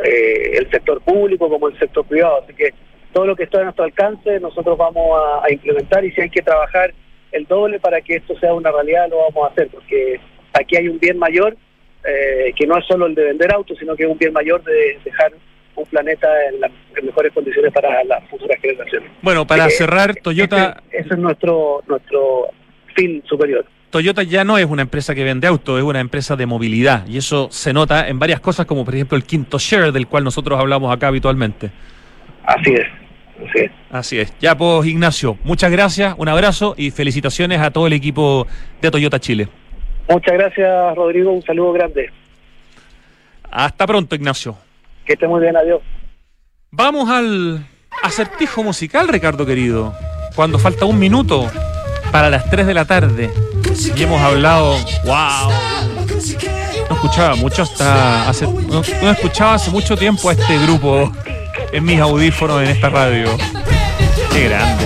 eh, 0.03 0.57
el 0.57 0.70
sector 0.70 1.01
público 1.01 1.49
como 1.49 1.70
el 1.70 1.80
sector 1.80 2.05
privado. 2.05 2.41
Así 2.43 2.53
que 2.53 2.74
todo 3.14 3.26
lo 3.26 3.36
que 3.36 3.43
está 3.43 3.61
a 3.61 3.64
nuestro 3.64 3.86
alcance 3.86 4.39
nosotros 4.39 4.78
vamos 4.78 5.20
a, 5.20 5.45
a 5.45 5.51
implementar 5.51 6.03
y 6.03 6.11
si 6.11 6.22
hay 6.22 6.30
que 6.30 6.41
trabajar 6.41 6.93
el 7.32 7.45
doble 7.45 7.80
para 7.80 8.01
que 8.01 8.16
esto 8.16 8.38
sea 8.39 8.53
una 8.53 8.72
realidad 8.72 9.09
lo 9.09 9.18
vamos 9.18 9.49
a 9.49 9.51
hacer, 9.51 9.68
porque 9.70 10.20
aquí 10.53 10.78
hay 10.78 10.88
un 10.88 10.99
bien 10.99 11.18
mayor 11.18 11.57
eh, 12.05 12.53
que 12.55 12.68
no 12.68 12.78
es 12.78 12.86
solo 12.86 13.07
el 13.07 13.16
de 13.16 13.24
vender 13.26 13.53
autos, 13.53 13.78
sino 13.78 13.95
que 13.95 14.03
es 14.03 14.09
un 14.09 14.18
bien 14.18 14.34
mayor 14.34 14.64
de 14.64 14.99
dejar 15.03 15.32
un 15.76 15.86
planeta 15.86 16.28
en 16.49 16.59
las 16.59 16.72
mejores 17.01 17.34
condiciones 17.34 17.72
para 17.74 18.03
las 18.03 18.28
futuras 18.30 18.59
generaciones. 18.61 19.09
Bueno, 19.22 19.47
para 19.47 19.68
eh, 19.68 19.72
cerrar, 19.72 20.16
Toyota... 20.16 20.84
Ese, 20.91 21.05
ese 21.05 21.14
es 21.16 21.20
nuestro, 21.20 21.82
nuestro 21.88 22.49
fin 22.95 23.24
superior. 23.26 23.66
Toyota 23.94 24.24
ya 24.24 24.44
no 24.44 24.58
es 24.58 24.66
una 24.66 24.82
empresa 24.82 25.14
que 25.14 25.24
vende 25.24 25.46
autos, 25.46 25.78
es 25.78 25.84
una 25.84 26.00
empresa 26.00 26.36
de 26.36 26.48
movilidad. 26.48 27.06
Y 27.06 27.18
eso 27.18 27.50
se 27.52 27.74
nota 27.74 28.08
en 28.08 28.18
varias 28.18 28.39
cosas, 28.39 28.66
como 28.66 28.84
por 28.84 28.96
ejemplo 28.96 29.16
el 29.16 29.24
quinto 29.24 29.60
share, 29.60 29.91
del 29.91 30.08
cual 30.08 30.24
nosotros 30.24 30.60
hablamos 30.60 30.91
acá 30.91 31.10
habitualmente. 31.10 31.70
Así 32.44 32.74
es. 32.74 32.88
Así 33.38 33.60
es. 33.60 33.72
Así 33.91 34.20
es. 34.20 34.34
Ya, 34.39 34.58
pues, 34.58 34.88
Ignacio, 34.88 35.38
muchas 35.44 35.72
gracias, 35.72 36.16
un 36.18 36.28
abrazo 36.28 36.74
y 36.76 36.89
felicitaciones 36.89 37.62
a 37.62 37.70
todo 37.70 37.86
el 37.86 37.94
equipo 37.94 38.48
de 38.82 38.89
Toyota 38.89 39.20
Chile. 39.20 39.48
Muchas 40.10 40.34
gracias, 40.34 40.96
Rodrigo. 40.96 41.32
Un 41.32 41.44
saludo 41.44 41.74
grande. 41.74 42.10
Hasta 43.52 43.86
pronto, 43.86 44.16
Ignacio. 44.16 44.58
Que 45.06 45.14
esté 45.14 45.28
muy 45.28 45.39
bien, 45.39 45.56
adiós. 45.56 45.82
Vamos 46.72 47.08
al 47.12 47.64
acertijo 48.02 48.64
musical, 48.64 49.08
Ricardo 49.08 49.46
querido. 49.46 49.94
Cuando 50.36 50.58
falta 50.58 50.86
un 50.86 50.98
minuto 50.98 51.48
para 52.12 52.32
las 52.32 52.50
3 52.50 52.66
de 52.66 52.74
la 52.74 52.86
tarde 52.86 53.30
y 53.95 54.03
hemos 54.03 54.21
hablado, 54.21 54.78
wow, 55.03 55.51
no 56.89 56.95
escuchaba 56.95 57.36
mucho 57.36 57.63
hasta 57.63 58.30
hace, 58.30 58.45
no, 58.47 58.82
escuchaba 58.82 59.55
hace 59.55 59.71
mucho 59.71 59.97
tiempo 59.97 60.30
a 60.30 60.34
este 60.34 60.59
grupo 60.59 61.11
en 61.71 61.84
mis 61.84 61.99
audífonos 61.99 62.61
en 62.61 62.69
esta 62.69 62.89
radio. 62.89 63.36
Qué 64.32 64.47
grande. 64.47 64.86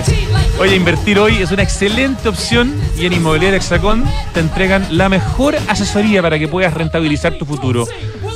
Oye, 0.60 0.76
invertir 0.76 1.20
hoy 1.20 1.38
es 1.38 1.52
una 1.52 1.64
excelente 1.64 2.30
opción 2.30 2.74
y 2.98 3.06
en 3.06 3.14
Inmobiliaria 3.14 3.58
Hexacón 3.58 4.06
te 4.34 4.40
entregan 4.40 4.88
la 4.90 5.10
mejor 5.10 5.56
asesoría 5.68 6.22
para 6.22 6.40
que 6.40 6.48
puedas 6.48 6.74
rentabilizar 6.74 7.34
tu 7.38 7.46
futuro. 7.46 7.86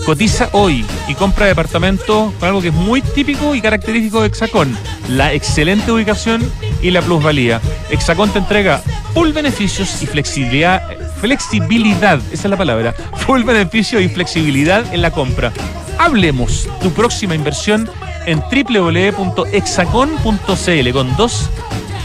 Cotiza 0.06 0.50
hoy 0.54 0.86
y 1.08 1.16
compra 1.16 1.46
departamento 1.46 2.34
con 2.40 2.48
algo 2.48 2.62
que 2.62 2.70
es 2.70 2.74
muy 2.74 3.02
típico 3.02 3.54
y 3.54 3.62
característico 3.62 4.22
de 4.22 4.28
Hexacón, 4.28 4.78
la 5.10 5.34
excelente 5.34 5.92
ubicación 5.92 6.50
y 6.82 6.92
la 6.92 7.02
plusvalía. 7.02 7.60
Hexacón 7.90 8.32
te 8.32 8.40
entrega 8.40 8.82
full 9.14 9.32
beneficios 9.32 10.02
y 10.02 10.08
flexibilidad, 10.08 10.82
flexibilidad, 11.20 12.20
esa 12.32 12.48
es 12.48 12.50
la 12.50 12.58
palabra, 12.58 12.96
full 13.26 13.44
beneficio 13.44 14.00
y 14.00 14.10
flexibilidad 14.10 14.92
en 14.94 15.04
la 15.04 15.12
compra. 15.12 15.52
Hablemos 16.00 16.68
tu 16.82 16.92
próxima 16.92 17.36
inversión 17.36 17.88
en 18.26 18.40
www.hexacon.cl 18.40 20.92
con 20.92 21.16
dos 21.16 21.50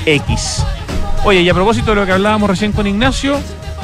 X. 0.05 0.65
Oye, 1.25 1.41
y 1.41 1.49
a 1.49 1.55
propósito 1.55 1.91
de 1.91 1.97
lo 1.97 2.07
que 2.07 2.13
hablábamos 2.13 2.51
recién 2.51 2.73
con 2.73 2.87
Ignacio, 2.87 3.41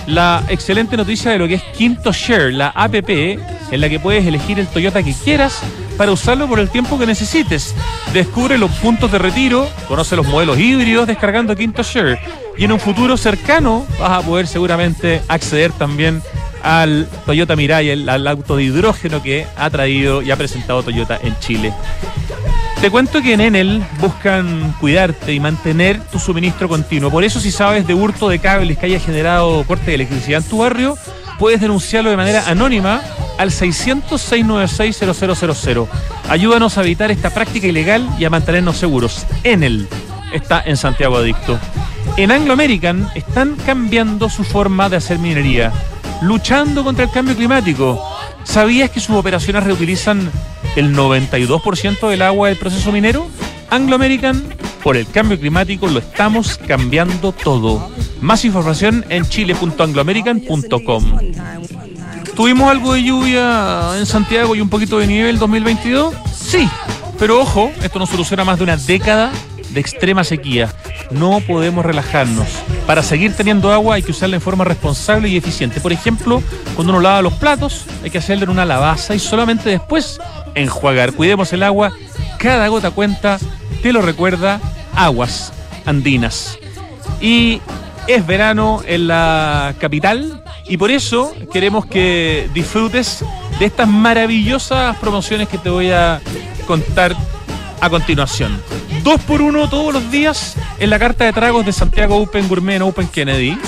la 0.07 0.45
excelente 0.49 0.97
noticia 0.97 1.33
de 1.33 1.39
lo 1.39 1.49
que 1.49 1.55
es 1.55 1.63
Quinto 1.77 2.13
Share, 2.13 2.53
la 2.53 2.69
APP, 2.69 3.39
en 3.73 3.81
la 3.81 3.89
que 3.89 3.99
puedes 3.99 4.25
elegir 4.25 4.61
el 4.61 4.69
Toyota 4.69 5.03
que 5.03 5.15
quieras 5.15 5.61
para 5.97 6.13
usarlo 6.13 6.47
por 6.47 6.61
el 6.61 6.71
tiempo 6.71 6.99
que 6.99 7.07
necesites. 7.07 7.75
Descubre 8.13 8.59
los 8.59 8.71
puntos 8.73 9.11
de 9.11 9.19
retiro, 9.19 9.69
conoce 9.89 10.15
los 10.15 10.27
modelos 10.27 10.59
híbridos 10.59 11.07
descargando 11.07 11.57
Quinto 11.57 11.83
Share. 11.83 12.19
Y 12.57 12.65
en 12.65 12.73
un 12.73 12.79
futuro 12.79 13.17
cercano 13.17 13.85
vas 13.99 14.11
a 14.11 14.23
poder 14.23 14.47
seguramente 14.47 15.23
acceder 15.27 15.73
también 15.73 16.23
al 16.63 17.09
Toyota 17.27 17.57
Mirai, 17.57 17.89
el, 17.89 18.09
al 18.09 18.27
auto 18.29 18.57
de 18.57 18.65
hidrógeno 18.65 19.23
que 19.23 19.47
ha 19.57 19.71
traído 19.71 20.23
y 20.23 20.31
ha 20.31 20.37
presentado 20.37 20.83
Toyota 20.83 21.19
en 21.23 21.37
Chile. 21.41 21.73
Te 22.83 22.91
cuento 22.91 23.23
que 23.23 23.33
en 23.33 23.41
Enel 23.41 23.83
buscan 24.01 24.75
cuidarte 24.81 25.33
y 25.33 25.41
mantener 25.41 26.01
tu 26.11 26.19
suministro 26.19 26.69
continuo. 26.69 27.11
Por 27.11 27.25
eso, 27.25 27.41
si 27.41 27.51
sabes 27.51 27.87
de 27.87 27.95
hurto 27.95 28.29
de 28.29 28.39
cables 28.39 28.77
que 28.77 28.87
haya 28.87 29.01
generado 29.01 29.65
corte 29.65 29.87
de 29.87 29.95
electricidad 29.95 30.43
en 30.43 30.49
tu 30.49 30.59
barrio, 30.59 30.99
puedes 31.39 31.61
denunciarlo 31.61 32.11
de 32.11 32.17
manera 32.17 32.45
anónima 32.49 33.01
al 33.43 33.51
600-696-0000. 33.51 35.89
Ayúdanos 36.29 36.79
a 36.79 36.83
evitar 36.83 37.11
esta 37.11 37.31
práctica 37.31 37.67
ilegal 37.67 38.09
y 38.19 38.25
a 38.25 38.31
mantenernos 38.31 38.77
seguros. 38.77 39.27
Enel 39.43 39.89
está 40.33 40.63
en 40.65 40.77
Santiago 40.77 41.17
Adicto. 41.17 41.59
En 42.17 42.31
Anglo 42.31 42.53
American 42.53 43.11
están 43.15 43.57
cambiando 43.67 44.31
su 44.31 44.45
forma 44.45 44.89
de 44.89 44.95
hacer 44.97 45.19
minería, 45.19 45.73
luchando 46.23 46.85
contra 46.85 47.05
el 47.05 47.11
cambio 47.11 47.35
climático. 47.37 48.01
¿Sabías 48.45 48.91
que 48.91 49.01
sus 49.01 49.17
operaciones 49.17 49.65
reutilizan 49.65 50.31
el 50.77 50.95
92% 50.95 52.09
del 52.09 52.23
agua 52.23 52.47
del 52.49 52.59
proceso 52.59 52.93
minero? 52.93 53.29
Anglo 53.71 53.97
American, 53.97 54.55
por 54.83 54.97
el 54.97 55.07
cambio 55.09 55.39
climático 55.39 55.87
lo 55.89 55.99
estamos 55.99 56.57
cambiando 56.59 57.33
todo. 57.33 57.91
Más 58.21 58.45
información 58.45 59.05
en 59.09 59.25
chile.angloamerican.com. 59.25 61.05
¿Tuvimos 62.35 62.71
algo 62.71 62.95
de 62.95 63.03
lluvia 63.03 63.99
en 63.99 64.07
Santiago 64.07 64.57
y 64.57 64.61
un 64.61 64.71
poquito 64.71 64.99
de 64.99 65.07
nieve 65.07 65.29
el 65.29 65.39
2022? 65.39 66.15
Sí, 66.35 66.69
pero 67.19 67.41
ojo, 67.41 67.71
esto 67.83 67.99
no 67.99 68.07
soluciona 68.07 68.43
más 68.43 68.57
de 68.57 68.65
una 68.65 68.77
década 68.79 69.31
de 69.71 69.81
extrema 69.81 70.25
sequía. 70.25 70.73
No 71.11 71.41
podemos 71.41 71.85
relajarnos. 71.85 72.49
Para 72.87 73.03
seguir 73.03 73.35
teniendo 73.35 73.71
agua 73.71 73.97
hay 73.97 74.03
que 74.03 74.13
usarla 74.13 74.37
en 74.37 74.43
forma 74.43 74.65
responsable 74.65 75.29
y 75.29 75.37
eficiente. 75.37 75.81
Por 75.81 75.93
ejemplo, 75.93 76.43
cuando 76.75 76.95
uno 76.95 77.03
lava 77.03 77.21
los 77.21 77.35
platos, 77.35 77.85
hay 78.03 78.11
que 78.11 78.19
hacerle 78.19 78.45
en 78.45 78.51
una 78.51 78.65
lavaza 78.65 79.15
y 79.15 79.19
solamente 79.19 79.69
después 79.69 80.19
enjuagar. 80.55 81.13
Cuidemos 81.13 81.53
el 81.53 81.63
agua, 81.63 81.93
cada 82.39 82.67
gota 82.69 82.91
cuenta, 82.91 83.39
te 83.83 83.93
lo 83.93 84.01
recuerda, 84.01 84.59
aguas 84.95 85.53
andinas. 85.85 86.59
Y 87.21 87.61
es 88.07 88.27
verano 88.27 88.83
en 88.87 89.09
la 89.09 89.75
capital 89.79 90.43
y 90.67 90.77
por 90.77 90.91
eso 90.91 91.35
queremos 91.53 91.87
que 91.87 92.49
disfrutes 92.55 93.25
de 93.59 93.67
estas 93.67 93.89
maravillosas 93.89 94.97
promociones 94.97 95.49
que 95.49 95.59
te 95.59 95.71
voy 95.71 95.91
a 95.91 96.21
contar 96.67 97.17
a 97.81 97.91
continuación. 97.91 98.61
Dos 99.03 99.21
por 99.23 99.43
uno 99.43 99.69
todos 99.69 99.93
los 99.93 100.11
días 100.11 100.57
en 100.79 100.91
la 100.91 100.99
carta 100.99 101.25
de 101.25 101.33
tragos 101.33 101.67
de 101.67 101.73
Santiago 101.73 102.17
Open 102.17 102.49
Gourmet 102.49 102.77
en 102.77 102.83
Open 102.83 103.09
Kennedy. 103.09 103.59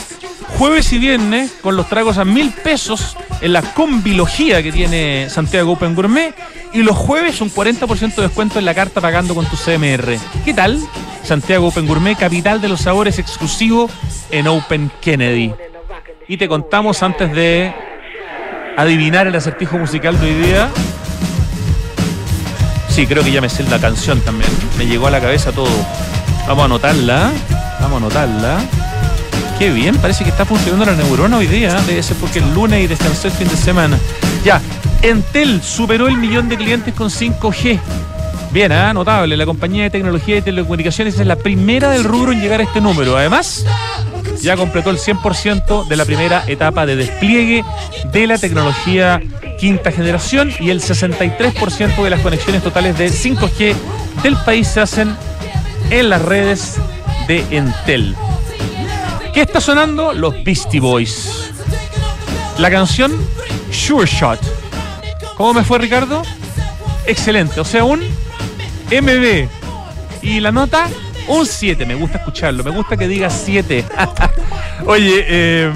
Jueves 0.59 0.93
y 0.93 0.99
viernes 0.99 1.53
con 1.61 1.75
los 1.75 1.89
tragos 1.89 2.19
a 2.19 2.25
mil 2.25 2.53
pesos 2.53 3.17
en 3.41 3.53
la 3.53 3.63
combilogía 3.63 4.63
que 4.63 4.71
tiene 4.71 5.29
Santiago 5.31 5.73
Open 5.73 5.97
Gourmet. 5.97 6.33
Y 6.73 6.83
los 6.83 6.97
jueves 6.97 7.41
un 7.41 7.51
40% 7.51 8.15
de 8.15 8.23
descuento 8.23 8.59
en 8.61 8.65
la 8.65 8.75
carta 8.75 9.01
pagando 9.01 9.35
con 9.35 9.47
tu 9.47 9.57
CMR. 9.57 10.17
¿Qué 10.45 10.55
tal? 10.55 10.81
Santiago 11.25 11.69
Open 11.69 11.87
Gourmet, 11.87 12.17
capital 12.17 12.61
de 12.61 12.69
los 12.69 12.83
sabores 12.83 13.19
exclusivo 13.19 13.89
en 14.31 14.47
Open 14.47 14.91
Kennedy. 15.01 15.53
Y 16.29 16.37
te 16.37 16.49
contamos 16.49 17.03
antes 17.03 17.33
de 17.33 17.75
adivinar 18.77 19.27
el 19.27 19.35
acertijo 19.35 19.79
musical 19.79 20.21
de 20.21 20.27
hoy 20.27 20.35
día. 20.35 20.69
Sí, 22.89 23.07
creo 23.07 23.25
que 23.25 23.33
ya 23.33 23.41
me 23.41 23.49
sé 23.49 23.65
la 23.65 23.79
canción 23.79 24.21
también. 24.21 24.51
Me 24.79 24.87
llegó 24.87 25.07
a 25.07 25.11
la 25.11 25.21
cabeza 25.21 25.51
todo. 25.51 25.69
Vamos 26.47 26.63
a 26.63 26.65
anotarla. 26.67 27.33
Vamos 27.81 27.95
a 27.95 27.97
anotarla. 28.07 28.59
Qué 29.59 29.71
bien, 29.71 29.97
parece 29.97 30.25
que 30.25 30.31
está 30.31 30.45
funcionando 30.45 30.85
la 30.85 30.95
neurona 30.95 31.39
hoy 31.39 31.47
día. 31.47 31.75
Debe 31.87 32.03
ser 32.03 32.17
porque 32.17 32.41
es 32.41 32.47
lunes 32.49 32.85
y 32.85 32.87
descansé 32.87 33.29
el 33.29 33.35
fin 33.35 33.49
de 33.49 33.57
semana. 33.57 33.99
Ya, 34.45 34.61
Entel 35.01 35.63
superó 35.63 36.09
el 36.09 36.17
millón 36.17 36.49
de 36.49 36.57
clientes 36.57 36.93
con 36.93 37.09
5G. 37.09 37.81
Bien, 38.55 38.71
¿ah? 38.71 38.93
notable. 38.93 39.37
La 39.37 39.47
compañía 39.47 39.83
de 39.83 39.91
tecnología 39.91 40.37
y 40.37 40.43
telecomunicaciones 40.43 41.19
es 41.19 41.27
la 41.27 41.35
primera 41.35 41.91
del 41.91 42.05
rubro 42.05 42.31
en 42.31 42.41
llegar 42.41 42.61
a 42.61 42.63
este 42.63 42.81
número. 42.81 43.17
Además, 43.17 43.67
ya 44.43 44.57
completó 44.57 44.91
el 44.91 44.99
100% 44.99 45.89
de 45.89 45.97
la 45.97 46.05
primera 46.05 46.45
etapa 46.47 46.87
de 46.87 46.95
despliegue 46.95 47.65
de 48.13 48.27
la 48.29 48.39
tecnología 48.39 49.21
quinta 49.59 49.91
generación 49.91 50.53
y 50.61 50.71
el 50.71 50.81
63% 50.81 52.01
de 52.01 52.11
las 52.11 52.21
conexiones 52.21 52.63
totales 52.63 52.97
de 52.97 53.09
5G 53.09 53.75
del 54.23 54.37
país 54.37 54.69
se 54.69 54.83
hacen 54.83 55.17
en 55.91 56.09
las 56.09 56.23
redes 56.23 56.77
de 57.27 57.45
Entel. 57.51 58.15
¿Qué 59.33 59.41
está 59.41 59.61
sonando? 59.61 60.13
Los 60.13 60.45
Beastie 60.45 60.79
Boys. 60.79 61.51
La 62.59 62.71
canción 62.71 63.13
Sure 63.73 64.07
Shot. 64.07 64.39
¿Cómo 65.37 65.55
me 65.55 65.65
fue 65.65 65.81
Ricardo? 65.81 66.23
Excelente, 67.05 67.59
o 67.59 67.65
sea, 67.65 67.83
un 67.83 68.01
MB. 69.01 69.49
Y 70.23 70.41
la 70.41 70.53
nota, 70.53 70.89
un 71.29 71.47
7. 71.47 71.85
Me 71.87 71.95
gusta 71.95 72.19
escucharlo, 72.19 72.65
me 72.65 72.71
gusta 72.71 72.97
que 72.97 73.09
diga 73.09 73.31
7. 73.31 73.85
Oye, 74.87 75.25
eh, 75.29 75.73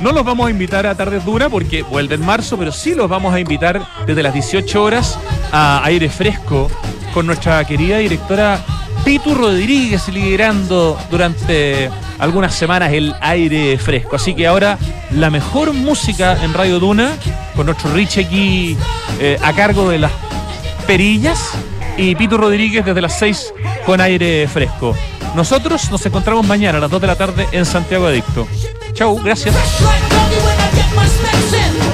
no 0.00 0.12
los 0.12 0.24
vamos 0.24 0.46
a 0.46 0.50
invitar 0.50 0.86
a 0.86 0.94
Tardes 0.94 1.24
Dura 1.24 1.48
porque 1.48 1.82
vuelve 1.82 2.14
en 2.14 2.24
marzo, 2.24 2.56
pero 2.56 2.72
sí 2.72 2.94
los 2.94 3.08
vamos 3.08 3.34
a 3.34 3.40
invitar 3.40 3.84
desde 4.06 4.22
las 4.22 4.32
18 4.32 4.82
horas 4.82 5.18
a 5.52 5.82
aire 5.84 6.08
fresco 6.08 6.70
con 7.12 7.26
nuestra 7.26 7.64
querida 7.64 7.98
directora 7.98 8.60
Pitu 9.04 9.34
Rodríguez 9.34 10.08
liderando 10.08 10.98
durante 11.10 11.90
algunas 12.18 12.54
semanas 12.54 12.92
el 12.92 13.14
aire 13.20 13.78
fresco. 13.78 14.16
Así 14.16 14.34
que 14.34 14.46
ahora 14.46 14.78
la 15.10 15.30
mejor 15.30 15.72
música 15.72 16.36
en 16.42 16.52
Radio 16.52 16.78
Duna 16.78 17.16
con 17.56 17.66
nuestro 17.66 17.92
Rich 17.92 18.18
aquí 18.18 18.76
eh, 19.20 19.38
a 19.42 19.52
cargo 19.52 19.88
de 19.88 19.98
las 19.98 20.12
perillas 20.86 21.54
y 21.98 22.14
Pito 22.14 22.38
Rodríguez 22.38 22.84
desde 22.84 23.00
las 23.02 23.18
6 23.18 23.52
con 23.84 24.00
aire 24.00 24.48
fresco. 24.48 24.94
Nosotros 25.34 25.90
nos 25.90 26.04
encontramos 26.06 26.46
mañana 26.46 26.78
a 26.78 26.80
las 26.80 26.90
2 26.90 27.00
de 27.00 27.06
la 27.06 27.16
tarde 27.16 27.48
en 27.52 27.66
Santiago 27.66 28.06
Adicto. 28.06 28.46
Chau, 28.94 29.20
gracias. 29.22 29.54